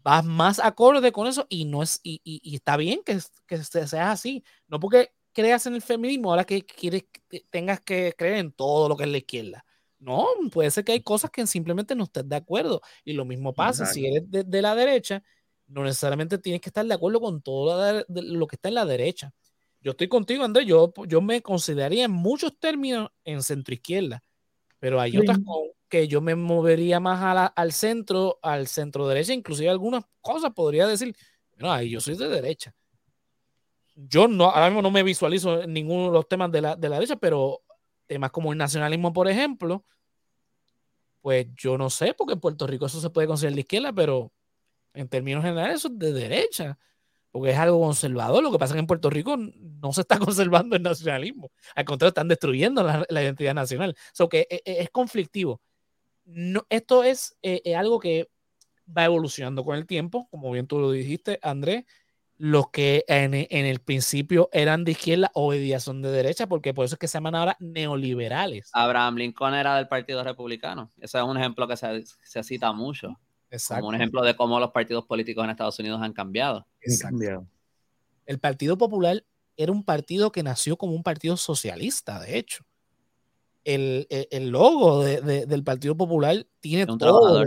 vas 0.03 0.25
más 0.25 0.59
acorde 0.59 1.13
con 1.13 1.27
eso 1.27 1.47
y 1.49 1.65
no 1.65 1.83
es 1.83 2.01
y, 2.03 2.21
y, 2.25 2.55
está 2.55 2.77
bien 2.77 3.03
que, 3.05 3.19
que 3.47 3.63
sea 3.63 4.13
así. 4.13 4.45
No 4.67 4.81
porque 4.81 5.11
creas 5.39 5.67
en 5.67 5.75
el 5.77 5.83
feminismo, 5.83 6.31
ahora 6.31 6.43
que 6.43 6.67
quieres 6.67 7.05
tengas 7.49 7.81
que 7.81 8.13
creer 8.19 8.39
en 8.39 8.51
todo 8.51 8.89
lo 8.89 8.97
que 8.97 9.05
es 9.05 9.09
la 9.09 9.19
izquierda. 9.19 9.65
No, 10.01 10.27
puede 10.51 10.69
ser 10.73 10.85
que 10.85 10.91
hay 10.91 11.01
cosas 11.01 11.31
que 11.31 11.47
simplemente 11.47 11.95
no 11.95 12.05
estés 12.05 12.29
de 12.29 12.35
acuerdo. 12.35 12.81
Y 13.05 13.13
lo 13.13 13.25
mismo 13.25 13.55
pasa 13.55 13.87
si 13.87 14.05
eres 14.05 14.25
de, 14.29 14.63
la 14.63 14.75
derecha, 14.75 15.23
no 15.69 15.85
necesariamente 15.85 16.39
tienes 16.39 16.61
que 16.61 16.71
estar 16.71 16.85
de 16.85 16.93
acuerdo 16.93 17.21
con 17.21 17.41
todo 17.41 18.05
lo 18.09 18.47
que 18.49 18.57
está 18.57 18.69
en 18.69 18.75
la 18.75 18.85
derecha. 18.85 19.33
Yo 19.81 19.93
estoy 19.93 20.09
contigo, 20.09 20.43
Andrés. 20.43 20.67
Yo, 20.67 20.93
yo 21.07 21.21
me 21.21 21.41
consideraría 21.41 22.07
en 22.07 22.11
muchos 22.11 22.59
términos 22.59 23.11
en 23.23 23.41
centro 23.45 23.73
izquierda, 23.73 24.25
pero 24.81 25.01
hay 25.01 25.17
otras 25.19 25.39
que 25.89 26.09
yo 26.09 26.21
me 26.21 26.35
movería 26.35 26.99
más 26.99 27.53
al 27.55 27.73
centro, 27.73 28.41
al 28.43 28.67
centro 28.67 29.07
derecha, 29.07 29.33
inclusive 29.35 29.71
algunas 29.71 30.05
cosas 30.21 30.53
podría 30.53 30.89
decir, 30.89 31.15
no, 31.59 31.71
ahí 31.73 31.91
yo 31.91 32.01
soy 32.01 32.17
de 32.17 32.29
derecha. 32.29 32.75
Yo 34.01 34.29
no, 34.29 34.45
ahora 34.45 34.67
mismo 34.67 34.83
no 34.83 34.93
me 34.93 35.03
visualizo 35.03 35.61
en 35.63 35.73
ninguno 35.73 36.07
de 36.07 36.13
los 36.13 36.29
temas 36.29 36.53
de 36.53 36.61
la, 36.61 36.77
de 36.77 36.89
la 36.89 36.97
derecha, 36.97 37.17
pero 37.17 37.63
temas 38.07 38.31
como 38.31 38.53
el 38.53 38.59
nacionalismo, 38.59 39.13
por 39.13 39.29
ejemplo, 39.29 39.85
pues 41.21 41.49
yo 41.57 41.77
no 41.77 41.91
sé, 41.91 42.15
porque 42.15 42.35
en 42.35 42.41
Puerto 42.41 42.69
Rico 42.69 42.87
eso 42.87 43.01
se 43.01 43.11
puede 43.11 43.27
considerar 43.27 43.57
de 43.57 43.61
izquierda, 43.63 43.93
pero 43.93 44.33
en 44.95 45.09
términos 45.09 45.43
generales 45.43 45.79
eso 45.79 45.89
es 45.89 45.99
de 45.99 46.13
derecha, 46.13 46.79
porque 47.33 47.51
es 47.51 47.59
algo 47.59 47.81
conservador. 47.81 48.41
Lo 48.41 48.53
que 48.53 48.59
pasa 48.59 48.73
es 48.73 48.75
que 48.77 48.81
en 48.81 48.87
Puerto 48.87 49.11
Rico 49.11 49.37
no 49.37 49.93
se 49.93 50.03
está 50.03 50.17
conservando 50.21 50.77
el 50.77 50.83
nacionalismo, 50.83 51.51
al 51.75 51.85
contrario, 51.85 52.11
están 52.11 52.29
destruyendo 52.29 52.85
la, 52.85 53.05
identidad 53.23 53.55
nacional. 53.55 53.97
So 54.13 54.29
que 54.29 54.47
es, 54.49 54.61
es 54.65 54.91
conflictivo. 54.91 55.61
No, 56.25 56.65
esto 56.71 57.03
es 57.03 57.37
eh, 57.43 57.75
algo 57.75 57.99
que 57.99 58.29
va 58.97 59.07
evolucionando 59.07 59.65
con 59.65 59.77
el 59.77 59.87
tiempo, 59.87 60.29
como 60.31 60.53
bien 60.53 60.69
tú 60.69 60.79
lo 60.79 60.93
dijiste, 60.93 61.41
Andrés 61.43 61.85
los 62.39 62.71
que 62.71 63.05
en, 63.09 63.35
el 63.35 63.81
principio 63.81 64.49
eran 64.53 64.85
de 64.85 64.93
izquierda 64.93 65.31
hoy 65.35 65.59
día 65.59 65.81
son 65.81 66.03
de 66.03 66.11
derecha, 66.11 66.47
porque 66.47 66.73
por 66.73 66.85
eso 66.85 66.95
es 66.95 66.99
que 66.99 67.09
se 67.09 67.19
llaman 67.19 67.35
ahora 67.35 67.57
neoliberales. 67.59 68.71
Abraham 68.73 69.17
Lincoln 69.17 69.55
era 69.55 69.77
del 69.77 69.89
Partido 69.89 70.23
Republicano. 70.23 70.93
Ese 71.01 71.19
es 71.19 71.25
un 71.25 71.37
ejemplo 71.37 71.67
que 71.67 71.77
se, 71.77 72.43
cita 72.45 72.73
mucho. 72.73 73.19
Exacto. 73.51 73.81
Como 73.81 73.89
un 73.89 73.97
ejemplo 73.97 74.23
de 74.23 74.37
cómo 74.37 74.61
los 74.61 74.71
partidos 74.71 75.05
políticos 75.05 75.43
en 75.43 75.51
Estados 75.51 75.79
Unidos 75.81 76.01
han 76.01 76.13
cambiado. 76.13 76.65
El 78.25 78.39
Partido 78.39 78.79
Popular 78.79 79.25
era 79.57 79.73
un 79.73 79.83
partido 79.83 80.31
que 80.31 80.45
nació 80.45 80.77
como 80.77 80.93
un 80.93 81.03
partido 81.03 81.37
socialista, 81.37 82.21
de 82.21 82.39
hecho. 82.39 82.65
El, 83.65 84.07
logo 84.51 85.03
del 85.03 85.65
Partido 85.65 85.97
Popular 85.97 86.47
tiene 86.61 86.87
todo. 86.87 87.45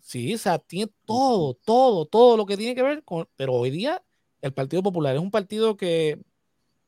Sí, 0.00 0.34
o 0.34 0.38
sea, 0.38 0.58
tiene 0.58 0.92
todo, 1.04 1.54
todo, 1.54 2.06
todo 2.06 2.36
lo 2.36 2.46
que 2.46 2.56
tiene 2.56 2.74
que 2.74 2.82
ver 2.82 3.02
con. 3.02 3.28
Pero 3.36 3.54
hoy 3.54 3.70
día 3.70 4.02
el 4.42 4.52
Partido 4.52 4.82
Popular 4.82 5.14
es 5.14 5.20
un 5.22 5.30
partido 5.30 5.76
que 5.76 6.18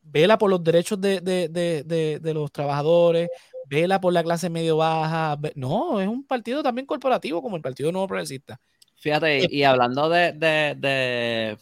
vela 0.03 0.37
por 0.37 0.51
los 0.51 0.63
derechos 0.63 1.01
de, 1.01 2.21
los 2.35 2.53
trabajadores, 2.53 3.31
vela 3.69 4.01
por 4.01 4.13
la 4.13 4.23
clase 4.23 4.51
medio 4.51 4.77
baja. 4.77 5.39
No, 5.55 6.01
es 6.01 6.09
un 6.09 6.27
partido 6.27 6.63
también 6.63 6.87
corporativo 6.87 7.41
como 7.41 7.57
el 7.57 7.63
Partido 7.63 7.91
Nuevo 7.91 8.09
Progresista. 8.09 8.61
Fíjate, 8.97 9.47
y, 9.51 9.63
hablando 9.63 10.09
de, 10.09 11.57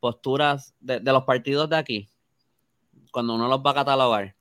posturas 0.00 0.74
de, 0.80 1.00
los 1.00 1.24
partidos 1.24 1.70
de 1.70 1.76
aquí, 1.76 2.08
cuando 3.12 3.34
uno 3.34 3.48
los 3.48 3.60
va 3.60 3.70
a 3.70 3.74
catalogar, 3.74 4.34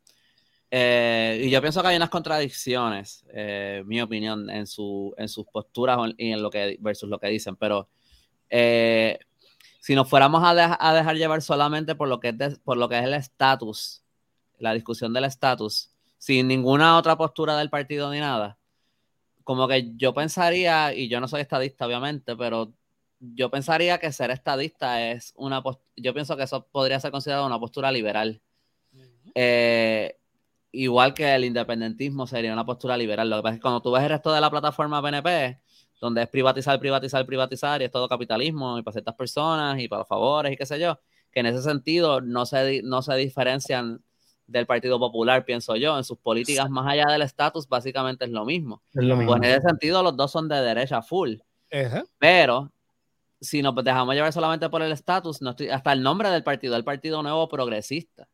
eh, 0.70 1.42
y 1.46 1.50
yo 1.50 1.62
pienso 1.62 1.82
que 1.82 1.88
hay 1.88 1.96
unas 1.96 2.10
contradicciones, 2.10 3.26
eh, 3.34 3.84
mi 3.86 4.02
opinión, 4.02 4.50
en, 4.50 4.68
su, 4.68 5.14
en 5.18 5.30
sus 5.30 5.46
posturas 5.46 5.98
y 6.18 6.32
en 6.32 6.42
lo 6.42 6.50
que 6.50 6.78
versus 6.82 7.08
lo 7.08 7.20
que 7.20 7.28
dicen, 7.28 7.56
pero 7.56 7.88
eh, 8.50 9.18
si 9.88 9.96
nos 9.96 10.10
fuéramos 10.10 10.44
a, 10.44 10.54
dejar 10.94 11.16
llevar 11.16 11.42
solamente 11.42 11.96
por 11.96 12.10
lo 12.10 12.20
que 12.20 12.36
es, 12.38 12.60
por 12.60 12.76
lo 12.76 12.90
que 12.90 13.00
es 13.00 13.06
el 13.06 13.14
estatus, 13.14 14.04
la 14.60 14.74
discusión 14.74 15.14
del 15.14 15.24
estatus, 15.24 15.92
sin 16.18 16.50
ninguna 16.50 16.98
otra 16.98 17.16
postura 17.16 17.56
del 17.56 17.70
partido 17.70 18.12
ni 18.12 18.20
nada, 18.20 18.58
como 19.46 19.66
que 19.66 19.94
yo 19.96 20.14
pensaría, 20.14 20.94
y 20.94 21.08
yo 21.08 21.22
no 21.22 21.30
soy 21.30 21.40
estadista 21.40 21.86
obviamente, 21.86 22.36
pero 22.36 22.74
yo 23.22 23.50
pensaría 23.50 23.98
que 23.98 24.12
ser 24.12 24.30
estadista 24.30 25.10
es 25.10 25.32
una, 25.38 25.64
yo 25.96 26.14
pienso 26.14 26.36
que 26.36 26.44
eso 26.44 26.68
podría 26.70 27.00
ser 27.00 27.12
considerado 27.12 27.48
una 27.48 27.58
postura 27.58 27.90
liberal. 27.90 28.42
Eh, 29.36 30.18
igual 30.74 31.14
que 31.14 31.34
el 31.34 31.46
independentismo 31.46 32.28
sería 32.28 32.52
una 32.52 32.66
postura 32.66 32.98
liberal. 32.98 33.30
Lo 33.30 33.38
que 33.38 33.44
pasa 33.44 33.54
es 33.54 33.60
que 33.60 33.62
cuando 33.62 33.82
tú 33.82 33.92
ves 33.92 34.04
el 34.04 34.10
resto 34.10 34.34
de 34.34 34.42
la 34.42 34.52
plataforma 34.52 35.02
PNP, 35.02 35.62
donde 36.00 36.24
es 36.24 36.30
privatizar, 36.30 36.80
privatizar, 36.80 37.26
privatizar, 37.26 37.82
y 37.82 37.86
es 37.86 37.92
todo 37.92 38.08
capitalismo, 38.08 38.78
y 38.78 38.84
para 38.84 38.94
ciertas 38.94 39.16
personas, 39.16 39.80
y 39.80 39.88
para 39.88 40.02
los 40.02 40.08
favores, 40.08 40.52
y 40.54 40.58
qué 40.58 40.66
sé 40.66 40.80
yo, 40.80 41.00
que 41.32 41.40
en 41.40 41.48
ese 41.48 41.62
sentido 41.62 42.22
no 42.22 42.46
se, 42.46 42.82
no 42.84 43.02
se 43.02 43.16
diferencian 43.16 44.02
del 44.46 44.66
Partido 44.66 45.00
Popular, 45.00 45.44
pienso 45.44 45.76
yo, 45.76 45.98
en 45.98 46.04
sus 46.04 46.18
políticas 46.18 46.70
más 46.70 46.88
allá 46.88 47.06
del 47.12 47.22
estatus, 47.22 47.68
básicamente 47.68 48.26
es 48.26 48.32
lo 48.32 48.46
mismo. 48.46 48.82
Pues 48.94 49.06
en 49.06 49.44
ese 49.44 49.62
sentido, 49.62 50.02
los 50.04 50.16
dos 50.16 50.32
son 50.32 50.48
de 50.48 50.62
derecha 50.62 51.02
full. 51.02 51.36
Pero 52.18 52.72
si 53.42 53.62
nos 53.62 53.76
dejamos 53.84 54.16
llevar 54.16 54.32
solamente 54.32 54.70
por 54.70 54.82
el 54.82 54.92
estatus, 54.92 55.42
no 55.42 55.56
hasta 55.72 55.92
el 55.92 56.02
nombre 56.02 56.30
del 56.30 56.44
partido, 56.44 56.76
el 56.76 56.84
Partido 56.84 57.22
Nuevo 57.22 57.48
Progresista. 57.50 58.28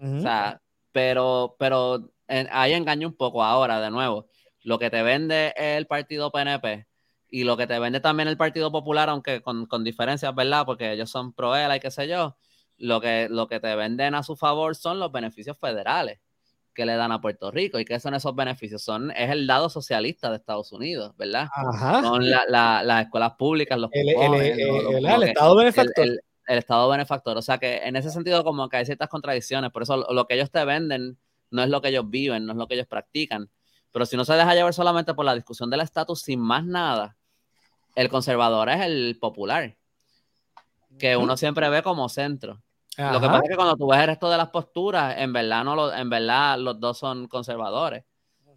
O 0.00 0.20
sea, 0.20 0.60
pero, 0.92 1.56
pero 1.58 2.10
ahí 2.28 2.72
engaño 2.72 3.08
un 3.08 3.14
poco 3.14 3.44
ahora, 3.44 3.80
de 3.80 3.90
nuevo. 3.90 4.26
Lo 4.62 4.78
que 4.78 4.90
te 4.90 5.02
vende 5.02 5.52
el 5.56 5.86
partido 5.86 6.30
PNP 6.30 6.86
y 7.30 7.44
lo 7.44 7.56
que 7.56 7.66
te 7.66 7.78
vende 7.78 8.00
también 8.00 8.28
el 8.28 8.36
Partido 8.36 8.72
Popular, 8.72 9.08
aunque 9.08 9.42
con, 9.42 9.66
con 9.66 9.84
diferencias, 9.84 10.34
¿verdad? 10.34 10.64
Porque 10.64 10.92
ellos 10.92 11.10
son 11.10 11.32
pro 11.32 11.54
y 11.56 11.80
qué 11.80 11.90
sé 11.90 12.08
yo, 12.08 12.36
lo 12.78 13.00
que, 13.00 13.28
lo 13.30 13.48
que 13.48 13.60
te 13.60 13.74
venden 13.74 14.14
a 14.14 14.22
su 14.22 14.36
favor 14.36 14.76
son 14.76 14.98
los 14.98 15.12
beneficios 15.12 15.58
federales 15.58 16.20
que 16.78 16.86
le 16.86 16.94
dan 16.94 17.10
a 17.10 17.20
Puerto 17.20 17.50
Rico. 17.50 17.80
¿Y 17.80 17.84
qué 17.84 17.98
son 17.98 18.14
esos 18.14 18.36
beneficios? 18.36 18.82
Son, 18.82 19.10
es 19.10 19.30
el 19.30 19.48
lado 19.48 19.68
socialista 19.68 20.30
de 20.30 20.36
Estados 20.36 20.70
Unidos, 20.70 21.12
¿verdad? 21.16 21.48
Son 22.02 22.30
las 22.30 23.02
escuelas 23.02 23.32
públicas, 23.36 23.76
los 23.76 23.90
el, 23.92 24.08
el, 24.08 25.22
Estado 25.24 25.56
benefactor. 25.56 26.06
El, 26.46 26.58
Estado 26.58 26.88
benefactor. 26.88 27.36
O 27.36 27.42
sea 27.42 27.58
que 27.58 27.78
en 27.78 27.96
ese 27.96 28.10
sentido 28.10 28.44
como 28.44 28.68
que 28.68 28.76
hay 28.76 28.86
ciertas 28.86 29.08
contradicciones. 29.08 29.72
Por 29.72 29.82
eso 29.82 30.06
lo 30.12 30.26
que 30.26 30.34
ellos 30.34 30.52
te 30.52 30.64
venden 30.64 31.18
no 31.50 31.64
es 31.64 31.68
lo 31.68 31.82
que 31.82 31.88
ellos 31.88 32.08
viven, 32.08 32.46
no 32.46 32.52
es 32.52 32.58
lo 32.58 32.68
que 32.68 32.74
ellos 32.74 32.86
practican. 32.86 33.50
Pero 33.90 34.06
si 34.06 34.16
no 34.16 34.24
se 34.24 34.34
deja 34.34 34.54
llevar 34.54 34.72
solamente 34.72 35.14
por 35.14 35.24
la 35.24 35.34
discusión 35.34 35.70
del 35.70 35.80
estatus 35.80 36.22
sin 36.22 36.38
más 36.38 36.64
nada, 36.64 37.16
el 37.98 38.08
conservador 38.08 38.68
es 38.68 38.80
el 38.82 39.18
popular, 39.20 39.76
que 41.00 41.16
uno 41.16 41.36
siempre 41.36 41.68
ve 41.68 41.82
como 41.82 42.08
centro. 42.08 42.62
Lo 42.96 43.20
que 43.20 43.26
pasa 43.26 43.40
es 43.42 43.50
que 43.50 43.56
cuando 43.56 43.76
tú 43.76 43.88
ves 43.88 43.98
el 44.00 44.06
resto 44.06 44.30
de 44.30 44.36
las 44.36 44.50
posturas, 44.50 45.16
en 45.18 45.32
verdad, 45.32 45.64
no 45.64 45.74
lo, 45.74 45.92
en 45.92 46.08
verdad 46.08 46.58
los 46.58 46.78
dos 46.78 46.96
son 46.96 47.26
conservadores. 47.26 48.04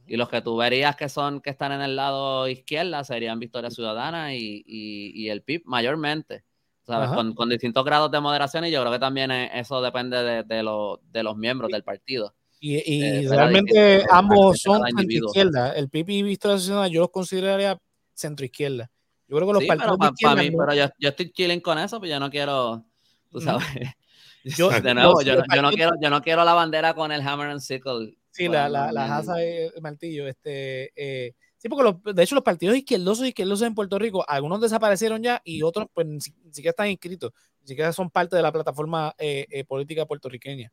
Y 0.05 0.15
los 0.15 0.29
que 0.29 0.41
tú 0.41 0.57
verías 0.57 0.95
que 0.95 1.09
son 1.09 1.41
que 1.41 1.49
están 1.49 1.71
en 1.71 1.81
el 1.81 1.95
lado 1.95 2.47
izquierda 2.47 3.03
serían 3.03 3.39
Victoria 3.39 3.71
Ciudadana 3.71 4.35
y, 4.35 5.27
el 5.27 5.41
PIB 5.41 5.63
mayormente. 5.65 6.43
Con, 6.85 7.49
distintos 7.49 7.85
grados 7.85 8.11
de 8.11 8.19
moderación 8.19 8.65
y 8.65 8.71
yo 8.71 8.81
creo 8.81 8.91
que 8.91 8.99
también 8.99 9.31
eso 9.31 9.81
depende 9.81 10.43
de, 10.43 10.63
los 10.63 11.37
miembros 11.37 11.71
del 11.71 11.83
partido. 11.83 12.35
Y, 12.59 12.75
eh, 12.77 13.27
realmente 13.27 14.03
ambos 14.11 14.59
son 14.59 14.83
izquierda. 14.99 15.73
El 15.73 15.89
PIB 15.89 16.09
y 16.09 16.21
Victoria 16.21 16.59
Ciudadana 16.59 16.87
yo 16.89 17.01
los 17.01 17.09
consideraría 17.09 17.79
centro 18.13 18.45
izquierda. 18.45 18.91
Yo 19.31 19.37
creo 19.37 19.47
que 19.47 19.53
los 19.53 19.65
partidos 19.65 19.97
pero, 20.19 20.35
mí, 20.35 20.51
pero 20.51 20.73
yo, 20.73 20.85
yo, 20.99 21.07
estoy 21.07 21.31
chilling 21.31 21.61
con 21.61 21.79
eso, 21.79 21.99
pues 21.99 22.11
yo 22.11 22.19
no 22.19 22.29
quiero, 22.29 22.83
tú 23.29 23.39
sabes. 23.39 23.63
Yo, 24.43 24.71
de 24.71 24.95
nuevo, 24.95 25.21
yo, 25.21 25.35
yo, 25.35 25.61
no 25.61 25.69
quiero, 25.69 25.91
yo 26.01 26.09
no 26.09 26.19
quiero 26.23 26.43
la 26.43 26.55
bandera 26.55 26.95
con 26.95 27.11
el 27.11 27.21
hammer 27.21 27.51
and 27.51 27.59
sickle. 27.59 28.17
Sí, 28.31 28.47
la, 28.47 28.67
la, 28.67 28.91
la 28.91 29.17
asa 29.17 29.35
de 29.35 29.71
martillo. 29.83 30.27
Este, 30.27 30.91
eh, 30.95 31.35
sí, 31.57 31.69
porque 31.69 31.83
los, 31.83 32.15
de 32.15 32.23
hecho 32.23 32.33
los 32.33 32.43
partidos 32.43 32.75
izquierdosos 32.75 33.23
y 33.23 33.27
izquierdosos 33.27 33.67
en 33.67 33.75
Puerto 33.75 33.99
Rico, 33.99 34.25
algunos 34.27 34.59
desaparecieron 34.59 35.21
ya 35.21 35.43
y 35.45 35.61
otros 35.61 35.89
pues 35.93 36.07
ni, 36.07 36.19
siquiera 36.19 36.71
están 36.71 36.87
inscritos, 36.87 37.31
ni 37.61 37.67
siquiera 37.67 37.93
son 37.93 38.09
parte 38.09 38.35
de 38.35 38.41
la 38.41 38.51
plataforma 38.51 39.13
eh, 39.19 39.45
eh, 39.51 39.63
política 39.63 40.07
puertorriqueña. 40.07 40.71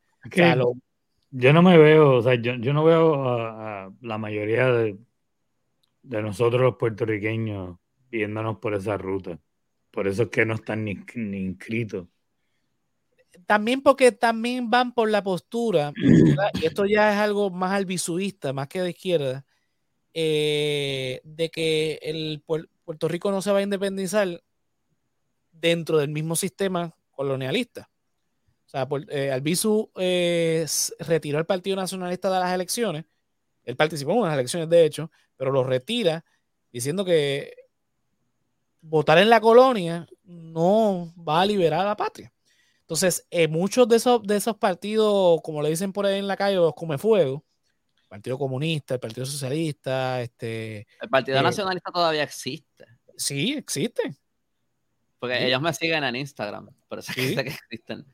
Yo 1.31 1.53
no 1.53 1.61
me 1.61 1.77
veo, 1.77 2.15
o 2.15 2.23
sea, 2.23 2.37
yo, 2.37 2.55
yo 2.55 2.73
no 2.73 2.85
veo 2.85 3.29
a, 3.29 3.85
a 3.85 3.91
la 4.01 4.17
mayoría 4.17 4.73
de, 4.73 4.97
de 6.05 6.23
nosotros 6.23 6.63
los 6.63 6.77
puertorriqueños 6.77 7.77
viéndonos 8.11 8.59
por 8.59 8.75
esa 8.75 8.97
ruta. 8.97 9.39
Por 9.91 10.07
eso 10.07 10.25
es 10.25 10.29
que 10.29 10.45
no 10.45 10.55
están 10.55 10.85
ni, 10.85 10.99
inscritos. 11.15 12.07
También 13.47 13.83
porque 13.83 14.13
también 14.13 14.71
van 14.71 14.93
por 14.93 15.11
la 15.11 15.23
postura, 15.23 15.93
y 15.97 16.67
esto 16.67 16.87
ya 16.87 17.13
es 17.13 17.19
algo 17.19 17.51
más 17.51 17.73
albisuista, 17.73 18.53
más 18.53 18.69
que 18.69 18.83
de 18.83 18.91
izquierda, 18.91 19.47
eh, 20.13 21.21
de 21.25 21.51
que 21.51 21.99
el 22.03 22.43
Puerto 22.85 23.09
Rico 23.09 23.31
no 23.31 23.41
se 23.43 23.53
va 23.53 23.59
a 23.59 23.63
independizar 23.63 24.43
dentro 25.53 25.99
del 25.99 26.11
mismo 26.11 26.37
sistema 26.37 26.95
colonialista. 27.11 27.91
O 28.67 28.71
sea, 28.71 28.87
eh, 29.09 29.31
Albizu 29.31 29.91
eh, 29.97 30.67
retiró 31.01 31.39
el 31.39 31.47
Partido 31.47 31.77
Nacionalista 31.77 32.31
de 32.31 32.39
las 32.39 32.53
elecciones. 32.53 33.07
Él 33.65 33.77
participó 33.77 34.13
en 34.13 34.19
unas 34.19 34.35
elecciones, 34.35 34.69
de 34.69 34.85
hecho, 34.85 35.11
pero 35.37 35.51
lo 35.51 35.65
retira 35.65 36.25
diciendo 36.71 37.05
que 37.05 37.68
votar 38.81 39.19
en 39.19 39.31
la 39.31 39.41
colonia 39.41 40.07
no 40.25 41.13
va 41.17 41.41
a 41.41 41.47
liberar 41.47 41.81
a 41.81 41.85
la 41.85 41.97
patria. 41.97 42.33
Entonces, 42.81 43.27
eh, 43.31 43.49
muchos 43.49 43.87
de 43.89 43.97
esos, 43.97 44.23
de 44.23 44.37
esos 44.37 44.57
partidos, 44.57 45.41
como 45.43 45.61
le 45.63 45.71
dicen 45.71 45.93
por 45.93 46.07
ahí 46.07 46.19
en 46.19 46.27
la 46.27 46.37
calle, 46.37 46.57
los 46.57 46.75
come 46.75 46.97
fuego, 46.97 47.45
el 48.03 48.09
Partido 48.09 48.39
Comunista, 48.39 48.95
el 48.95 49.01
Partido 49.01 49.27
Socialista, 49.27 50.23
este... 50.23 50.87
El 51.01 51.09
Partido 51.11 51.43
Nacionalista 51.43 51.91
todavía 51.93 52.23
existe. 52.23 52.87
Sí, 53.17 53.53
existe. 53.53 54.17
Porque 55.19 55.47
ellos 55.47 55.61
me 55.61 55.75
siguen 55.75 56.05
en 56.05 56.17
Instagram, 56.17 56.71
por 56.87 57.01
eso 57.01 57.13
sé 57.13 57.35
que 57.35 57.51
existen. 57.51 58.07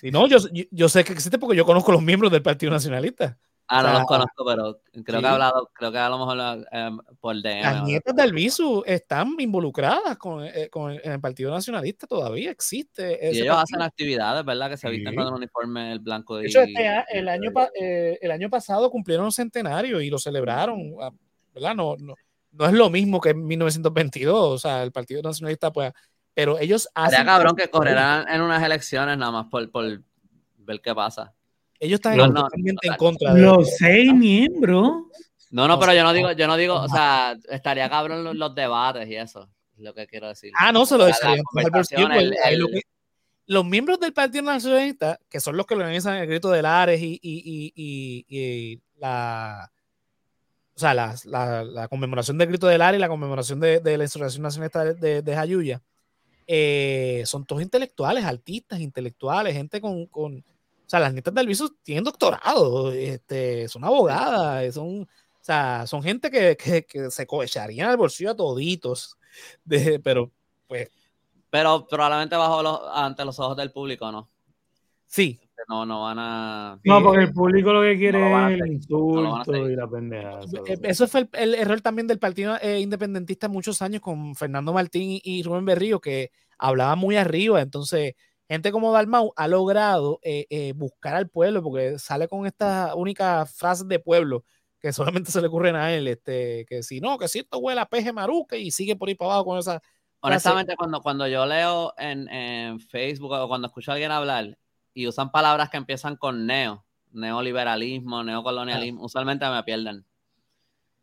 Y 0.00 0.10
no, 0.10 0.28
yo, 0.28 0.38
yo, 0.70 0.88
sé 0.88 1.04
que 1.04 1.12
existe 1.12 1.38
porque 1.38 1.56
yo 1.56 1.66
conozco 1.66 1.92
los 1.92 2.02
miembros 2.02 2.30
del 2.30 2.42
Partido 2.42 2.72
Nacionalista. 2.72 3.38
Ah, 3.68 3.82
no 3.82 3.92
los 3.92 4.04
conozco, 4.04 4.44
pero 4.44 4.80
creo 5.04 5.20
que 5.20 5.26
ha 5.26 5.32
hablado, 5.32 5.70
creo 5.72 5.92
que 5.92 5.98
a 5.98 6.08
lo 6.08 6.18
mejor 6.18 6.66
eh, 6.70 6.90
por 7.20 7.36
DM. 7.36 7.62
Las 7.62 7.84
nietas 7.84 8.14
del 8.14 8.32
Visu 8.32 8.82
están 8.84 9.34
involucradas 9.38 10.18
con, 10.18 10.44
eh, 10.44 10.68
con 10.70 10.92
el, 10.92 11.20
Partido 11.20 11.50
Nacionalista, 11.50 12.06
todavía 12.06 12.50
existe. 12.50 13.18
Y 13.32 13.40
ellos 13.40 13.56
hacen 13.56 13.80
actividades, 13.80 14.44
¿verdad? 14.44 14.68
Que 14.68 14.76
se 14.76 14.90
visten 14.90 15.14
con 15.14 15.26
el 15.26 15.32
uniforme 15.32 15.92
el 15.92 16.00
blanco. 16.00 16.36
De 16.36 16.46
hecho, 16.46 16.60
este, 16.60 17.04
el, 17.10 17.28
año, 17.28 17.50
eh, 17.80 18.18
el 18.20 18.30
año 18.30 18.50
pasado 18.50 18.90
cumplieron 18.90 19.26
un 19.26 19.32
centenario 19.32 20.00
y 20.00 20.10
lo 20.10 20.18
celebraron, 20.18 20.94
ah, 21.00 21.10
¿verdad? 21.54 21.74
No, 21.74 21.96
no, 21.98 22.14
no 22.50 22.66
es 22.66 22.72
lo 22.72 22.90
mismo 22.90 23.20
que 23.20 23.30
en 23.30 23.46
1922, 23.46 24.36
o 24.36 24.58
sea, 24.58 24.82
el 24.82 24.92
Partido 24.92 25.22
Nacionalista, 25.22 25.72
pues 25.72 25.92
pero 26.34 26.58
ellos 26.58 26.88
hacen. 26.94 27.18
Sería 27.18 27.32
cabrón 27.32 27.56
que 27.56 27.68
correrán 27.68 28.28
en 28.28 28.40
unas 28.40 28.62
elecciones 28.62 29.18
nada 29.18 29.32
más 29.32 29.46
por, 29.46 29.70
por 29.70 30.02
ver 30.56 30.80
qué 30.80 30.94
pasa. 30.94 31.34
Ellos 31.82 31.96
están 31.96 32.32
totalmente 32.32 32.86
en 32.86 32.94
contra 32.94 33.34
de 33.34 33.42
Los 33.42 33.76
seis 33.76 34.14
miembros. 34.14 35.02
No, 35.50 35.66
no, 35.66 35.80
pero 35.80 35.92
yo 35.92 36.04
no 36.04 36.12
digo, 36.12 36.30
yo 36.30 36.46
no 36.46 36.56
digo, 36.56 36.76
o 36.76 36.88
sea, 36.88 37.36
estaría 37.50 37.90
cabrón 37.90 38.38
los, 38.38 38.54
debates 38.54 39.08
y 39.08 39.16
eso, 39.16 39.50
es 39.76 39.82
lo 39.82 39.92
que 39.92 40.06
quiero 40.06 40.28
decir. 40.28 40.52
Ah, 40.56 40.70
no, 40.70 40.86
se 40.86 40.96
lo 40.96 41.06
decía. 41.06 41.34
Los 43.46 43.64
miembros 43.64 43.98
del 43.98 44.12
Partido 44.12 44.44
Nacionalista, 44.44 45.18
que 45.28 45.40
son 45.40 45.56
los 45.56 45.66
que 45.66 45.74
organizan 45.74 46.18
el 46.18 46.28
grito 46.28 46.50
de 46.50 46.62
Lares 46.62 47.02
y, 47.02 47.18
y, 47.20 47.72
y, 47.74 48.24
y 48.28 48.80
la, 48.98 49.72
o 50.76 50.78
sea, 50.78 50.94
la, 50.94 51.16
la, 51.24 51.64
la, 51.64 51.88
conmemoración 51.88 52.38
del 52.38 52.46
grito 52.46 52.68
de 52.68 52.78
Lares 52.78 52.98
y 52.98 53.00
la 53.00 53.08
conmemoración 53.08 53.58
de, 53.58 53.80
de 53.80 53.98
la 53.98 54.04
Insurrección 54.04 54.44
Nacionalista 54.44 54.84
de, 54.84 54.94
de, 54.94 55.22
de 55.22 55.34
Jayuya, 55.34 55.82
eh, 56.46 57.24
son 57.26 57.44
todos 57.44 57.60
intelectuales, 57.60 58.24
artistas, 58.24 58.78
intelectuales, 58.78 59.54
gente 59.54 59.80
con, 59.80 60.06
con 60.06 60.44
o 60.86 60.88
sea, 60.88 61.00
las 61.00 61.12
nietas 61.12 61.34
del 61.34 61.46
viso 61.46 61.74
tienen 61.82 62.04
doctorado, 62.04 62.92
este, 62.92 63.68
son 63.68 63.84
abogadas, 63.84 64.74
son, 64.74 65.02
o 65.02 65.08
sea, 65.40 65.86
son 65.86 66.02
gente 66.02 66.30
que, 66.30 66.56
que, 66.56 66.84
que 66.84 67.10
se 67.10 67.26
cohecharían 67.26 67.88
al 67.88 67.96
bolsillo 67.96 68.30
a 68.30 68.36
toditos, 68.36 69.16
de, 69.64 69.98
pero 70.00 70.30
pues... 70.68 70.90
Pero 71.50 71.86
probablemente 71.86 72.34
bajo 72.34 72.62
los, 72.62 72.80
ante 72.94 73.24
los 73.24 73.38
ojos 73.38 73.56
del 73.56 73.72
público, 73.72 74.10
¿no? 74.10 74.30
Sí. 75.06 75.38
No, 75.68 75.86
no 75.86 76.02
van 76.02 76.18
a. 76.18 76.80
No, 76.84 77.02
porque 77.02 77.24
el 77.24 77.32
público 77.32 77.72
lo 77.72 77.82
que 77.82 77.96
quiere 77.96 78.54
es 78.54 78.60
el 78.60 78.72
insulto 78.72 79.68
y 79.68 79.76
la 79.76 79.86
pendeja. 79.86 80.40
Eh, 80.66 80.78
eso 80.84 81.06
fue 81.06 81.28
el, 81.34 81.54
error 81.54 81.80
también 81.80 82.06
del 82.06 82.18
Partido 82.18 82.56
eh, 82.60 82.80
Independentista 82.80 83.48
muchos 83.48 83.82
años 83.82 84.00
con 84.00 84.34
Fernando 84.34 84.72
Martín 84.72 85.20
y 85.22 85.42
Rubén 85.42 85.64
Berrío, 85.64 86.00
que 86.00 86.32
hablaba 86.58 86.96
muy 86.96 87.16
arriba. 87.16 87.60
Entonces, 87.60 88.14
gente 88.52 88.72
como 88.72 88.92
Dalmau 88.92 89.32
ha 89.36 89.48
logrado 89.48 90.20
eh, 90.22 90.72
buscar 90.76 91.14
al 91.14 91.28
pueblo, 91.28 91.62
porque 91.62 91.98
sale 91.98 92.28
con 92.28 92.46
estas 92.46 92.94
únicas 92.94 93.54
frases 93.54 93.88
de 93.88 93.98
pueblo 93.98 94.44
que 94.80 94.92
solamente 94.92 95.30
se 95.30 95.40
le 95.40 95.46
ocurren 95.46 95.76
a 95.76 95.92
él, 95.92 96.08
este, 96.08 96.66
que 96.68 96.82
si 96.82 97.00
no, 97.00 97.16
que 97.16 97.28
si 97.28 97.38
esto 97.38 97.58
huele 97.58 97.80
a 97.80 97.86
peje 97.86 98.12
maruque 98.12 98.58
y 98.58 98.72
sigue 98.72 98.96
por 98.96 99.08
ahí 99.08 99.14
para 99.14 99.32
abajo 99.32 99.44
con 99.44 99.58
esa. 99.58 99.80
Honestamente, 100.20 100.76
cuando, 100.76 101.00
cuando 101.00 101.26
yo 101.26 101.46
leo 101.46 101.94
en, 101.96 102.28
en 102.28 102.80
Facebook 102.80 103.32
o 103.32 103.48
cuando 103.48 103.66
escucho 103.68 103.90
a 103.90 103.94
alguien 103.94 104.10
hablar, 104.10 104.56
y 104.94 105.06
usan 105.06 105.30
palabras 105.30 105.70
que 105.70 105.76
empiezan 105.76 106.16
con 106.16 106.46
neo, 106.46 106.84
neoliberalismo, 107.12 108.22
neocolonialismo, 108.22 109.04
usualmente 109.04 109.48
me 109.48 109.62
pierden. 109.62 110.04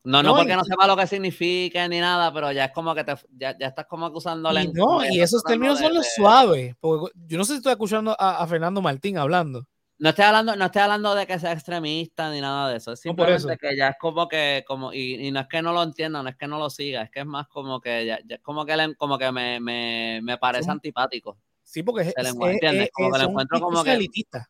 No, 0.03 0.23
no, 0.23 0.35
porque 0.35 0.55
no 0.55 0.63
sepa 0.63 0.87
lo 0.87 0.95
que 0.95 1.07
significa 1.07 1.87
ni 1.87 1.99
nada, 1.99 2.33
pero 2.33 2.51
ya 2.51 2.65
es 2.65 2.71
como 2.71 2.95
que 2.95 3.03
te, 3.03 3.13
ya, 3.31 3.57
ya 3.57 3.67
estás 3.67 3.85
como 3.85 4.05
acusándole. 4.05 4.63
Y 4.63 4.67
no, 4.71 5.05
y 5.05 5.19
esos 5.19 5.43
términos 5.43 5.79
son 5.79 5.93
los 5.93 6.07
suaves. 6.15 6.75
Porque 6.79 7.11
yo 7.27 7.37
no 7.37 7.43
sé 7.43 7.53
si 7.53 7.57
estoy 7.57 7.73
escuchando 7.73 8.15
a, 8.17 8.45
Fernando 8.47 8.81
Martín 8.81 9.17
hablando. 9.17 9.67
No 9.97 10.09
estoy 10.09 10.23
hablando, 10.23 10.55
no 10.55 10.65
estoy 10.65 10.81
hablando 10.81 11.13
de 11.13 11.27
que 11.27 11.37
sea 11.37 11.51
extremista 11.51 12.31
ni 12.31 12.39
nada 12.39 12.69
de 12.69 12.77
eso. 12.77 12.93
Es 12.93 13.01
simplemente 13.01 13.57
que 13.57 13.75
ya 13.75 13.89
es 13.89 13.97
como 13.99 14.29
que, 14.29 14.63
como, 14.65 14.93
y, 14.93 15.29
no 15.31 15.41
es 15.41 15.47
que 15.47 15.61
no 15.61 15.73
lo 15.73 15.83
entienda, 15.83 16.23
no 16.23 16.29
es 16.29 16.37
que 16.37 16.47
no 16.47 16.57
lo 16.57 16.69
siga, 16.69 17.01
es 17.01 17.11
que 17.11 17.19
es 17.19 17.25
más 17.25 17.49
como 17.49 17.81
que 17.81 18.05
ya, 18.05 18.19
es 18.27 18.39
como 18.41 18.65
que, 18.65 18.95
como 18.97 19.17
que 19.17 19.31
me, 19.33 19.59
me, 19.59 20.21
me 20.23 20.37
parece 20.37 20.71
antipático. 20.71 21.37
Sí, 21.61 21.83
porque 21.83 22.13
es, 22.15 22.33
como 22.33 22.47
que 22.59 22.71
lo 23.19 23.29
encuentro 23.29 23.59
como 23.59 23.83
que 23.83 23.91
elitista. 23.91 24.49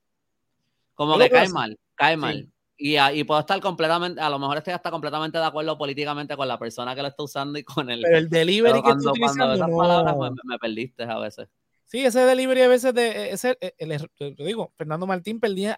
Como 0.93 1.17
que 1.17 1.29
cae 1.29 1.49
mal, 1.49 1.79
cae 1.95 2.15
mal. 2.15 2.47
Y, 2.81 2.97
y, 2.97 3.23
puedo 3.25 3.41
estar 3.41 3.59
completamente, 3.59 4.21
a 4.21 4.29
lo 4.29 4.39
mejor 4.39 4.57
estoy 4.57 4.73
hasta 4.73 4.89
completamente 4.89 5.37
de 5.37 5.43
acuerdo 5.43 5.77
políticamente 5.77 6.37
con 6.37 6.47
la 6.47 6.57
persona 6.57 6.95
que 6.95 7.01
lo 7.01 7.09
está 7.09 7.23
usando 7.23 7.59
y 7.59 7.63
con 7.63 7.89
el. 7.89 8.01
Pero 8.01 8.17
el 8.17 8.29
delivery 8.29 8.81
que 8.81 8.91
está 8.91 9.11
utilizando. 9.11 9.53
esas 9.53 9.69
palabras 9.69 10.15
pues, 10.15 10.31
me, 10.45 10.57
perdiste 10.57 11.03
a 11.03 11.19
veces. 11.19 11.49
Sí, 11.85 12.05
ese 12.05 12.21
delivery 12.21 12.61
a 12.61 12.67
veces 12.69 12.93
de 12.93 13.07
e, 13.07 13.31
ese, 13.33 13.57
e, 13.59 13.73
el, 13.79 14.09
te 14.15 14.43
digo, 14.43 14.71
Fernando 14.77 15.05
Martín 15.05 15.39
perdía 15.39 15.77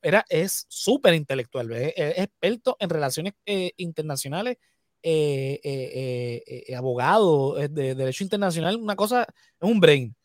era, 0.00 0.24
es 0.28 0.64
súper 0.68 1.14
intelectual, 1.14 1.70
es, 1.72 1.92
experto 1.96 2.76
en 2.80 2.88
relaciones 2.88 3.34
eh, 3.44 3.72
internacionales, 3.76 4.56
eh, 5.02 5.60
eh, 5.62 6.74
abogado 6.74 7.54
de 7.54 7.94
derecho 7.94 8.24
internacional, 8.24 8.76
una 8.76 8.96
cosa, 8.96 9.22
es 9.22 9.68
un 9.68 9.78
brain 9.78 10.16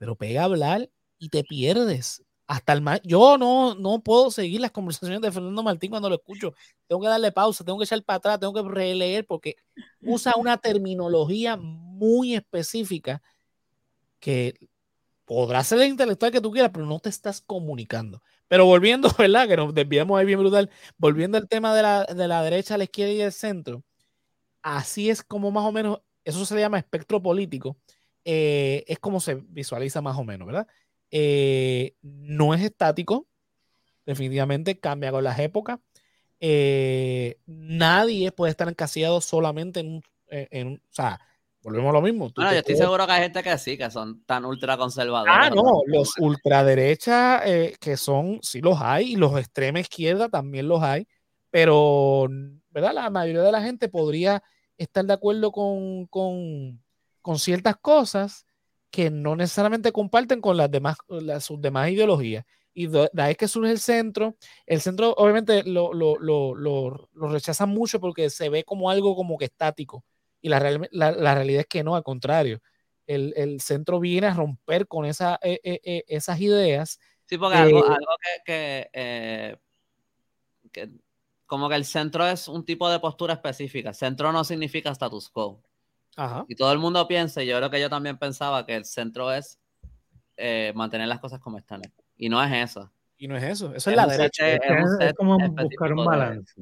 pero 0.00 0.16
pega 0.16 0.40
a 0.40 0.44
hablar 0.44 0.90
y 1.18 1.28
te 1.28 1.44
pierdes. 1.44 2.24
Hasta 2.50 2.72
el 2.72 2.82
yo 3.04 3.38
no, 3.38 3.76
no 3.76 4.00
puedo 4.00 4.28
seguir 4.32 4.60
las 4.60 4.72
conversaciones 4.72 5.20
de 5.20 5.30
Fernando 5.30 5.62
Martín 5.62 5.88
cuando 5.88 6.08
lo 6.08 6.16
escucho. 6.16 6.52
Tengo 6.88 7.00
que 7.00 7.06
darle 7.06 7.30
pausa, 7.30 7.64
tengo 7.64 7.78
que 7.78 7.84
echar 7.84 8.02
para 8.02 8.16
atrás, 8.16 8.40
tengo 8.40 8.52
que 8.52 8.68
releer 8.68 9.24
porque 9.24 9.54
usa 10.02 10.34
una 10.36 10.56
terminología 10.56 11.56
muy 11.56 12.34
específica 12.34 13.22
que 14.18 14.58
podrá 15.24 15.62
ser 15.62 15.80
el 15.80 15.90
intelectual 15.90 16.32
que 16.32 16.40
tú 16.40 16.50
quieras, 16.50 16.72
pero 16.74 16.86
no 16.86 16.98
te 16.98 17.08
estás 17.08 17.40
comunicando. 17.40 18.20
Pero 18.48 18.66
volviendo, 18.66 19.08
¿verdad? 19.16 19.46
Que 19.46 19.56
nos 19.56 19.72
desviamos 19.72 20.18
ahí 20.18 20.26
bien 20.26 20.40
brutal. 20.40 20.70
Volviendo 20.98 21.38
al 21.38 21.48
tema 21.48 21.72
de 21.72 21.82
la, 21.82 22.04
de 22.04 22.26
la 22.26 22.42
derecha, 22.42 22.76
la 22.76 22.82
izquierda 22.82 23.12
y 23.12 23.20
el 23.20 23.32
centro, 23.32 23.84
así 24.62 25.08
es 25.08 25.22
como 25.22 25.52
más 25.52 25.64
o 25.64 25.70
menos, 25.70 26.00
eso 26.24 26.44
se 26.44 26.58
llama 26.58 26.78
espectro 26.78 27.22
político 27.22 27.76
eh, 28.24 28.84
es 28.86 28.98
como 28.98 29.20
se 29.20 29.36
visualiza 29.36 30.00
más 30.02 30.18
o 30.18 30.24
menos, 30.24 30.46
¿verdad? 30.46 30.66
Eh, 31.10 31.94
no 32.02 32.54
es 32.54 32.62
estático, 32.62 33.26
definitivamente 34.06 34.78
cambia 34.78 35.10
con 35.10 35.24
las 35.24 35.38
épocas. 35.38 35.78
Eh, 36.40 37.38
nadie 37.46 38.32
puede 38.32 38.50
estar 38.50 38.68
encasillado 38.68 39.20
solamente 39.20 39.80
en 39.80 39.88
un, 39.88 40.02
en, 40.28 40.74
o 40.76 40.92
sea, 40.92 41.20
volvemos 41.62 41.90
a 41.90 41.92
lo 41.94 42.02
mismo. 42.02 42.30
Bueno, 42.34 42.52
yo 42.52 42.58
estoy 42.58 42.76
seguro 42.76 43.06
que 43.06 43.12
hay 43.12 43.22
gente 43.22 43.42
que 43.42 43.58
sí, 43.58 43.76
que 43.76 43.90
son 43.90 44.24
tan 44.24 44.44
ultra 44.44 44.76
conservadores. 44.76 45.34
Ah, 45.36 45.50
no, 45.50 45.82
los 45.86 46.16
ultraderechas 46.18 47.42
que 47.78 47.96
son, 47.96 48.38
sí 48.42 48.60
los 48.60 48.80
hay, 48.80 49.12
y 49.12 49.16
los 49.16 49.38
extrema 49.38 49.80
izquierda 49.80 50.28
también 50.28 50.68
los 50.68 50.82
hay, 50.82 51.06
pero, 51.50 52.28
¿verdad? 52.70 52.94
La 52.94 53.10
mayoría 53.10 53.42
de 53.42 53.52
la 53.52 53.62
gente 53.62 53.88
podría 53.88 54.42
estar 54.78 55.04
de 55.04 55.12
acuerdo 55.12 55.52
con, 55.52 56.06
con 56.06 56.80
con 57.22 57.38
ciertas 57.38 57.76
cosas 57.76 58.46
que 58.90 59.10
no 59.10 59.36
necesariamente 59.36 59.92
comparten 59.92 60.40
con 60.40 60.56
las 60.56 60.70
demás, 60.70 60.98
las, 61.08 61.44
sus 61.44 61.60
demás 61.60 61.90
ideologías. 61.90 62.44
Y 62.72 62.86
de, 62.86 63.10
ahí 63.16 63.32
es 63.32 63.36
que 63.36 63.48
surge 63.48 63.70
el 63.70 63.80
centro. 63.80 64.36
El 64.66 64.80
centro 64.80 65.14
obviamente 65.16 65.62
lo, 65.64 65.92
lo, 65.92 66.18
lo, 66.18 66.54
lo, 66.54 67.28
rechazan 67.28 67.68
mucho 67.68 68.00
porque 68.00 68.30
se 68.30 68.48
ve 68.48 68.64
como 68.64 68.90
algo 68.90 69.16
como 69.16 69.38
que 69.38 69.46
estático. 69.46 70.04
Y 70.40 70.48
la, 70.48 70.60
la, 70.90 71.12
la 71.12 71.34
realidad 71.34 71.60
es 71.60 71.66
que 71.66 71.84
no, 71.84 71.96
al 71.96 72.02
contrario. 72.02 72.60
El, 73.06 73.34
el, 73.36 73.60
centro 73.60 73.98
viene 73.98 74.28
a 74.28 74.34
romper 74.34 74.86
con 74.86 75.04
esa, 75.04 75.38
eh, 75.42 75.60
eh, 75.64 75.80
eh, 75.84 76.04
esas 76.06 76.40
ideas. 76.40 77.00
Sí, 77.26 77.38
porque 77.38 77.56
algo, 77.56 77.84
algo 77.84 78.16
que, 78.44 78.88
que, 78.92 79.58
que, 80.72 80.90
como 81.46 81.68
que 81.68 81.74
el 81.74 81.84
centro 81.84 82.26
es 82.26 82.46
un 82.46 82.64
tipo 82.64 82.88
de 82.88 83.00
postura 83.00 83.34
específica. 83.34 83.92
Centro 83.92 84.32
no 84.32 84.44
significa 84.44 84.90
status 84.90 85.28
quo. 85.28 85.60
Y 86.48 86.54
todo 86.54 86.72
el 86.72 86.78
mundo 86.78 87.06
piensa, 87.08 87.42
y 87.42 87.46
yo 87.46 87.56
creo 87.56 87.70
que 87.70 87.80
yo 87.80 87.88
también 87.88 88.18
pensaba 88.18 88.66
que 88.66 88.76
el 88.76 88.84
centro 88.84 89.32
es 89.32 89.58
eh, 90.36 90.72
mantener 90.74 91.08
las 91.08 91.20
cosas 91.20 91.40
como 91.40 91.58
están. 91.58 91.82
Y 92.16 92.28
no 92.28 92.42
es 92.42 92.70
eso. 92.70 92.90
Y 93.16 93.28
no 93.28 93.36
es 93.36 93.44
eso, 93.44 93.74
eso 93.74 93.90
es, 93.90 93.96
la 93.96 94.06
derecha. 94.06 94.48
es, 94.48 95.12
como 95.14 95.38
buscar 95.38 95.92
un 95.92 96.04
balance. 96.04 96.54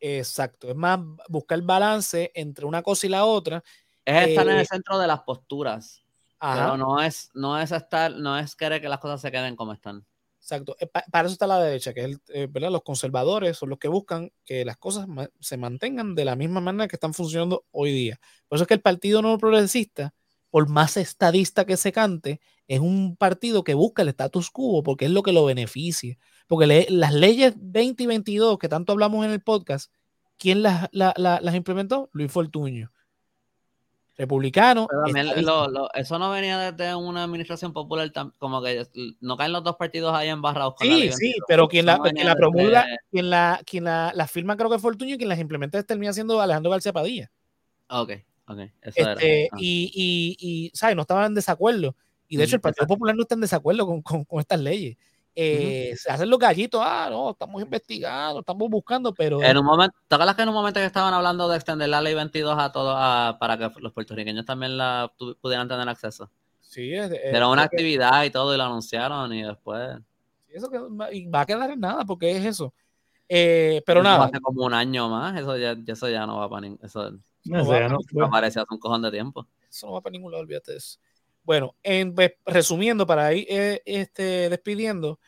Exacto, 0.00 0.68
es 0.68 0.76
más 0.76 1.00
buscar 1.28 1.58
el 1.58 1.64
balance 1.64 2.30
entre 2.34 2.66
una 2.66 2.82
cosa 2.82 3.06
y 3.06 3.10
la 3.10 3.24
otra. 3.24 3.62
Es 4.04 4.28
estar 4.28 4.46
en 4.46 4.54
el 4.56 4.62
eh, 4.62 4.66
centro 4.66 4.98
de 4.98 5.06
las 5.06 5.20
posturas. 5.20 6.02
Pero 6.40 6.76
no 6.76 7.02
es, 7.02 7.30
no 7.34 7.58
es 7.58 7.72
estar, 7.72 8.12
no 8.12 8.38
es 8.38 8.54
querer 8.54 8.80
que 8.80 8.88
las 8.88 9.00
cosas 9.00 9.20
se 9.20 9.32
queden 9.32 9.56
como 9.56 9.72
están. 9.72 10.04
Exacto. 10.46 10.76
Eh, 10.78 10.86
para 10.86 11.26
eso 11.26 11.32
está 11.32 11.48
la 11.48 11.58
derecha, 11.60 11.92
que 11.92 12.04
es 12.04 12.18
eh, 12.28 12.46
¿verdad? 12.48 12.70
los 12.70 12.84
conservadores 12.84 13.56
son 13.56 13.68
los 13.70 13.80
que 13.80 13.88
buscan 13.88 14.30
que 14.44 14.64
las 14.64 14.76
cosas 14.76 15.08
se 15.40 15.56
mantengan 15.56 16.14
de 16.14 16.24
la 16.24 16.36
misma 16.36 16.60
manera 16.60 16.86
que 16.86 16.94
están 16.94 17.14
funcionando 17.14 17.64
hoy 17.72 17.92
día. 17.92 18.20
Por 18.46 18.56
eso 18.56 18.62
es 18.62 18.68
que 18.68 18.74
el 18.74 18.80
Partido 18.80 19.22
No 19.22 19.38
Progresista, 19.38 20.14
por 20.48 20.68
más 20.68 20.96
estadista 20.98 21.64
que 21.66 21.76
se 21.76 21.90
cante, 21.90 22.40
es 22.68 22.78
un 22.78 23.16
partido 23.16 23.64
que 23.64 23.74
busca 23.74 24.02
el 24.02 24.08
status 24.10 24.52
quo 24.52 24.84
porque 24.84 25.06
es 25.06 25.10
lo 25.10 25.24
que 25.24 25.32
lo 25.32 25.44
beneficia. 25.44 26.16
Porque 26.46 26.86
las 26.90 27.12
leyes 27.12 27.54
20 27.56 28.04
y 28.04 28.06
22 28.06 28.58
que 28.58 28.68
tanto 28.68 28.92
hablamos 28.92 29.24
en 29.26 29.32
el 29.32 29.42
podcast, 29.42 29.92
¿quién 30.38 30.62
las, 30.62 30.88
las 30.92 31.54
implementó? 31.56 32.08
Luis 32.12 32.30
Fortuño 32.30 32.92
republicano. 34.16 34.88
eso 35.94 36.18
no 36.18 36.30
venía 36.30 36.72
desde 36.72 36.94
una 36.94 37.24
administración 37.24 37.72
popular, 37.72 38.10
como 38.38 38.62
que 38.62 38.86
no 39.20 39.36
caen 39.36 39.52
los 39.52 39.62
dos 39.62 39.76
partidos 39.76 40.14
ahí 40.14 40.28
embarrados. 40.28 40.74
Con 40.76 40.86
sí, 40.86 41.12
sí, 41.12 41.34
pero 41.46 41.68
quien 41.68 41.86
la, 41.86 41.98
la 41.98 42.34
promulga, 42.34 42.86
quien, 43.10 43.30
la, 43.30 43.60
quien 43.64 43.84
la, 43.84 44.28
firma 44.28 44.56
creo 44.56 44.70
que 44.70 44.78
fue 44.78 44.92
Fortuño 44.92 45.14
y 45.14 45.18
quien 45.18 45.28
las 45.28 45.38
implementa 45.38 45.82
termina 45.82 46.12
siendo 46.12 46.40
Alejandro 46.40 46.70
García 46.70 46.92
Padilla. 46.92 47.30
Ok, 47.88 48.12
ok. 48.46 48.58
Este, 48.82 49.48
ah. 49.52 49.56
y, 49.58 49.90
y, 49.94 50.36
y, 50.38 50.70
¿sabes? 50.74 50.96
No 50.96 51.02
estaban 51.02 51.26
en 51.26 51.34
desacuerdo. 51.34 51.94
Y 52.28 52.36
de 52.36 52.44
hecho 52.44 52.56
el 52.56 52.62
Partido 52.62 52.86
Popular 52.86 53.14
no 53.14 53.22
está 53.22 53.34
en 53.34 53.40
desacuerdo 53.42 53.86
con, 53.86 54.02
con, 54.02 54.24
con 54.24 54.40
estas 54.40 54.60
leyes 54.60 54.96
eh, 55.38 55.94
se 55.98 56.10
hacen 56.10 56.30
los 56.30 56.38
gallitos, 56.38 56.80
ah, 56.82 57.08
no, 57.10 57.30
estamos 57.30 57.60
investigando, 57.60 58.40
estamos 58.40 58.70
buscando, 58.70 59.12
pero... 59.12 59.42
En 59.42 59.58
un 59.58 59.66
momento, 59.66 59.94
¿te 60.08 60.14
acuerdas 60.14 60.34
que 60.34 60.42
en 60.42 60.48
un 60.48 60.54
momento 60.54 60.80
que 60.80 60.86
estaban 60.86 61.12
hablando 61.12 61.46
de 61.46 61.56
extender 61.56 61.90
la 61.90 62.00
ley 62.00 62.14
22 62.14 62.58
a 62.58 62.72
todos, 62.72 62.94
para 63.38 63.58
que 63.58 63.80
los 63.80 63.92
puertorriqueños 63.92 64.46
también 64.46 64.78
la 64.78 65.12
pudieran 65.42 65.68
tener 65.68 65.86
acceso? 65.86 66.30
Sí, 66.62 66.94
es, 66.94 67.10
Era 67.12 67.48
una 67.48 67.64
actividad 67.64 68.24
y 68.24 68.30
todo, 68.30 68.54
y 68.54 68.56
lo 68.56 68.64
anunciaron, 68.64 69.30
y 69.34 69.42
después... 69.42 69.98
Eso 70.48 70.70
que 70.70 70.78
va 70.78 71.40
a 71.42 71.46
quedar 71.46 71.70
en 71.70 71.80
nada, 71.80 72.06
porque 72.06 72.34
es 72.34 72.42
eso. 72.42 72.72
Eh, 73.28 73.82
pero 73.84 74.02
nada. 74.02 74.24
Hace 74.24 74.40
como 74.40 74.64
un 74.64 74.72
año 74.72 75.10
más, 75.10 75.38
eso 75.38 75.54
ya, 75.58 75.76
eso 75.86 76.08
ya 76.08 76.26
no 76.26 76.38
va 76.38 76.48
para 76.48 76.62
ningún... 76.62 76.80
Eso 76.82 77.10
no, 77.44 77.62
no, 77.62 78.36
hace 78.36 78.60
un 78.70 78.78
cojón 78.78 79.02
de 79.02 79.10
tiempo. 79.10 79.46
Eso 79.68 79.86
no 79.86 79.92
va 79.92 80.00
para 80.00 80.12
ningún 80.12 80.32
lado, 80.32 80.42
olvídate 80.42 80.72
de 80.72 80.78
eso. 80.78 80.98
Bueno, 81.46 81.76
en, 81.84 82.12
pues, 82.12 82.32
resumiendo, 82.44 83.06
para 83.06 83.32
ir 83.32 83.46
eh, 83.48 83.80
este, 83.86 84.50
despidiendo, 84.50 85.20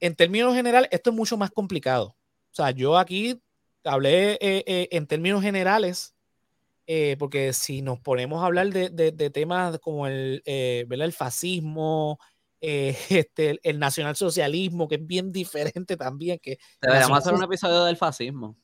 en 0.00 0.14
términos 0.14 0.54
generales, 0.54 0.90
esto 0.92 1.10
es 1.10 1.16
mucho 1.16 1.38
más 1.38 1.50
complicado. 1.50 2.08
O 2.08 2.54
sea, 2.54 2.72
yo 2.72 2.98
aquí 2.98 3.40
hablé 3.82 4.32
eh, 4.32 4.64
eh, 4.66 4.88
en 4.92 5.06
términos 5.06 5.42
generales, 5.42 6.14
porque 7.18 7.54
si 7.54 7.80
nos 7.80 7.98
ponemos 7.98 8.42
a 8.42 8.46
hablar 8.46 8.68
de, 8.68 9.30
temas 9.30 9.78
como 9.80 10.06
el, 10.06 10.42
el 10.44 11.12
fascismo, 11.14 12.20
este, 12.60 13.58
el, 13.62 13.78
nacionalsocialismo, 13.78 14.86
que 14.86 14.96
es 14.96 15.06
bien 15.06 15.32
diferente 15.32 15.96
también. 15.96 16.38
Que 16.38 16.58
Deberíamos 16.82 17.18
hacer 17.18 17.32
un 17.32 17.42
episodio 17.42 17.82
del 17.84 17.96
fascismo. 17.96 18.58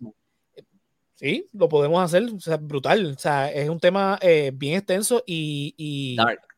Sí, 1.15 1.49
lo 1.53 1.69
podemos 1.71 2.05
hacer, 2.05 2.25
o 2.25 2.39
sea, 2.39 2.59
brutal. 2.59 3.15
O 3.17 3.19
sea, 3.19 3.51
es 3.51 3.71
un 3.71 3.81
tema 3.81 4.21
bien 4.53 4.77
extenso 4.77 5.25
y, 5.27 6.17
Dark. 6.17 6.52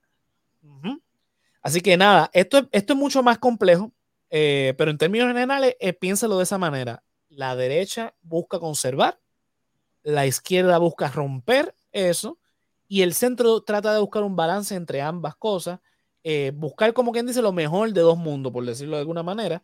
Así 1.64 1.80
que 1.80 1.96
nada, 1.96 2.30
esto, 2.34 2.68
es 2.72 2.94
mucho 2.94 3.22
más 3.22 3.38
complejo, 3.38 3.90
eh, 4.28 4.74
pero 4.76 4.90
en 4.90 4.98
términos 4.98 5.28
generales, 5.28 5.76
eh, 5.80 5.94
piénsalo 5.94 6.36
de 6.36 6.42
esa 6.42 6.58
manera. 6.58 7.02
La 7.30 7.56
derecha 7.56 8.14
busca 8.20 8.58
conservar, 8.58 9.18
la 10.02 10.26
izquierda 10.26 10.76
busca 10.76 11.08
romper 11.08 11.74
eso 11.90 12.38
y 12.86 13.00
el 13.00 13.14
centro 13.14 13.62
trata 13.62 13.94
de 13.94 14.00
buscar 14.00 14.24
un 14.24 14.36
balance 14.36 14.74
entre 14.74 15.00
ambas 15.00 15.36
cosas, 15.36 15.80
eh, 16.22 16.52
buscar 16.54 16.92
como 16.92 17.12
quien 17.12 17.26
dice 17.26 17.40
lo 17.40 17.52
mejor 17.52 17.94
de 17.94 18.02
dos 18.02 18.18
mundos, 18.18 18.52
por 18.52 18.66
decirlo 18.66 18.96
de 18.96 19.00
alguna 19.00 19.22
manera. 19.22 19.62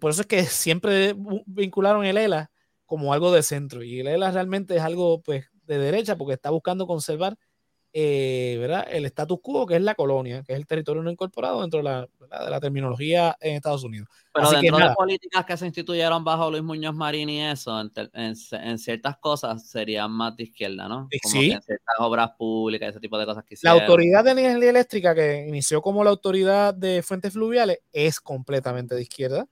por 0.00 0.12
eso 0.12 0.20
es 0.20 0.26
que 0.28 0.44
siempre 0.44 1.16
vincularon 1.44 2.04
el 2.04 2.18
ELA 2.18 2.52
como 2.84 3.12
algo 3.12 3.32
de 3.32 3.42
centro 3.42 3.82
y 3.82 3.98
el 3.98 4.06
ELA 4.06 4.30
realmente 4.30 4.76
es 4.76 4.82
algo 4.82 5.22
pues 5.22 5.46
de 5.64 5.78
derecha 5.78 6.16
porque 6.16 6.34
está 6.34 6.50
buscando 6.50 6.86
conservar 6.86 7.36
eh, 7.98 8.58
¿verdad? 8.58 8.86
el 8.90 9.06
status 9.06 9.38
quo, 9.40 9.64
que 9.64 9.74
es 9.76 9.80
la 9.80 9.94
colonia, 9.94 10.42
que 10.42 10.52
es 10.52 10.58
el 10.58 10.66
territorio 10.66 11.02
no 11.02 11.10
incorporado 11.10 11.62
dentro 11.62 11.78
de 11.78 11.84
la, 11.84 12.02
de 12.02 12.50
la 12.50 12.60
terminología 12.60 13.34
en 13.40 13.56
Estados 13.56 13.84
Unidos. 13.84 14.06
Pero 14.34 14.50
dentro 14.50 14.76
de 14.76 14.94
políticas 14.94 15.46
que 15.46 15.56
se 15.56 15.64
instituyeron 15.64 16.22
bajo 16.22 16.50
Luis 16.50 16.62
Muñoz 16.62 16.94
Marín 16.94 17.30
y 17.30 17.42
eso, 17.42 17.80
en, 17.80 17.90
en, 18.12 18.78
ciertas 18.78 19.16
cosas 19.16 19.66
serían 19.66 20.12
más 20.12 20.36
de 20.36 20.42
izquierda, 20.42 20.86
¿no? 20.88 21.08
Como 21.22 21.32
sí. 21.32 21.52
en 21.52 21.62
ciertas 21.62 21.94
obras 21.98 22.32
públicas, 22.36 22.90
ese 22.90 23.00
tipo 23.00 23.16
de 23.18 23.24
cosas 23.24 23.44
que 23.44 23.56
La 23.62 23.70
autoridad 23.70 24.24
de 24.24 24.32
energía 24.32 24.68
eléctrica, 24.68 25.14
que 25.14 25.46
inició 25.48 25.80
como 25.80 26.04
la 26.04 26.10
autoridad 26.10 26.74
de 26.74 27.02
fuentes 27.02 27.32
fluviales, 27.32 27.78
es 27.94 28.20
completamente 28.20 28.94
de 28.94 29.00
izquierda, 29.00 29.48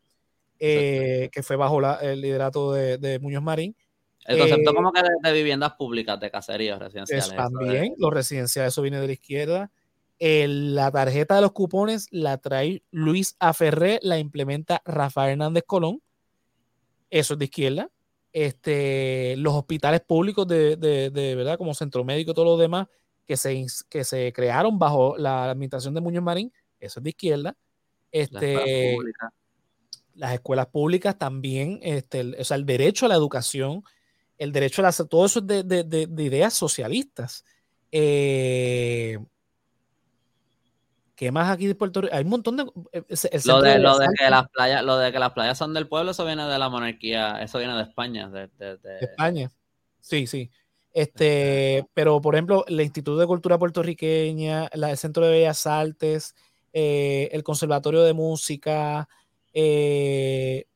eh, 0.59 1.31
que 1.33 1.43
fue 1.43 1.57
bajo 1.57 1.81
el 2.03 2.21
liderato 2.21 2.75
de, 2.75 2.99
de 2.99 3.19
Muñoz 3.21 3.43
Marín. 3.43 3.75
El 4.25 4.39
concepto 4.39 4.71
eh, 4.71 4.75
como 4.75 4.93
que 4.93 5.03
de, 5.23 5.33
viviendas 5.33 5.75
públicas, 5.75 6.19
de 6.19 6.31
caseríos 6.31 6.79
residenciales. 6.79 7.35
también, 7.35 7.95
los 7.99 8.13
residenciales, 8.13 8.73
eso 8.73 8.83
viene 8.83 9.01
de 9.01 9.07
la 9.07 9.13
izquierda. 9.13 9.71
la 10.19 10.91
tarjeta 10.91 11.37
de 11.37 11.43
los 11.43 11.53
cupones 11.53 12.09
la 12.11 12.39
trae 12.39 12.83
Luis 12.91 13.37
Aferré, 13.39 14.01
la 14.03 14.19
implementa 14.19 14.83
Rafael 14.85 15.33
Hernández 15.33 15.65
Colón. 15.67 16.01
Eso 17.11 17.35
es 17.35 17.39
de 17.39 17.45
izquierda. 17.45 17.91
Este, 18.33 19.37
los 19.37 19.55
hospitales 19.55 20.01
públicos 20.01 20.49
de, 20.49 20.77
de, 20.77 21.35
verdad, 21.37 21.57
como 21.57 21.73
centro 21.73 22.03
médico 22.03 22.33
y 22.33 22.35
todo 22.35 22.47
lo 22.47 22.57
demás, 22.57 22.89
que 23.27 23.37
se, 23.37 23.65
que 23.89 24.03
se 24.03 24.33
crearon 24.33 24.79
bajo 24.79 25.17
la 25.17 25.51
administración 25.51 25.95
de 25.95 26.01
Muñoz 26.01 26.25
Marín, 26.25 26.53
eso 26.81 26.99
es 26.99 27.05
de 27.05 27.11
izquierda. 27.11 27.57
Este, 28.11 28.97
las 30.15 30.33
escuelas 30.35 30.67
públicas 30.67 31.17
también, 31.19 31.79
este, 31.83 32.35
o 32.41 32.45
sea, 32.45 32.57
el 32.57 32.67
derecho 32.67 33.07
a 33.07 33.09
la 33.09 33.15
educación, 33.15 33.85
el 34.39 34.53
derecho 34.53 34.83
a 34.83 34.85
la, 34.85 34.93
todo 34.93 35.27
eso 35.27 35.41
es 35.41 35.47
de, 35.47 35.63
de, 35.63 35.85
de, 35.85 36.23
ideas 36.23 36.55
socialistas. 36.55 37.45
Eh, 37.93 39.19
¿Qué 41.15 41.31
más 41.31 41.51
aquí 41.51 41.67
de 41.67 41.75
Puerto 41.77 42.01
Rico? 42.01 42.15
Hay 42.15 42.25
un 42.25 42.31
montón 42.31 42.57
de. 42.57 42.65
Eh, 42.93 43.05
lo, 43.45 43.63
de, 43.63 43.79
lo 43.79 43.99
de, 43.99 44.09
que 44.19 44.29
las 44.29 44.49
playas, 44.51 44.85
lo 44.85 44.99
de 44.99 45.13
que 45.13 45.19
las 45.19 45.33
playas 45.33 45.57
son 45.57 45.73
del 45.73 45.87
pueblo, 45.87 46.11
eso 46.11 46.25
viene 46.25 46.45
de 46.47 46.59
la 46.59 46.69
monarquía, 46.69 47.41
eso 47.41 47.59
viene 47.59 47.75
de 47.75 47.83
España. 47.83 48.29
De, 48.29 48.51
España. 49.01 49.51
Sí, 50.01 50.27
sí. 50.27 50.51
Este, 50.93 51.87
pero 51.95 52.21
por 52.21 52.35
ejemplo, 52.35 52.65
el 52.67 52.81
Instituto 52.81 53.19
de 53.19 53.27
Cultura 53.27 53.59
Puertorriqueña, 53.59 54.67
el 54.67 54.97
Centro 54.97 55.25
de 55.25 55.33
Bellas 55.33 55.67
Artes, 55.67 56.35
eh, 56.73 57.29
el 57.33 57.45
Conservatorio 57.45 58.03
de 58.03 58.13
Música, 58.13 59.09
eh, 59.53 60.67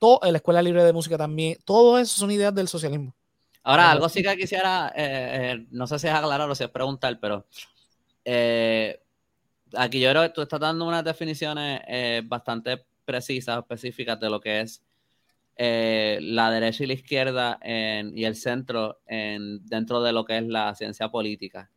la 0.00 0.36
Escuela 0.36 0.62
Libre 0.62 0.84
de 0.84 0.92
Música 0.92 1.16
también, 1.16 1.58
todo 1.64 1.98
eso 1.98 2.16
son 2.18 2.30
ideas 2.30 2.54
del 2.54 2.68
socialismo. 2.68 3.14
Ahora, 3.62 3.90
algo 3.90 4.08
sí 4.08 4.22
que 4.22 4.36
quisiera, 4.36 4.92
eh, 4.94 5.54
eh, 5.54 5.66
no 5.70 5.88
sé 5.88 5.98
si 5.98 6.06
es 6.06 6.12
aclarar 6.12 6.48
o 6.48 6.54
si 6.54 6.62
es 6.62 6.70
preguntar, 6.70 7.18
pero 7.18 7.46
eh, 8.24 9.00
aquí 9.74 9.98
yo 9.98 10.10
creo 10.10 10.22
que 10.22 10.28
tú 10.28 10.42
estás 10.42 10.60
dando 10.60 10.86
unas 10.86 11.02
definiciones 11.02 11.80
bastante 12.28 12.84
precisas, 13.04 13.58
específicas 13.58 14.20
de 14.20 14.30
lo 14.30 14.40
que 14.40 14.60
es 14.60 14.82
la 15.58 16.50
derecha 16.52 16.84
y 16.84 16.86
la 16.86 16.92
izquierda 16.92 17.58
y 17.64 18.24
el 18.24 18.36
centro 18.36 19.00
en, 19.06 19.66
dentro 19.66 20.00
de 20.00 20.12
lo 20.12 20.24
que 20.24 20.38
es 20.38 20.46
la 20.46 20.72
ciencia 20.76 21.08
política. 21.08 21.68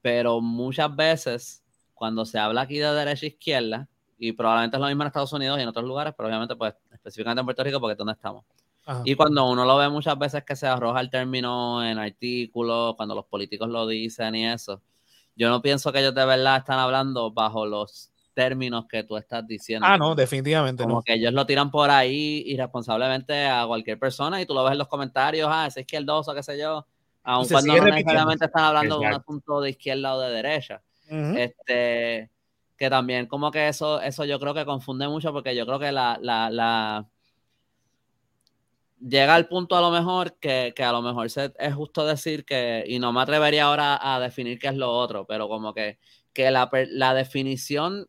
pero 0.00 0.40
muchas 0.40 0.94
veces, 0.94 1.64
cuando 1.94 2.24
se 2.24 2.38
habla 2.38 2.60
aquí 2.60 2.78
de 2.78 2.92
derecha 2.92 3.26
e 3.26 3.30
izquierda, 3.30 3.88
y 4.18 4.32
probablemente 4.32 4.76
es 4.76 4.80
lo 4.80 4.88
mismo 4.88 5.02
en 5.02 5.06
Estados 5.06 5.32
Unidos 5.32 5.58
y 5.58 5.62
en 5.62 5.68
otros 5.68 5.84
lugares, 5.84 6.12
pero 6.16 6.28
obviamente 6.28 6.56
pues 6.56 6.74
específicamente 6.92 7.40
en 7.40 7.46
Puerto 7.46 7.64
Rico 7.64 7.80
porque 7.80 7.92
es 7.92 7.98
donde 7.98 8.14
estamos. 8.14 8.44
Y 9.04 9.14
cuando 9.16 9.46
uno 9.50 9.66
lo 9.66 9.76
ve 9.76 9.88
muchas 9.90 10.18
veces 10.18 10.44
que 10.44 10.56
se 10.56 10.66
arroja 10.66 11.00
el 11.00 11.10
término 11.10 11.84
en 11.84 11.98
artículos, 11.98 12.96
cuando 12.96 13.14
los 13.14 13.26
políticos 13.26 13.68
lo 13.68 13.86
dicen 13.86 14.34
y 14.34 14.46
eso, 14.46 14.80
yo 15.36 15.50
no 15.50 15.60
pienso 15.60 15.92
que 15.92 16.00
ellos 16.00 16.14
de 16.14 16.24
verdad 16.24 16.56
están 16.56 16.78
hablando 16.78 17.30
bajo 17.30 17.66
los 17.66 18.10
términos 18.32 18.86
que 18.88 19.02
tú 19.02 19.18
estás 19.18 19.46
diciendo. 19.46 19.86
Ah, 19.86 19.98
no, 19.98 20.14
definitivamente 20.14 20.84
Como 20.84 21.02
que 21.02 21.14
ellos 21.14 21.34
lo 21.34 21.44
tiran 21.44 21.70
por 21.70 21.90
ahí 21.90 22.44
irresponsablemente 22.46 23.46
a 23.46 23.66
cualquier 23.66 23.98
persona 23.98 24.40
y 24.40 24.46
tú 24.46 24.54
lo 24.54 24.64
ves 24.64 24.72
en 24.72 24.78
los 24.78 24.88
comentarios, 24.88 25.50
ah, 25.52 25.66
es 25.66 25.76
izquierdoso, 25.76 26.34
qué 26.34 26.42
sé 26.42 26.58
yo, 26.58 26.86
aun 27.24 27.46
cuando 27.46 27.76
no 27.76 27.84
necesariamente 27.84 28.46
están 28.46 28.64
hablando 28.64 28.98
de 28.98 29.06
un 29.06 29.12
asunto 29.12 29.60
de 29.60 29.70
izquierda 29.70 30.14
o 30.14 30.20
de 30.20 30.30
derecha. 30.30 30.82
Este 31.10 32.30
que 32.78 32.88
también 32.90 33.26
como 33.26 33.50
que 33.50 33.68
eso, 33.68 34.00
eso 34.00 34.24
yo 34.24 34.38
creo 34.40 34.54
que 34.54 34.64
confunde 34.64 35.08
mucho 35.08 35.32
porque 35.32 35.54
yo 35.56 35.66
creo 35.66 35.78
que 35.80 35.92
la, 35.92 36.18
la, 36.22 36.48
la 36.50 37.08
llega 39.00 39.34
al 39.34 39.48
punto 39.48 39.76
a 39.76 39.80
lo 39.80 39.90
mejor 39.90 40.38
que, 40.38 40.72
a 40.78 40.92
lo 40.92 41.02
mejor 41.02 41.26
es 41.26 41.74
justo 41.74 42.06
decir 42.06 42.44
que, 42.44 42.84
y 42.86 42.98
no 42.98 43.12
me 43.12 43.20
atrevería 43.22 43.64
ahora 43.64 43.98
a 44.00 44.20
definir 44.20 44.58
qué 44.58 44.68
es 44.68 44.76
lo 44.76 44.92
otro, 44.92 45.26
pero 45.26 45.48
como 45.48 45.74
que, 45.74 45.98
que 46.32 46.50
la, 46.50 46.70
la 46.90 47.14
definición 47.14 48.08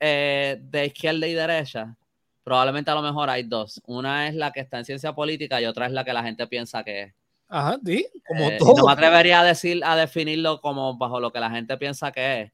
eh, 0.00 0.58
de 0.60 0.86
izquierda 0.86 1.26
y 1.26 1.34
derecha, 1.34 1.96
probablemente 2.44 2.90
a 2.90 2.94
lo 2.94 3.02
mejor 3.02 3.30
hay 3.30 3.42
dos. 3.44 3.80
Una 3.86 4.28
es 4.28 4.34
la 4.34 4.52
que 4.52 4.60
está 4.60 4.78
en 4.78 4.84
ciencia 4.84 5.12
política 5.14 5.60
y 5.60 5.66
otra 5.66 5.86
es 5.86 5.92
la 5.92 6.04
que 6.04 6.12
la 6.12 6.22
gente 6.22 6.46
piensa 6.46 6.84
que 6.84 7.02
es. 7.02 7.14
Ajá, 7.48 7.78
sí, 7.84 8.06
como 8.26 8.50
Eh, 8.50 8.56
todo. 8.58 8.74
no 8.76 8.86
me 8.86 8.92
atrevería 8.92 9.40
a 9.40 9.44
decir, 9.44 9.82
a 9.84 9.96
definirlo 9.96 10.60
como 10.60 10.96
bajo 10.98 11.18
lo 11.20 11.32
que 11.32 11.40
la 11.40 11.50
gente 11.50 11.76
piensa 11.78 12.12
que 12.12 12.42
es, 12.42 12.52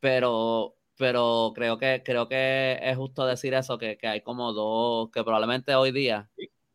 pero, 0.00 0.76
pero 0.96 1.52
creo 1.54 1.78
que, 1.78 2.02
creo 2.04 2.28
que 2.28 2.78
es 2.82 2.96
justo 2.96 3.26
decir 3.26 3.54
eso, 3.54 3.78
que, 3.78 3.96
que 3.96 4.06
hay 4.08 4.20
como 4.22 4.52
dos, 4.52 5.10
que 5.10 5.22
probablemente 5.22 5.74
hoy 5.74 5.92
día 5.92 6.28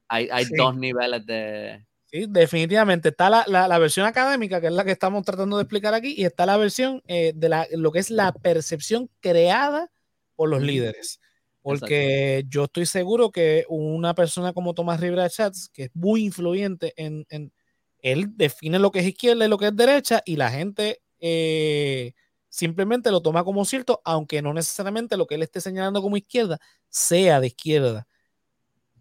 hay, 0.07 0.29
hay 0.31 0.45
Sí. 0.45 0.53
dos 0.55 0.75
niveles 0.75 1.25
de, 1.25 1.85
Sí, 2.05 2.25
definitivamente. 2.29 3.09
Está 3.09 3.27
la, 3.27 3.43
la- 3.47 3.67
la 3.67 3.79
versión 3.79 4.05
académica, 4.05 4.61
que 4.61 4.67
es 4.67 4.73
la 4.73 4.85
que 4.85 4.91
estamos 4.91 5.25
tratando 5.25 5.57
de 5.57 5.63
explicar 5.63 5.95
aquí, 5.95 6.13
y 6.15 6.25
está 6.25 6.45
la 6.45 6.57
versión 6.57 7.01
eh, 7.07 7.33
de 7.35 7.49
la, 7.49 7.65
lo 7.71 7.91
que 7.91 7.97
es 7.97 8.11
la 8.11 8.31
percepción 8.33 9.09
creada 9.19 9.89
por 10.35 10.47
los 10.49 10.61
líderes. 10.61 11.19
Porque 11.63 12.43
yo 12.49 12.65
estoy 12.65 12.85
seguro 12.85 13.31
que 13.31 13.65
una 13.67 14.13
persona 14.13 14.53
como 14.53 14.75
Tomás 14.75 14.99
Rivera 14.99 15.27
Chats, 15.27 15.69
que 15.73 15.85
es 15.85 15.91
muy 15.95 16.23
influyente 16.25 16.93
en, 16.97 17.25
en- 17.29 17.51
él 17.99 18.27
define 18.35 18.77
lo 18.77 18.91
que 18.91 18.99
es 18.99 19.07
izquierda 19.07 19.45
y 19.45 19.49
lo 19.49 19.57
que 19.57 19.67
es 19.67 19.75
derecha, 19.75 20.21
y 20.23 20.35
la 20.35 20.51
gente 20.51 21.01
eh, 21.19 22.13
simplemente 22.53 23.09
lo 23.09 23.19
toma 23.23 23.43
como 23.43 23.65
cierto, 23.65 23.99
aunque 24.05 24.43
no 24.43 24.53
necesariamente 24.53 25.17
lo 25.17 25.25
que 25.25 25.33
él 25.35 25.41
esté 25.41 25.59
señalando 25.59 26.03
como 26.03 26.17
izquierda 26.17 26.59
sea 26.87 27.39
de 27.39 27.47
izquierda. 27.47 28.07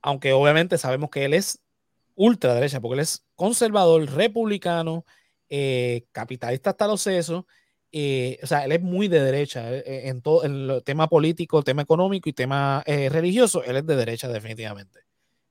Aunque 0.00 0.32
obviamente 0.32 0.78
sabemos 0.78 1.10
que 1.10 1.26
él 1.26 1.34
es 1.34 1.60
ultraderecha, 2.14 2.80
porque 2.80 2.94
él 2.94 3.00
es 3.00 3.26
conservador, 3.34 4.10
republicano, 4.10 5.04
eh, 5.50 6.06
capitalista 6.12 6.70
hasta 6.70 6.86
los 6.86 7.02
sesos. 7.02 7.44
eh, 7.92 8.38
o 8.42 8.46
sea, 8.46 8.64
él 8.64 8.72
es 8.72 8.80
muy 8.80 9.08
de 9.08 9.20
derecha 9.20 9.70
eh, 9.70 10.08
en 10.08 10.22
todo 10.22 10.44
el 10.44 10.82
tema 10.82 11.08
político, 11.08 11.62
tema 11.62 11.82
económico 11.82 12.30
y 12.30 12.32
tema 12.32 12.82
religioso. 12.86 13.62
Él 13.64 13.76
es 13.76 13.86
de 13.86 13.96
derecha, 13.96 14.28
definitivamente. 14.28 15.00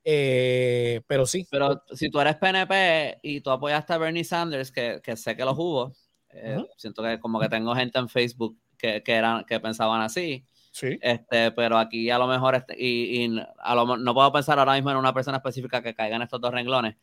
Pero 0.03 1.27
sí, 1.27 1.45
Pero 1.51 1.83
si 1.93 2.09
tú 2.09 2.19
eres 2.19 2.35
PNP 2.37 3.19
y 3.21 3.41
tú 3.41 3.51
apoyaste 3.51 3.93
a 3.93 3.99
Bernie 3.99 4.23
Sanders, 4.23 4.71
que, 4.71 5.01
que 5.03 5.15
sé 5.15 5.35
que 5.35 5.45
los 5.45 5.55
hubo, 5.55 5.93
eh, 6.33 6.65
siento 6.77 7.03
que 7.03 7.19
como 7.19 7.39
que 7.39 7.49
tengo 7.49 7.75
gente 7.75 7.99
en 7.99 8.09
Facebook 8.09 8.57
que, 8.77 9.03
que, 9.03 9.13
eran, 9.13 9.43
que 9.45 9.59
pensaban 9.59 10.01
así, 10.01 10.45
sí. 10.71 10.97
este, 11.01 11.51
pero 11.51 11.77
aquí 11.77 12.09
a 12.09 12.17
lo 12.17 12.27
mejor, 12.27 12.55
este, 12.55 12.75
y, 12.77 13.25
y 13.25 13.41
a 13.59 13.75
lo, 13.75 13.97
no 13.97 14.13
puedo 14.13 14.31
pensar 14.31 14.57
ahora 14.59 14.73
mismo 14.73 14.91
en 14.91 14.97
una 14.97 15.13
persona 15.13 15.37
específica 15.37 15.81
que 15.81 15.93
caiga 15.93 16.15
en 16.15 16.21
estos 16.23 16.41
dos 16.41 16.51
renglones, 16.51 16.95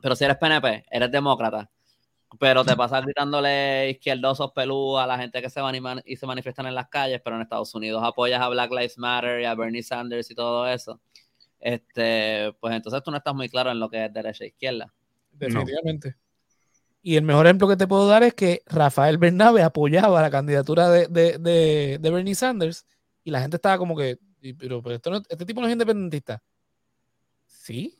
pero 0.00 0.14
si 0.16 0.24
eres 0.24 0.36
PNP, 0.36 0.86
eres 0.90 1.10
demócrata, 1.10 1.70
pero 2.38 2.64
te 2.64 2.76
pasas 2.76 3.02
gritándole 3.04 3.90
izquierdosos 3.90 4.52
pelú 4.52 4.98
a 4.98 5.06
la 5.06 5.18
gente 5.18 5.40
que 5.42 5.50
se 5.50 5.60
van 5.60 5.74
y, 5.74 5.80
man- 5.80 6.02
y 6.04 6.16
se 6.16 6.26
manifiestan 6.26 6.66
en 6.66 6.74
las 6.74 6.88
calles, 6.88 7.20
pero 7.24 7.36
en 7.36 7.42
Estados 7.42 7.74
Unidos 7.74 8.02
apoyas 8.04 8.40
a 8.40 8.48
Black 8.48 8.70
Lives 8.70 8.98
Matter 8.98 9.40
y 9.40 9.44
a 9.44 9.54
Bernie 9.54 9.82
Sanders 9.82 10.30
y 10.30 10.34
todo 10.34 10.68
eso, 10.68 11.00
este, 11.58 12.52
pues 12.60 12.74
entonces 12.74 13.02
tú 13.02 13.10
no 13.10 13.16
estás 13.16 13.34
muy 13.34 13.48
claro 13.48 13.70
en 13.70 13.80
lo 13.80 13.88
que 13.90 14.04
es 14.04 14.12
derecha 14.12 14.44
e 14.44 14.48
izquierda. 14.48 14.92
Definitivamente. 15.32 16.16
Y 17.08 17.16
el 17.16 17.22
mejor 17.22 17.46
ejemplo 17.46 17.66
que 17.66 17.76
te 17.78 17.86
puedo 17.86 18.06
dar 18.06 18.22
es 18.22 18.34
que 18.34 18.60
Rafael 18.66 19.16
Bernabe 19.16 19.62
apoyaba 19.62 20.20
la 20.20 20.30
candidatura 20.30 20.90
de, 20.90 21.06
de, 21.06 21.38
de, 21.38 21.96
de 21.98 22.10
Bernie 22.10 22.34
Sanders 22.34 22.84
y 23.24 23.30
la 23.30 23.40
gente 23.40 23.56
estaba 23.56 23.78
como 23.78 23.96
que, 23.96 24.18
"Y, 24.42 24.52
pero, 24.52 24.82
pero 24.82 24.96
esto 24.96 25.10
no- 25.10 25.22
este 25.26 25.46
tipo 25.46 25.62
no 25.62 25.68
es 25.68 25.72
independentista. 25.72 26.42
Sí, 27.46 27.98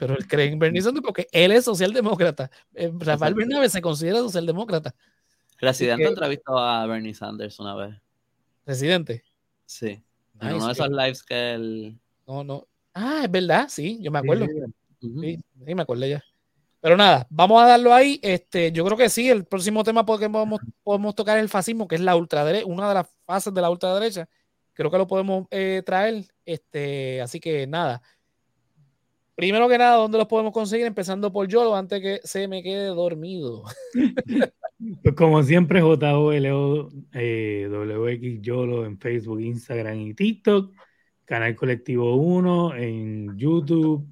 pero 0.00 0.14
él 0.16 0.26
cree 0.26 0.46
en 0.46 0.58
Bernie 0.58 0.82
Sanders 0.82 1.04
porque 1.06 1.28
él 1.30 1.52
es 1.52 1.66
socialdemócrata. 1.66 2.50
Eh, 2.74 2.90
Rafael. 2.98 3.32
Bernabe 3.34 3.68
se 3.68 3.80
considera 3.80 4.18
socialdemócrata. 4.18 4.92
Residente 5.58 6.02
que- 6.02 6.08
entrevistó 6.08 6.58
a 6.58 6.84
Bernie 6.86 7.14
Sanders 7.14 7.60
una 7.60 7.76
vez. 7.76 7.94
Residente. 8.66 9.22
Sí. 9.66 10.02
En 10.40 10.48
Nice, 10.48 10.54
uno 10.56 10.66
de 10.66 10.72
esos 10.72 10.88
lives 10.88 11.22
que 11.22 11.52
él. 11.54 11.98
No, 12.26 12.42
no. 12.42 12.66
Ah, 12.92 13.20
es 13.22 13.30
verdad, 13.30 13.68
sí, 13.68 14.00
yo 14.02 14.10
me 14.10 14.18
acuerdo. 14.18 14.46
Sí, 15.00 15.14
sí. 15.20 15.38
Me 15.64 15.80
acordé 15.82 16.10
ya. 16.10 16.24
Pero 16.80 16.96
nada, 16.96 17.26
vamos 17.30 17.62
a 17.62 17.66
darlo 17.66 17.92
ahí. 17.92 18.20
Este, 18.22 18.70
yo 18.72 18.84
creo 18.84 18.96
que 18.96 19.08
sí, 19.08 19.28
el 19.28 19.44
próximo 19.44 19.82
tema 19.82 20.04
que 20.04 20.30
podemos, 20.30 20.60
podemos 20.82 21.14
tocar 21.14 21.38
el 21.38 21.48
fascismo, 21.48 21.88
que 21.88 21.96
es 21.96 22.00
la 22.00 22.14
ultraderecha, 22.16 22.66
una 22.66 22.88
de 22.88 22.94
las 22.94 23.08
fases 23.24 23.52
de 23.52 23.60
la 23.60 23.70
ultraderecha. 23.70 24.28
Creo 24.74 24.90
que 24.90 24.98
lo 24.98 25.06
podemos 25.06 25.46
eh, 25.50 25.82
traer. 25.84 26.24
Este, 26.44 27.20
así 27.20 27.40
que 27.40 27.66
nada. 27.66 28.00
Primero 29.34 29.68
que 29.68 29.78
nada, 29.78 29.96
¿dónde 29.96 30.18
los 30.18 30.26
podemos 30.26 30.52
conseguir? 30.52 30.86
Empezando 30.86 31.32
por 31.32 31.46
Yolo, 31.46 31.74
antes 31.74 32.00
que 32.00 32.20
se 32.24 32.48
me 32.48 32.62
quede 32.62 32.86
dormido. 32.86 33.64
Pues 35.02 35.14
como 35.16 35.42
siempre, 35.42 35.80
JOLO, 35.80 36.90
eh, 37.12 37.68
WX 37.70 38.40
YOLO 38.40 38.84
en 38.84 38.98
Facebook, 38.98 39.40
Instagram 39.40 40.00
y 40.00 40.14
TikTok. 40.14 40.72
Canal 41.24 41.54
Colectivo 41.54 42.16
1 42.16 42.74
en 42.76 43.36
YouTube, 43.36 44.08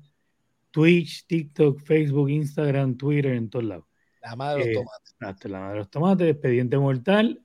Twitch, 0.80 1.26
TikTok, 1.26 1.80
Facebook, 1.80 2.28
Instagram, 2.28 2.98
Twitter, 2.98 3.32
en 3.32 3.48
todos 3.48 3.64
lados. 3.64 3.84
La 4.20 4.36
madre 4.36 4.58
de 4.66 4.66
los 4.66 4.68
Eh, 4.68 4.84
tomates. 4.84 5.16
Hasta 5.20 5.48
la 5.48 5.58
madre 5.60 5.72
de 5.72 5.78
los 5.78 5.90
tomates, 5.90 6.28
Expediente 6.28 6.76
Mortal 6.78 7.40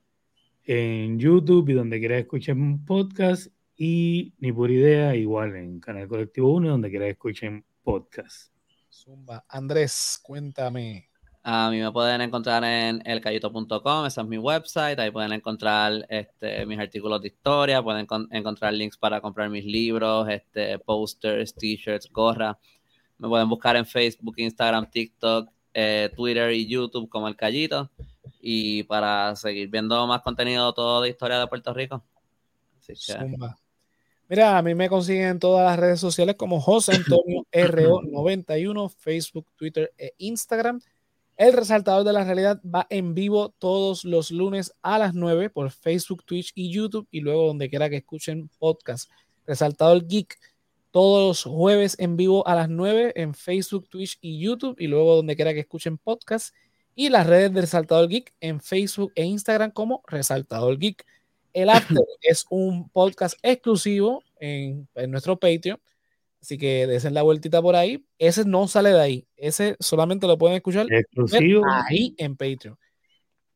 en 0.64 1.18
YouTube 1.18 1.70
y 1.70 1.72
donde 1.72 1.98
quieras 1.98 2.20
escuchen 2.20 2.84
podcast. 2.84 3.46
Y 3.74 4.34
ni 4.38 4.52
por 4.52 4.70
idea, 4.70 5.16
igual 5.16 5.56
en 5.56 5.80
Canal 5.80 6.08
Colectivo 6.08 6.52
1, 6.52 6.68
donde 6.68 6.90
quieras 6.90 7.08
escuchen 7.08 7.64
podcast. 7.82 8.52
Zumba. 8.90 9.46
Andrés, 9.48 10.20
cuéntame. 10.22 11.08
A 11.42 11.70
mí 11.70 11.80
me 11.80 11.90
pueden 11.90 12.20
encontrar 12.20 12.62
en 12.64 13.00
elcayito.com, 13.04 14.06
esa 14.06 14.20
es 14.20 14.26
mi 14.28 14.36
website, 14.38 14.98
ahí 15.00 15.10
pueden 15.10 15.32
encontrar 15.32 16.06
este, 16.10 16.66
mis 16.66 16.78
artículos 16.78 17.22
de 17.22 17.28
historia, 17.28 17.82
pueden 17.82 18.04
con- 18.04 18.28
encontrar 18.30 18.74
links 18.74 18.98
para 18.98 19.22
comprar 19.22 19.48
mis 19.48 19.64
libros, 19.64 20.28
este, 20.28 20.78
posters, 20.78 21.54
t-shirts, 21.54 22.10
gorras. 22.12 22.56
Me 23.22 23.28
pueden 23.28 23.48
buscar 23.48 23.76
en 23.76 23.86
Facebook, 23.86 24.34
Instagram, 24.36 24.90
TikTok, 24.90 25.48
eh, 25.72 26.10
Twitter 26.16 26.50
y 26.50 26.66
YouTube 26.66 27.08
como 27.08 27.28
El 27.28 27.36
Cayito. 27.36 27.88
Y 28.40 28.82
para 28.82 29.36
seguir 29.36 29.68
viendo 29.68 30.04
más 30.08 30.22
contenido 30.22 30.74
todo 30.74 31.00
de 31.02 31.10
historia 31.10 31.38
de 31.38 31.46
Puerto 31.46 31.72
Rico. 31.72 32.02
Así 32.80 32.94
que, 32.94 33.16
Zumba. 33.16 33.56
Mira, 34.28 34.58
a 34.58 34.62
mí 34.62 34.74
me 34.74 34.88
consiguen 34.88 35.28
en 35.28 35.38
todas 35.38 35.64
las 35.64 35.78
redes 35.78 36.00
sociales 36.00 36.34
como 36.34 36.60
José 36.60 36.96
Antonio 36.96 37.46
RO91, 37.52 38.90
Facebook, 38.90 39.46
Twitter 39.54 39.92
e 39.96 40.14
Instagram. 40.18 40.80
El 41.36 41.52
resaltador 41.52 42.02
de 42.02 42.12
la 42.12 42.24
realidad 42.24 42.60
va 42.62 42.88
en 42.90 43.14
vivo 43.14 43.50
todos 43.50 44.04
los 44.04 44.32
lunes 44.32 44.72
a 44.82 44.98
las 44.98 45.14
9 45.14 45.48
por 45.48 45.70
Facebook, 45.70 46.24
Twitch 46.24 46.50
y 46.56 46.72
YouTube 46.72 47.06
y 47.12 47.20
luego 47.20 47.46
donde 47.46 47.70
quiera 47.70 47.88
que 47.88 47.98
escuchen 47.98 48.50
podcast. 48.58 49.08
Resaltador 49.46 50.08
Geek 50.08 50.36
todos 50.92 51.46
los 51.46 51.54
jueves 51.54 51.96
en 51.98 52.16
vivo 52.16 52.46
a 52.46 52.54
las 52.54 52.68
9 52.68 53.14
en 53.16 53.34
Facebook, 53.34 53.88
Twitch 53.88 54.18
y 54.20 54.38
YouTube 54.38 54.76
y 54.78 54.86
luego 54.86 55.16
donde 55.16 55.34
quiera 55.34 55.54
que 55.54 55.60
escuchen 55.60 55.98
podcast 55.98 56.54
y 56.94 57.08
las 57.08 57.26
redes 57.26 57.52
de 57.52 57.62
Resaltador 57.62 58.08
Geek 58.08 58.34
en 58.40 58.60
Facebook 58.60 59.10
e 59.14 59.24
Instagram 59.24 59.70
como 59.70 60.02
Resaltador 60.06 60.78
Geek. 60.78 61.04
El 61.54 61.70
After 61.98 62.04
es 62.20 62.44
un 62.50 62.90
podcast 62.90 63.38
exclusivo 63.42 64.22
en, 64.38 64.86
en 64.94 65.10
nuestro 65.10 65.38
Patreon. 65.38 65.80
Así 66.42 66.58
que 66.58 66.86
desen 66.86 67.14
la 67.14 67.22
vueltita 67.22 67.62
por 67.62 67.74
ahí. 67.74 68.04
Ese 68.18 68.44
no 68.44 68.68
sale 68.68 68.90
de 68.90 69.00
ahí. 69.00 69.26
Ese 69.36 69.76
solamente 69.80 70.26
lo 70.26 70.36
pueden 70.36 70.56
escuchar 70.56 70.86
Exclusivo. 70.92 71.64
ahí 71.66 72.14
en 72.18 72.36
Patreon. 72.36 72.76